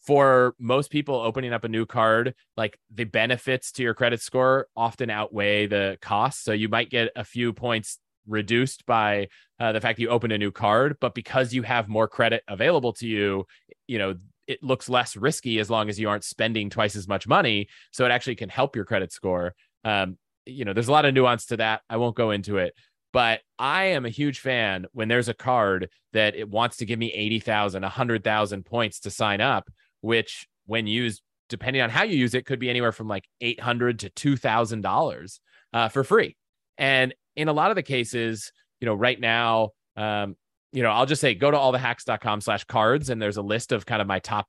For 0.00 0.54
most 0.58 0.90
people, 0.90 1.16
opening 1.16 1.52
up 1.52 1.64
a 1.64 1.68
new 1.68 1.84
card, 1.86 2.34
like 2.56 2.78
the 2.92 3.04
benefits 3.04 3.72
to 3.72 3.82
your 3.82 3.94
credit 3.94 4.20
score 4.20 4.68
often 4.76 5.10
outweigh 5.10 5.66
the 5.66 5.98
costs. 6.00 6.44
So 6.44 6.52
you 6.52 6.68
might 6.68 6.88
get 6.90 7.10
a 7.16 7.24
few 7.24 7.52
points 7.52 7.98
reduced 8.26 8.86
by 8.86 9.28
uh, 9.58 9.72
the 9.72 9.80
fact 9.80 9.96
that 9.96 10.02
you 10.02 10.08
open 10.10 10.30
a 10.30 10.38
new 10.38 10.52
card, 10.52 10.96
but 11.00 11.14
because 11.14 11.52
you 11.52 11.62
have 11.62 11.88
more 11.88 12.06
credit 12.06 12.44
available 12.46 12.92
to 12.94 13.08
you, 13.08 13.44
you 13.88 13.98
know, 13.98 14.14
it 14.48 14.62
looks 14.62 14.88
less 14.88 15.14
risky 15.14 15.60
as 15.60 15.70
long 15.70 15.88
as 15.88 16.00
you 16.00 16.08
aren't 16.08 16.24
spending 16.24 16.70
twice 16.70 16.96
as 16.96 17.06
much 17.06 17.28
money. 17.28 17.68
So 17.92 18.04
it 18.04 18.10
actually 18.10 18.34
can 18.34 18.48
help 18.48 18.74
your 18.74 18.86
credit 18.86 19.12
score. 19.12 19.54
Um, 19.84 20.16
you 20.46 20.64
know, 20.64 20.72
there's 20.72 20.88
a 20.88 20.92
lot 20.92 21.04
of 21.04 21.14
nuance 21.14 21.46
to 21.46 21.58
that. 21.58 21.82
I 21.90 21.98
won't 21.98 22.16
go 22.16 22.30
into 22.30 22.56
it, 22.56 22.74
but 23.12 23.40
I 23.58 23.84
am 23.84 24.06
a 24.06 24.10
huge 24.10 24.40
fan 24.40 24.86
when 24.92 25.08
there's 25.08 25.28
a 25.28 25.34
card 25.34 25.90
that 26.14 26.34
it 26.34 26.48
wants 26.48 26.78
to 26.78 26.86
give 26.86 26.98
me 26.98 27.12
80,000, 27.12 27.82
100,000 27.82 28.64
points 28.64 29.00
to 29.00 29.10
sign 29.10 29.42
up, 29.42 29.68
which 30.00 30.48
when 30.64 30.86
used, 30.86 31.22
depending 31.50 31.82
on 31.82 31.90
how 31.90 32.02
you 32.04 32.16
use 32.16 32.34
it, 32.34 32.46
could 32.46 32.58
be 32.58 32.70
anywhere 32.70 32.92
from 32.92 33.06
like 33.06 33.24
800 33.42 33.98
to 34.00 34.10
$2,000 34.10 35.40
uh, 35.74 35.88
for 35.90 36.02
free. 36.02 36.36
And 36.78 37.14
in 37.36 37.48
a 37.48 37.52
lot 37.52 37.70
of 37.70 37.76
the 37.76 37.82
cases, 37.82 38.50
you 38.80 38.86
know, 38.86 38.94
right 38.94 39.20
now, 39.20 39.70
um, 39.96 40.36
you 40.72 40.82
know, 40.82 40.90
I'll 40.90 41.06
just 41.06 41.20
say 41.20 41.34
go 41.34 41.50
to 41.50 41.56
allthehacks.com 41.56 42.40
slash 42.40 42.64
cards 42.64 43.10
and 43.10 43.20
there's 43.20 43.36
a 43.36 43.42
list 43.42 43.72
of 43.72 43.86
kind 43.86 44.02
of 44.02 44.08
my 44.08 44.18
top 44.18 44.46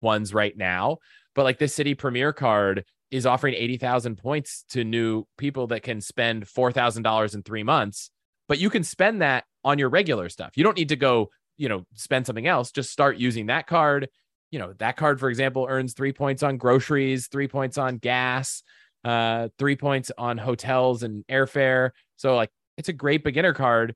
ones 0.00 0.34
right 0.34 0.56
now. 0.56 0.98
But 1.34 1.44
like 1.44 1.58
this 1.58 1.76
Citi 1.76 1.96
premier 1.96 2.32
card 2.32 2.84
is 3.10 3.26
offering 3.26 3.54
80,000 3.54 4.16
points 4.16 4.64
to 4.70 4.84
new 4.84 5.24
people 5.36 5.68
that 5.68 5.82
can 5.82 6.00
spend 6.00 6.46
$4,000 6.46 7.34
in 7.34 7.42
three 7.42 7.62
months, 7.62 8.10
but 8.48 8.58
you 8.58 8.70
can 8.70 8.84
spend 8.84 9.22
that 9.22 9.44
on 9.64 9.78
your 9.78 9.88
regular 9.88 10.28
stuff. 10.28 10.52
You 10.56 10.64
don't 10.64 10.76
need 10.76 10.90
to 10.90 10.96
go, 10.96 11.30
you 11.56 11.68
know, 11.68 11.84
spend 11.94 12.26
something 12.26 12.46
else. 12.46 12.70
Just 12.70 12.90
start 12.90 13.16
using 13.16 13.46
that 13.46 13.66
card. 13.66 14.08
You 14.50 14.58
know, 14.58 14.72
that 14.78 14.96
card, 14.96 15.20
for 15.20 15.28
example, 15.28 15.66
earns 15.68 15.94
three 15.94 16.12
points 16.12 16.42
on 16.42 16.56
groceries, 16.56 17.28
three 17.28 17.46
points 17.46 17.78
on 17.78 17.98
gas, 17.98 18.62
uh, 19.04 19.48
three 19.58 19.76
points 19.76 20.10
on 20.16 20.38
hotels 20.38 21.02
and 21.02 21.24
airfare. 21.28 21.90
So, 22.16 22.34
like, 22.34 22.50
it's 22.76 22.88
a 22.88 22.92
great 22.92 23.22
beginner 23.22 23.54
card, 23.54 23.94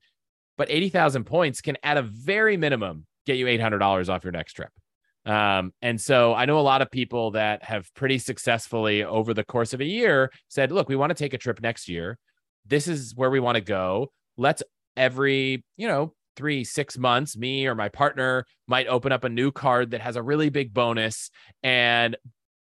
but 0.57 0.71
80,000 0.71 1.25
points 1.25 1.61
can, 1.61 1.77
at 1.83 1.97
a 1.97 2.03
very 2.03 2.57
minimum, 2.57 3.07
get 3.27 3.37
you 3.37 3.47
$800 3.47 4.09
off 4.09 4.25
your 4.25 4.33
next 4.33 4.55
trip. 4.55 4.71
Um, 5.27 5.73
and 5.81 5.99
so 6.01 6.35
I 6.35 6.45
know 6.45 6.59
a 6.59 6.61
lot 6.61 6.83
of 6.83 6.91
people 6.91 7.33
that 7.33 7.63
have 7.65 7.93
pretty 7.95 8.19
successfully 8.19 9.03
over 9.03 9.33
the 9.33 9.45
course 9.45 9.73
of 9.73 9.81
a 9.81 9.85
year 9.85 10.31
said, 10.49 10.71
look, 10.71 10.89
we 10.89 10.97
want 10.97 11.11
to 11.11 11.15
take 11.15 11.33
a 11.33 11.39
trip 11.39 11.61
next 11.63 11.89
year. 11.89 12.19
This 12.67 12.89
is 12.89 13.15
where 13.15 13.31
we 13.31 13.41
want 13.41 13.57
to 13.57 13.63
go. 13.63 14.13
Let's 14.37 14.63
every, 14.97 15.65
you 15.77 15.89
know, 15.89 16.13
three, 16.37 16.65
six 16.65 16.99
months, 16.99 17.37
me 17.37 17.67
or 17.67 17.75
my 17.75 17.89
partner 17.89 18.45
might 18.67 18.87
open 18.87 19.13
up 19.13 19.25
a 19.25 19.29
new 19.29 19.51
card 19.51 19.93
that 19.93 20.01
has 20.01 20.17
a 20.17 20.23
really 20.23 20.51
big 20.51 20.75
bonus. 20.75 21.31
And 21.63 22.17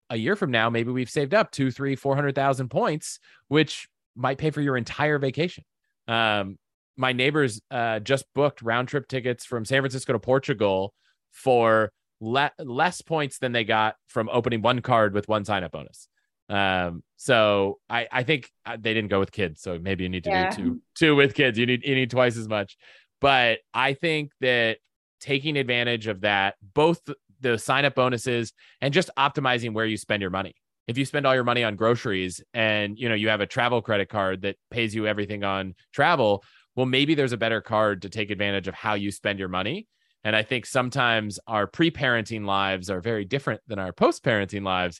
a 0.09 0.15
year 0.15 0.35
from 0.35 0.51
now, 0.51 0.69
maybe 0.69 0.91
we've 0.91 1.09
saved 1.09 1.33
up 1.33 1.51
two, 1.51 1.71
three, 1.71 1.95
four 1.95 2.15
hundred 2.15 2.35
thousand 2.35 2.69
points, 2.69 3.19
which 3.47 3.87
might 4.15 4.37
pay 4.37 4.51
for 4.51 4.61
your 4.61 4.77
entire 4.77 5.17
vacation. 5.17 5.63
Um, 6.07 6.57
my 6.97 7.13
neighbors 7.13 7.61
uh, 7.71 7.99
just 7.99 8.25
booked 8.33 8.61
round 8.61 8.87
trip 8.87 9.07
tickets 9.07 9.45
from 9.45 9.65
San 9.65 9.81
Francisco 9.81 10.13
to 10.13 10.19
Portugal 10.19 10.93
for 11.31 11.91
le- 12.21 12.51
less 12.59 13.01
points 13.01 13.39
than 13.39 13.51
they 13.51 13.63
got 13.63 13.95
from 14.07 14.29
opening 14.31 14.61
one 14.61 14.81
card 14.81 15.13
with 15.13 15.27
one 15.27 15.43
sign 15.45 15.63
up 15.63 15.71
bonus. 15.71 16.07
Um, 16.47 17.03
so 17.17 17.79
I, 17.89 18.07
I 18.11 18.23
think 18.23 18.49
uh, 18.65 18.77
they 18.79 18.93
didn't 18.93 19.09
go 19.09 19.19
with 19.19 19.31
kids. 19.31 19.61
So 19.61 19.79
maybe 19.79 20.03
you 20.03 20.09
need 20.09 20.23
to 20.25 20.29
Yeah. 20.29 20.49
do 20.49 20.55
two, 20.55 20.81
two 20.95 21.15
with 21.15 21.33
kids. 21.33 21.57
You 21.57 21.65
need, 21.65 21.83
you 21.83 21.95
need 21.95 22.09
twice 22.11 22.37
as 22.37 22.47
much. 22.47 22.77
But 23.19 23.59
I 23.73 23.93
think 23.93 24.31
that 24.41 24.77
taking 25.19 25.57
advantage 25.57 26.07
of 26.07 26.21
that, 26.21 26.55
both 26.73 27.01
the 27.41 27.57
sign 27.57 27.83
up 27.85 27.95
bonuses 27.95 28.53
and 28.81 28.93
just 28.93 29.09
optimizing 29.17 29.73
where 29.73 29.85
you 29.85 29.97
spend 29.97 30.21
your 30.21 30.29
money. 30.31 30.53
If 30.87 30.97
you 30.99 31.05
spend 31.05 31.25
all 31.25 31.33
your 31.33 31.43
money 31.43 31.63
on 31.63 31.75
groceries 31.75 32.43
and 32.53 32.97
you 32.99 33.09
know 33.09 33.15
you 33.15 33.29
have 33.29 33.41
a 33.41 33.47
travel 33.47 33.81
credit 33.81 34.07
card 34.07 34.43
that 34.43 34.55
pays 34.69 34.93
you 34.93 35.07
everything 35.07 35.43
on 35.43 35.73
travel, 35.91 36.43
well 36.75 36.85
maybe 36.85 37.15
there's 37.15 37.31
a 37.31 37.37
better 37.37 37.61
card 37.61 38.01
to 38.03 38.09
take 38.09 38.31
advantage 38.31 38.67
of 38.67 38.73
how 38.73 38.93
you 38.93 39.11
spend 39.11 39.39
your 39.39 39.49
money. 39.49 39.87
And 40.23 40.35
I 40.35 40.41
think 40.41 40.65
sometimes 40.65 41.39
our 41.45 41.67
pre-parenting 41.67 42.45
lives 42.45 42.89
are 42.89 42.99
very 42.99 43.25
different 43.25 43.61
than 43.67 43.77
our 43.77 43.93
post-parenting 43.93 44.63
lives. 44.63 44.99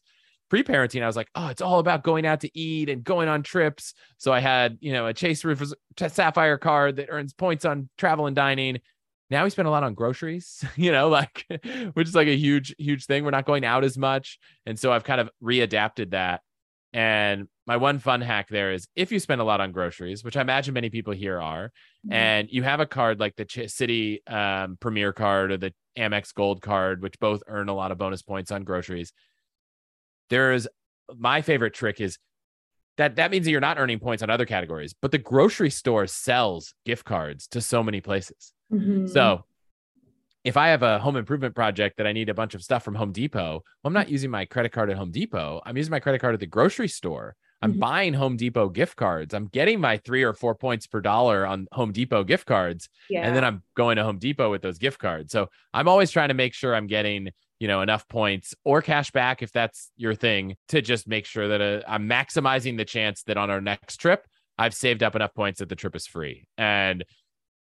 Pre-parenting, 0.50 1.02
I 1.02 1.08
was 1.08 1.16
like, 1.16 1.30
oh, 1.34 1.48
it's 1.48 1.64
all 1.64 1.80
about 1.80 2.04
going 2.04 2.28
out 2.28 2.42
to 2.42 2.58
eat 2.58 2.90
and 2.90 3.04
going 3.04 3.28
on 3.28 3.42
trips. 3.42 3.96
So 4.20 4.32
I 4.32 4.40
had, 4.40 4.78
you 4.82 4.94
know, 4.94 5.08
a 5.08 5.14
Chase 5.16 5.44
Rufus 5.44 5.74
Sapphire 5.98 6.60
card 6.60 6.98
that 6.98 7.08
earns 7.10 7.34
points 7.34 7.66
on 7.66 7.90
travel 7.98 8.28
and 8.28 8.36
dining. 8.36 8.80
Now 9.32 9.44
we 9.44 9.50
spend 9.50 9.68
a 9.68 9.72
lot 9.72 9.84
on 9.84 9.96
groceries, 9.96 10.64
you 10.76 10.92
know, 10.92 11.10
like 11.10 11.44
which 11.94 12.08
is 12.08 12.16
like 12.16 12.28
a 12.28 12.38
huge, 12.38 12.76
huge 12.78 13.06
thing. 13.06 13.24
We're 13.24 13.32
not 13.32 13.48
going 13.48 13.66
out 13.66 13.84
as 13.84 13.98
much. 13.98 14.38
And 14.68 14.80
so 14.80 14.92
I've 14.92 15.04
kind 15.04 15.20
of 15.20 15.32
readapted 15.44 16.12
that. 16.12 16.42
And 16.94 17.48
my 17.68 17.78
one 17.78 18.00
fun 18.00 18.22
hack 18.22 18.48
there 18.50 18.74
is 18.74 18.88
if 18.96 19.12
you 19.12 19.20
spend 19.20 19.42
a 19.42 19.44
lot 19.44 19.60
on 19.60 19.72
groceries, 19.72 20.24
which 20.24 20.38
I 20.38 20.42
imagine 20.42 20.74
many 20.74 20.90
people 20.90 21.14
here 21.14 21.42
are, 21.42 21.72
and 22.12 22.48
you 22.52 22.62
have 22.64 22.80
a 22.80 22.86
card 22.86 23.20
like 23.20 23.36
the 23.36 23.46
Ch- 23.46 23.70
Citi 23.70 24.20
um, 24.32 24.78
Premier 24.80 25.12
card 25.14 25.52
or 25.52 25.58
the 25.58 25.74
Amex 25.98 26.34
Gold 26.34 26.62
card, 26.62 27.02
which 27.02 27.20
both 27.20 27.42
earn 27.48 27.68
a 27.70 27.74
lot 27.74 27.92
of 27.92 27.98
bonus 27.98 28.22
points 28.22 28.52
on 28.52 28.64
groceries. 28.64 29.12
There's 30.30 30.68
my 31.16 31.42
favorite 31.42 31.74
trick 31.74 32.02
is 32.02 32.18
that 32.98 33.18
that 33.18 33.32
means 33.32 33.46
that 33.46 33.52
you're 33.52 33.62
not 33.62 33.78
earning 33.78 34.00
points 34.00 34.24
on 34.24 34.30
other 34.30 34.46
categories, 34.46 34.94
but 35.02 35.12
the 35.12 35.18
grocery 35.18 35.70
store 35.70 36.08
sells 36.08 36.74
gift 36.86 37.06
cards 37.06 37.48
to 37.48 37.62
so 37.62 37.84
many 37.84 38.00
places. 38.02 38.54
Mhm. 38.72 39.10
So 39.10 39.44
if 40.44 40.56
I 40.58 40.68
have 40.70 40.84
a 40.84 41.00
home 41.00 41.16
improvement 41.16 41.56
project 41.56 41.98
that 41.98 42.08
I 42.08 42.14
need 42.14 42.30
a 42.30 42.34
bunch 42.34 42.54
of 42.54 42.64
stuff 42.64 42.84
from 42.84 42.96
Home 42.96 43.12
Depot, 43.12 43.54
well, 43.54 43.64
I'm 43.84 43.94
not 43.94 44.10
using 44.10 44.30
my 44.32 44.46
credit 44.46 44.72
card 44.72 44.90
at 44.92 44.98
Home 44.98 45.12
Depot. 45.12 45.62
I'm 45.66 45.76
using 45.76 45.92
my 45.92 46.00
credit 46.00 46.20
card 46.22 46.36
at 46.36 46.40
the 46.40 46.46
grocery 46.46 46.88
store. 46.88 47.36
I'm 47.62 47.76
Mhm. 47.76 47.80
buying 47.80 48.14
Home 48.14 48.38
Depot 48.38 48.70
gift 48.70 48.96
cards. 48.96 49.34
I'm 49.34 49.48
getting 49.48 49.80
my 49.80 49.98
three 49.98 50.24
or 50.24 50.34
four 50.34 50.56
points 50.56 50.88
per 50.88 51.02
dollar 51.02 51.46
on 51.46 51.68
Home 51.72 51.92
Depot 51.92 52.24
gift 52.24 52.46
cards. 52.46 52.90
yeah. 53.10 53.26
And 53.26 53.36
then 53.36 53.44
I'm 53.44 53.64
going 53.76 53.96
to 53.96 54.04
Home 54.04 54.20
Depot 54.20 54.52
with 54.52 54.62
those 54.62 54.78
gift 54.78 55.00
cards. 55.00 55.32
So 55.32 55.50
I'm 55.74 55.88
always 55.88 56.12
trying 56.12 56.28
to 56.28 56.34
make 56.34 56.54
sure 56.54 56.76
I'm 56.76 56.88
getting, 56.88 57.30
you 57.60 57.68
know, 57.68 57.82
enough 57.82 58.08
points 58.08 58.54
or 58.66 58.82
cash 58.82 59.10
back 59.12 59.42
if 59.42 59.52
that's 59.52 59.92
your 59.96 60.14
thing 60.14 60.56
to 60.70 60.82
just 60.82 61.08
make 61.08 61.26
sure 61.26 61.48
that 61.48 61.62
uh, 61.62 61.82
I'm 61.88 62.08
maximizing 62.10 62.78
the 62.78 62.86
chance 62.86 63.24
that 63.24 63.38
on 63.38 63.50
our 63.50 63.62
next 63.62 63.98
trip, 63.98 64.26
I've 64.58 64.74
saved 64.74 65.02
up 65.02 65.16
enough 65.16 65.34
points 65.34 65.60
that 65.60 65.70
the 65.70 65.76
trip 65.76 65.96
is 65.96 66.06
free. 66.06 66.48
And 66.58 67.04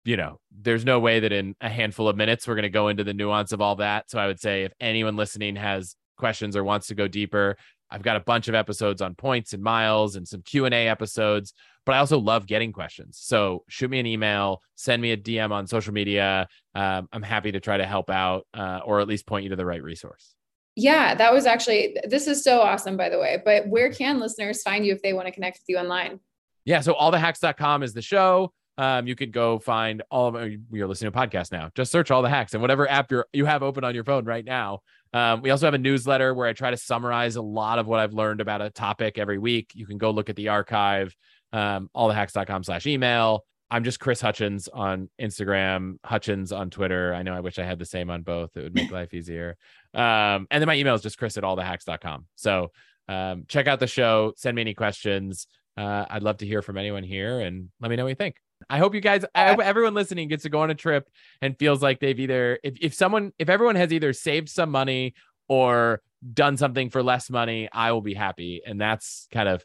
you 0.04 0.16
know, 0.16 0.40
there's 0.50 0.84
no 0.84 0.98
way 0.98 1.20
that 1.20 1.30
in 1.30 1.54
a 1.60 1.68
handful 1.68 2.08
of 2.08 2.16
minutes 2.16 2.48
we're 2.48 2.54
going 2.54 2.62
to 2.62 2.70
go 2.70 2.88
into 2.88 3.04
the 3.04 3.12
nuance 3.12 3.52
of 3.52 3.60
all 3.60 3.76
that. 3.76 4.10
So 4.10 4.18
I 4.18 4.26
would 4.28 4.40
say 4.40 4.62
if 4.64 4.72
anyone 4.80 5.14
listening 5.16 5.56
has 5.56 5.94
questions 6.16 6.56
or 6.56 6.64
wants 6.64 6.86
to 6.86 6.94
go 6.94 7.06
deeper, 7.06 7.58
I've 7.90 8.02
got 8.02 8.16
a 8.16 8.20
bunch 8.20 8.48
of 8.48 8.54
episodes 8.54 9.02
on 9.02 9.14
points 9.14 9.52
and 9.52 9.62
miles 9.62 10.16
and 10.16 10.26
some 10.26 10.42
Q&A 10.42 10.88
episodes, 10.88 11.54
but 11.84 11.94
I 11.94 11.98
also 11.98 12.18
love 12.18 12.46
getting 12.46 12.72
questions. 12.72 13.18
So 13.20 13.64
shoot 13.68 13.90
me 13.90 13.98
an 13.98 14.06
email, 14.06 14.62
send 14.76 15.02
me 15.02 15.12
a 15.12 15.16
DM 15.16 15.50
on 15.50 15.66
social 15.66 15.92
media. 15.92 16.46
Um, 16.74 17.08
I'm 17.12 17.22
happy 17.22 17.52
to 17.52 17.60
try 17.60 17.76
to 17.76 17.86
help 17.86 18.10
out 18.10 18.46
uh, 18.54 18.80
or 18.84 19.00
at 19.00 19.08
least 19.08 19.26
point 19.26 19.44
you 19.44 19.50
to 19.50 19.56
the 19.56 19.66
right 19.66 19.82
resource. 19.82 20.34
yeah, 20.76 21.14
that 21.14 21.32
was 21.32 21.46
actually 21.46 21.96
this 22.04 22.26
is 22.26 22.44
so 22.44 22.60
awesome, 22.60 22.96
by 22.96 23.08
the 23.08 23.18
way. 23.18 23.42
But 23.44 23.66
where 23.68 23.92
can 23.92 24.20
listeners 24.20 24.62
find 24.62 24.86
you 24.86 24.92
if 24.94 25.02
they 25.02 25.12
want 25.12 25.26
to 25.26 25.32
connect 25.32 25.58
with 25.58 25.64
you 25.68 25.78
online? 25.78 26.20
Yeah. 26.64 26.80
So 26.80 26.94
allthehacks.com 26.94 27.82
is 27.82 27.92
the 27.92 28.02
show. 28.02 28.52
Um, 28.78 29.06
you 29.06 29.14
could 29.14 29.32
go 29.32 29.58
find 29.58 30.02
all 30.10 30.34
of 30.34 30.50
you're 30.72 30.88
listening 30.88 31.12
to 31.12 31.18
a 31.18 31.26
podcast 31.26 31.52
now. 31.52 31.70
Just 31.74 31.92
search 31.92 32.10
all 32.10 32.22
the 32.22 32.30
hacks 32.30 32.54
and 32.54 32.62
whatever 32.62 32.88
app 32.88 33.10
you're 33.10 33.26
you 33.32 33.44
have 33.44 33.62
open 33.62 33.84
on 33.84 33.94
your 33.94 34.04
phone 34.04 34.24
right 34.24 34.44
now. 34.44 34.80
Um, 35.12 35.42
we 35.42 35.50
also 35.50 35.66
have 35.66 35.74
a 35.74 35.78
newsletter 35.78 36.32
where 36.34 36.46
I 36.46 36.52
try 36.52 36.70
to 36.70 36.76
summarize 36.76 37.36
a 37.36 37.42
lot 37.42 37.78
of 37.78 37.86
what 37.86 38.00
I've 38.00 38.12
learned 38.12 38.40
about 38.40 38.62
a 38.62 38.70
topic 38.70 39.18
every 39.18 39.38
week. 39.38 39.72
You 39.74 39.86
can 39.86 39.98
go 39.98 40.10
look 40.10 40.30
at 40.30 40.36
the 40.36 40.48
archive, 40.48 41.14
um, 41.52 41.90
allthehacks.com 41.94 42.64
slash 42.64 42.86
email. 42.86 43.44
I'm 43.72 43.84
just 43.84 44.00
Chris 44.00 44.20
Hutchins 44.20 44.68
on 44.68 45.08
Instagram, 45.20 45.96
Hutchins 46.04 46.50
on 46.50 46.70
Twitter. 46.70 47.14
I 47.14 47.22
know 47.22 47.34
I 47.34 47.40
wish 47.40 47.58
I 47.58 47.64
had 47.64 47.78
the 47.78 47.84
same 47.84 48.10
on 48.10 48.22
both. 48.22 48.56
It 48.56 48.62
would 48.64 48.74
make 48.74 48.90
life 48.92 49.14
easier. 49.14 49.56
Um, 49.94 50.46
and 50.50 50.60
then 50.60 50.66
my 50.66 50.74
email 50.74 50.94
is 50.94 51.02
just 51.02 51.18
chris 51.18 51.36
at 51.36 51.44
allthehacks.com. 51.44 52.26
So 52.34 52.72
um, 53.08 53.44
check 53.48 53.68
out 53.68 53.80
the 53.80 53.86
show, 53.86 54.32
send 54.36 54.56
me 54.56 54.62
any 54.62 54.74
questions. 54.74 55.46
Uh, 55.76 56.04
I'd 56.10 56.22
love 56.22 56.38
to 56.38 56.46
hear 56.46 56.62
from 56.62 56.78
anyone 56.78 57.04
here 57.04 57.40
and 57.40 57.68
let 57.80 57.90
me 57.90 57.96
know 57.96 58.04
what 58.04 58.10
you 58.10 58.14
think. 58.16 58.36
I 58.68 58.78
hope 58.78 58.94
you 58.94 59.00
guys, 59.00 59.24
I 59.34 59.48
hope 59.48 59.60
everyone 59.60 59.94
listening 59.94 60.28
gets 60.28 60.42
to 60.42 60.48
go 60.48 60.60
on 60.60 60.70
a 60.70 60.74
trip 60.74 61.08
and 61.40 61.58
feels 61.58 61.82
like 61.82 62.00
they've 62.00 62.18
either, 62.18 62.58
if, 62.62 62.76
if 62.80 62.94
someone, 62.94 63.32
if 63.38 63.48
everyone 63.48 63.76
has 63.76 63.92
either 63.92 64.12
saved 64.12 64.48
some 64.48 64.70
money 64.70 65.14
or 65.48 66.02
done 66.34 66.56
something 66.56 66.90
for 66.90 67.02
less 67.02 67.30
money, 67.30 67.68
I 67.72 67.92
will 67.92 68.02
be 68.02 68.14
happy. 68.14 68.62
And 68.64 68.80
that's 68.80 69.26
kind 69.32 69.48
of, 69.48 69.64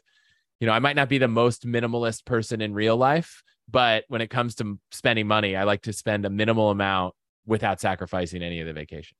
you 0.60 0.66
know, 0.66 0.72
I 0.72 0.78
might 0.78 0.96
not 0.96 1.08
be 1.08 1.18
the 1.18 1.28
most 1.28 1.66
minimalist 1.66 2.24
person 2.24 2.60
in 2.60 2.72
real 2.72 2.96
life, 2.96 3.42
but 3.70 4.04
when 4.08 4.20
it 4.20 4.30
comes 4.30 4.54
to 4.56 4.78
spending 4.90 5.26
money, 5.26 5.56
I 5.56 5.64
like 5.64 5.82
to 5.82 5.92
spend 5.92 6.24
a 6.24 6.30
minimal 6.30 6.70
amount 6.70 7.14
without 7.46 7.80
sacrificing 7.80 8.42
any 8.42 8.60
of 8.60 8.66
the 8.66 8.72
vacation. 8.72 9.16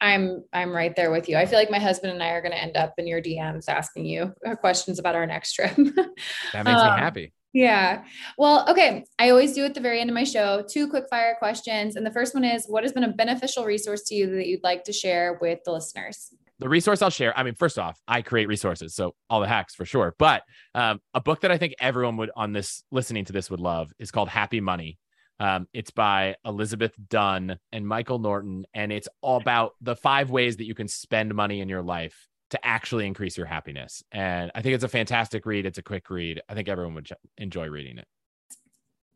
I'm 0.00 0.44
I'm 0.52 0.72
right 0.72 0.94
there 0.94 1.10
with 1.10 1.28
you. 1.28 1.36
I 1.36 1.46
feel 1.46 1.58
like 1.58 1.70
my 1.70 1.78
husband 1.78 2.12
and 2.12 2.22
I 2.22 2.30
are 2.30 2.42
going 2.42 2.52
to 2.52 2.62
end 2.62 2.76
up 2.76 2.94
in 2.98 3.06
your 3.06 3.22
DMs 3.22 3.68
asking 3.68 4.04
you 4.04 4.34
uh, 4.46 4.54
questions 4.54 4.98
about 4.98 5.14
our 5.14 5.26
next 5.26 5.54
trip. 5.54 5.74
that 5.74 6.64
makes 6.64 6.68
um, 6.80 6.94
me 6.94 7.00
happy. 7.00 7.32
Yeah. 7.56 8.04
Well, 8.36 8.66
okay. 8.68 9.06
I 9.18 9.30
always 9.30 9.54
do 9.54 9.64
at 9.64 9.72
the 9.72 9.80
very 9.80 10.02
end 10.02 10.10
of 10.10 10.14
my 10.14 10.24
show 10.24 10.62
two 10.68 10.90
quick 10.90 11.06
fire 11.08 11.36
questions. 11.38 11.96
And 11.96 12.04
the 12.04 12.10
first 12.10 12.34
one 12.34 12.44
is 12.44 12.66
what 12.66 12.82
has 12.82 12.92
been 12.92 13.02
a 13.02 13.10
beneficial 13.10 13.64
resource 13.64 14.02
to 14.08 14.14
you 14.14 14.28
that 14.36 14.46
you'd 14.46 14.62
like 14.62 14.84
to 14.84 14.92
share 14.92 15.38
with 15.40 15.60
the 15.64 15.72
listeners? 15.72 16.34
The 16.58 16.68
resource 16.68 17.00
I'll 17.00 17.08
share, 17.08 17.36
I 17.38 17.44
mean, 17.44 17.54
first 17.54 17.78
off, 17.78 17.98
I 18.06 18.20
create 18.20 18.46
resources. 18.46 18.94
So 18.94 19.14
all 19.30 19.40
the 19.40 19.48
hacks 19.48 19.74
for 19.74 19.86
sure. 19.86 20.14
But 20.18 20.42
um, 20.74 21.00
a 21.14 21.20
book 21.22 21.40
that 21.40 21.50
I 21.50 21.56
think 21.56 21.74
everyone 21.80 22.18
would 22.18 22.30
on 22.36 22.52
this 22.52 22.82
listening 22.90 23.24
to 23.24 23.32
this 23.32 23.50
would 23.50 23.60
love 23.60 23.90
is 23.98 24.10
called 24.10 24.28
Happy 24.28 24.60
Money. 24.60 24.98
Um, 25.40 25.66
it's 25.72 25.90
by 25.90 26.36
Elizabeth 26.44 26.92
Dunn 27.08 27.58
and 27.72 27.88
Michael 27.88 28.18
Norton. 28.18 28.66
And 28.74 28.92
it's 28.92 29.08
all 29.22 29.38
about 29.38 29.72
the 29.80 29.96
five 29.96 30.28
ways 30.28 30.58
that 30.58 30.66
you 30.66 30.74
can 30.74 30.88
spend 30.88 31.34
money 31.34 31.62
in 31.62 31.70
your 31.70 31.82
life 31.82 32.28
to 32.50 32.64
actually 32.64 33.06
increase 33.06 33.36
your 33.36 33.46
happiness. 33.46 34.02
And 34.12 34.50
I 34.54 34.62
think 34.62 34.74
it's 34.74 34.84
a 34.84 34.88
fantastic 34.88 35.46
read. 35.46 35.66
It's 35.66 35.78
a 35.78 35.82
quick 35.82 36.08
read. 36.10 36.40
I 36.48 36.54
think 36.54 36.68
everyone 36.68 36.94
would 36.94 37.10
enjoy 37.38 37.68
reading 37.68 37.98
it. 37.98 38.06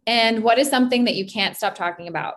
And 0.06 0.42
what 0.42 0.58
is 0.58 0.68
something 0.68 1.04
that 1.04 1.14
you 1.14 1.26
can't 1.26 1.56
stop 1.56 1.74
talking 1.74 2.08
about? 2.08 2.36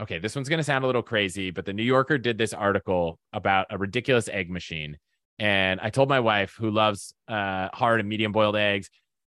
Okay, 0.00 0.18
this 0.18 0.36
one's 0.36 0.48
going 0.48 0.58
to 0.58 0.64
sound 0.64 0.84
a 0.84 0.86
little 0.86 1.02
crazy, 1.02 1.50
but 1.50 1.64
the 1.64 1.72
New 1.72 1.82
Yorker 1.82 2.18
did 2.18 2.38
this 2.38 2.54
article 2.54 3.18
about 3.32 3.66
a 3.70 3.78
ridiculous 3.78 4.28
egg 4.28 4.48
machine. 4.48 4.96
And 5.40 5.80
I 5.80 5.90
told 5.90 6.08
my 6.08 6.20
wife, 6.20 6.54
who 6.56 6.70
loves 6.70 7.14
uh, 7.26 7.68
hard 7.72 7.98
and 7.98 8.08
medium 8.08 8.30
boiled 8.30 8.56
eggs, 8.56 8.90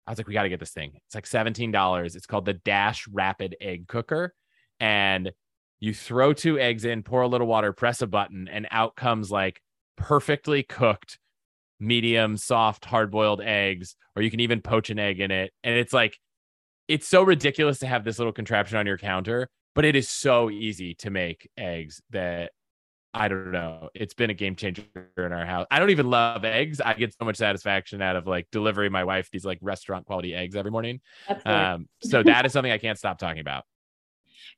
I 0.06 0.10
was 0.10 0.18
like, 0.18 0.26
we 0.26 0.34
got 0.34 0.42
to 0.44 0.48
get 0.48 0.60
this 0.60 0.70
thing. 0.70 0.92
It's 1.06 1.14
like 1.14 1.26
$17. 1.26 2.16
It's 2.16 2.26
called 2.26 2.44
the 2.44 2.54
Dash 2.54 3.06
Rapid 3.08 3.56
Egg 3.60 3.88
Cooker. 3.88 4.34
And 4.80 5.32
you 5.80 5.92
throw 5.92 6.32
two 6.32 6.58
eggs 6.58 6.84
in, 6.84 7.02
pour 7.02 7.22
a 7.22 7.28
little 7.28 7.46
water, 7.46 7.72
press 7.72 8.00
a 8.00 8.06
button, 8.06 8.48
and 8.48 8.66
out 8.70 8.96
comes 8.96 9.30
like 9.30 9.60
perfectly 9.96 10.62
cooked 10.62 11.18
medium 11.80 12.36
soft 12.36 12.84
hard 12.84 13.10
boiled 13.10 13.40
eggs 13.40 13.96
or 14.16 14.22
you 14.22 14.30
can 14.30 14.40
even 14.40 14.60
poach 14.60 14.90
an 14.90 14.98
egg 14.98 15.20
in 15.20 15.30
it 15.30 15.52
and 15.64 15.76
it's 15.76 15.92
like 15.92 16.18
it's 16.86 17.08
so 17.08 17.22
ridiculous 17.22 17.80
to 17.80 17.86
have 17.86 18.04
this 18.04 18.18
little 18.18 18.32
contraption 18.32 18.78
on 18.78 18.86
your 18.86 18.96
counter 18.96 19.48
but 19.74 19.84
it 19.84 19.96
is 19.96 20.08
so 20.08 20.50
easy 20.50 20.94
to 20.94 21.10
make 21.10 21.48
eggs 21.58 22.00
that 22.10 22.52
I 23.16 23.28
don't 23.28 23.52
know. 23.52 23.90
It's 23.94 24.12
been 24.12 24.30
a 24.30 24.34
game 24.34 24.56
changer 24.56 24.82
in 25.16 25.32
our 25.32 25.46
house. 25.46 25.66
I 25.70 25.78
don't 25.78 25.90
even 25.90 26.10
love 26.10 26.44
eggs. 26.44 26.80
I 26.80 26.94
get 26.94 27.14
so 27.16 27.24
much 27.24 27.36
satisfaction 27.36 28.02
out 28.02 28.16
of 28.16 28.26
like 28.26 28.48
delivering 28.50 28.90
my 28.90 29.04
wife 29.04 29.30
these 29.30 29.44
like 29.44 29.58
restaurant 29.62 30.04
quality 30.04 30.34
eggs 30.34 30.56
every 30.56 30.72
morning. 30.72 31.00
Um, 31.46 31.88
so 32.02 32.24
that 32.24 32.44
is 32.44 32.52
something 32.52 32.72
I 32.72 32.78
can't 32.78 32.98
stop 32.98 33.18
talking 33.18 33.38
about. 33.38 33.64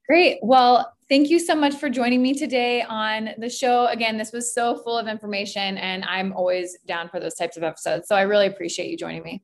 Great. 0.09 0.39
Well, 0.43 0.93
thank 1.09 1.31
you 1.31 1.39
so 1.39 1.55
much 1.55 1.75
for 1.75 1.89
joining 1.89 2.23
me 2.23 2.35
today 2.35 2.83
on 2.83 3.31
the 3.39 3.51
show. 3.51 3.87
Again, 3.87 4.19
this 4.19 4.33
was 4.33 4.53
so 4.55 4.77
full 4.77 4.99
of 4.99 5.09
information, 5.09 5.79
and 5.79 6.05
I'm 6.05 6.33
always 6.33 6.79
down 6.87 7.09
for 7.09 7.21
those 7.21 7.35
types 7.35 7.57
of 7.57 7.63
episodes. 7.63 8.09
So 8.09 8.15
I 8.15 8.23
really 8.23 8.47
appreciate 8.47 8.91
you 8.91 8.97
joining 8.97 9.23
me. 9.23 9.43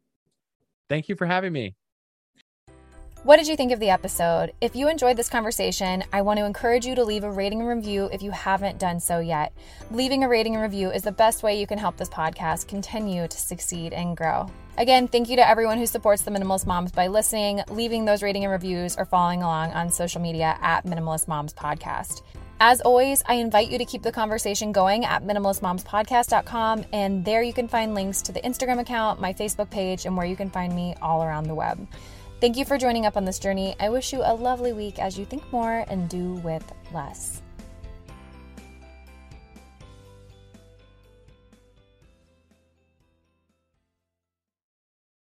Thank 0.88 1.09
you 1.09 1.16
for 1.16 1.26
having 1.26 1.53
me. 1.53 1.74
What 3.24 3.36
did 3.36 3.47
you 3.47 3.55
think 3.55 3.70
of 3.70 3.78
the 3.78 3.90
episode? 3.90 4.53
If 4.61 4.74
you 4.74 4.88
enjoyed 4.88 5.16
this 5.16 5.28
conversation, 5.28 6.03
I 6.12 6.22
want 6.22 6.40
to 6.40 6.45
encourage 6.45 6.84
you 6.84 6.97
to 6.97 7.05
leave 7.05 7.22
a 7.22 7.30
rating 7.30 7.61
and 7.61 7.68
review 7.68 8.09
if 8.12 8.20
you 8.20 8.32
haven't 8.32 8.80
done 8.80 8.99
so 8.99 9.20
yet. 9.20 9.53
Leaving 9.93 10.24
a 10.24 10.28
rating 10.28 10.55
and 10.55 10.62
review 10.62 10.90
is 10.90 11.03
the 11.03 11.12
best 11.12 11.45
way 11.45 11.61
you 11.61 11.68
can 11.68 11.78
help 11.78 11.97
this 11.97 12.09
podcast 12.09 12.66
continue 12.66 13.28
to 13.28 13.38
succeed 13.38 13.93
and 13.93 14.16
grow. 14.16 14.51
Again, 14.79 15.07
thank 15.07 15.29
you 15.29 15.37
to 15.37 15.47
everyone 15.47 15.77
who 15.77 15.87
supports 15.87 16.23
the 16.23 16.31
Minimalist 16.31 16.66
Moms 16.66 16.93
by 16.93 17.09
listening, 17.09 17.62
leaving 17.68 18.07
those 18.07 18.23
rating 18.23 18.45
and 18.45 18.53
reviews, 18.53 18.97
or 18.97 19.05
following 19.05 19.43
along 19.43 19.73
on 19.73 19.91
social 19.91 20.20
media 20.20 20.57
at 20.62 20.87
Minimalist 20.87 21.29
Moms 21.29 21.53
Podcast. 21.53 22.23
As 22.59 22.81
always, 22.81 23.23
I 23.27 23.35
invite 23.35 23.70
you 23.70 23.79
to 23.79 23.85
keep 23.85 24.03
the 24.03 24.12
conversation 24.12 24.73
going 24.73 25.05
at 25.05 25.25
minimalistmomspodcast.com, 25.25 26.87
and 26.93 27.25
there 27.25 27.43
you 27.43 27.53
can 27.53 27.68
find 27.68 27.95
links 27.95 28.23
to 28.23 28.33
the 28.33 28.41
Instagram 28.41 28.81
account, 28.81 29.20
my 29.20 29.33
Facebook 29.35 29.68
page, 29.68 30.07
and 30.07 30.16
where 30.16 30.27
you 30.27 30.37
can 30.37 30.49
find 30.49 30.75
me 30.75 30.95
all 31.03 31.23
around 31.23 31.49
the 31.49 31.55
web. 31.55 31.87
Thank 32.41 32.57
you 32.57 32.64
for 32.64 32.79
joining 32.79 33.05
up 33.05 33.16
on 33.16 33.25
this 33.25 33.39
journey. 33.39 33.77
I 33.79 33.91
wish 33.91 34.12
you 34.12 34.23
a 34.23 34.33
lovely 34.33 34.73
week 34.73 34.99
as 34.99 35.18
you 35.18 35.27
think 35.27 35.53
more 35.53 35.85
and 35.89 36.09
do 36.09 36.35
with 36.37 36.64
less. 36.95 37.41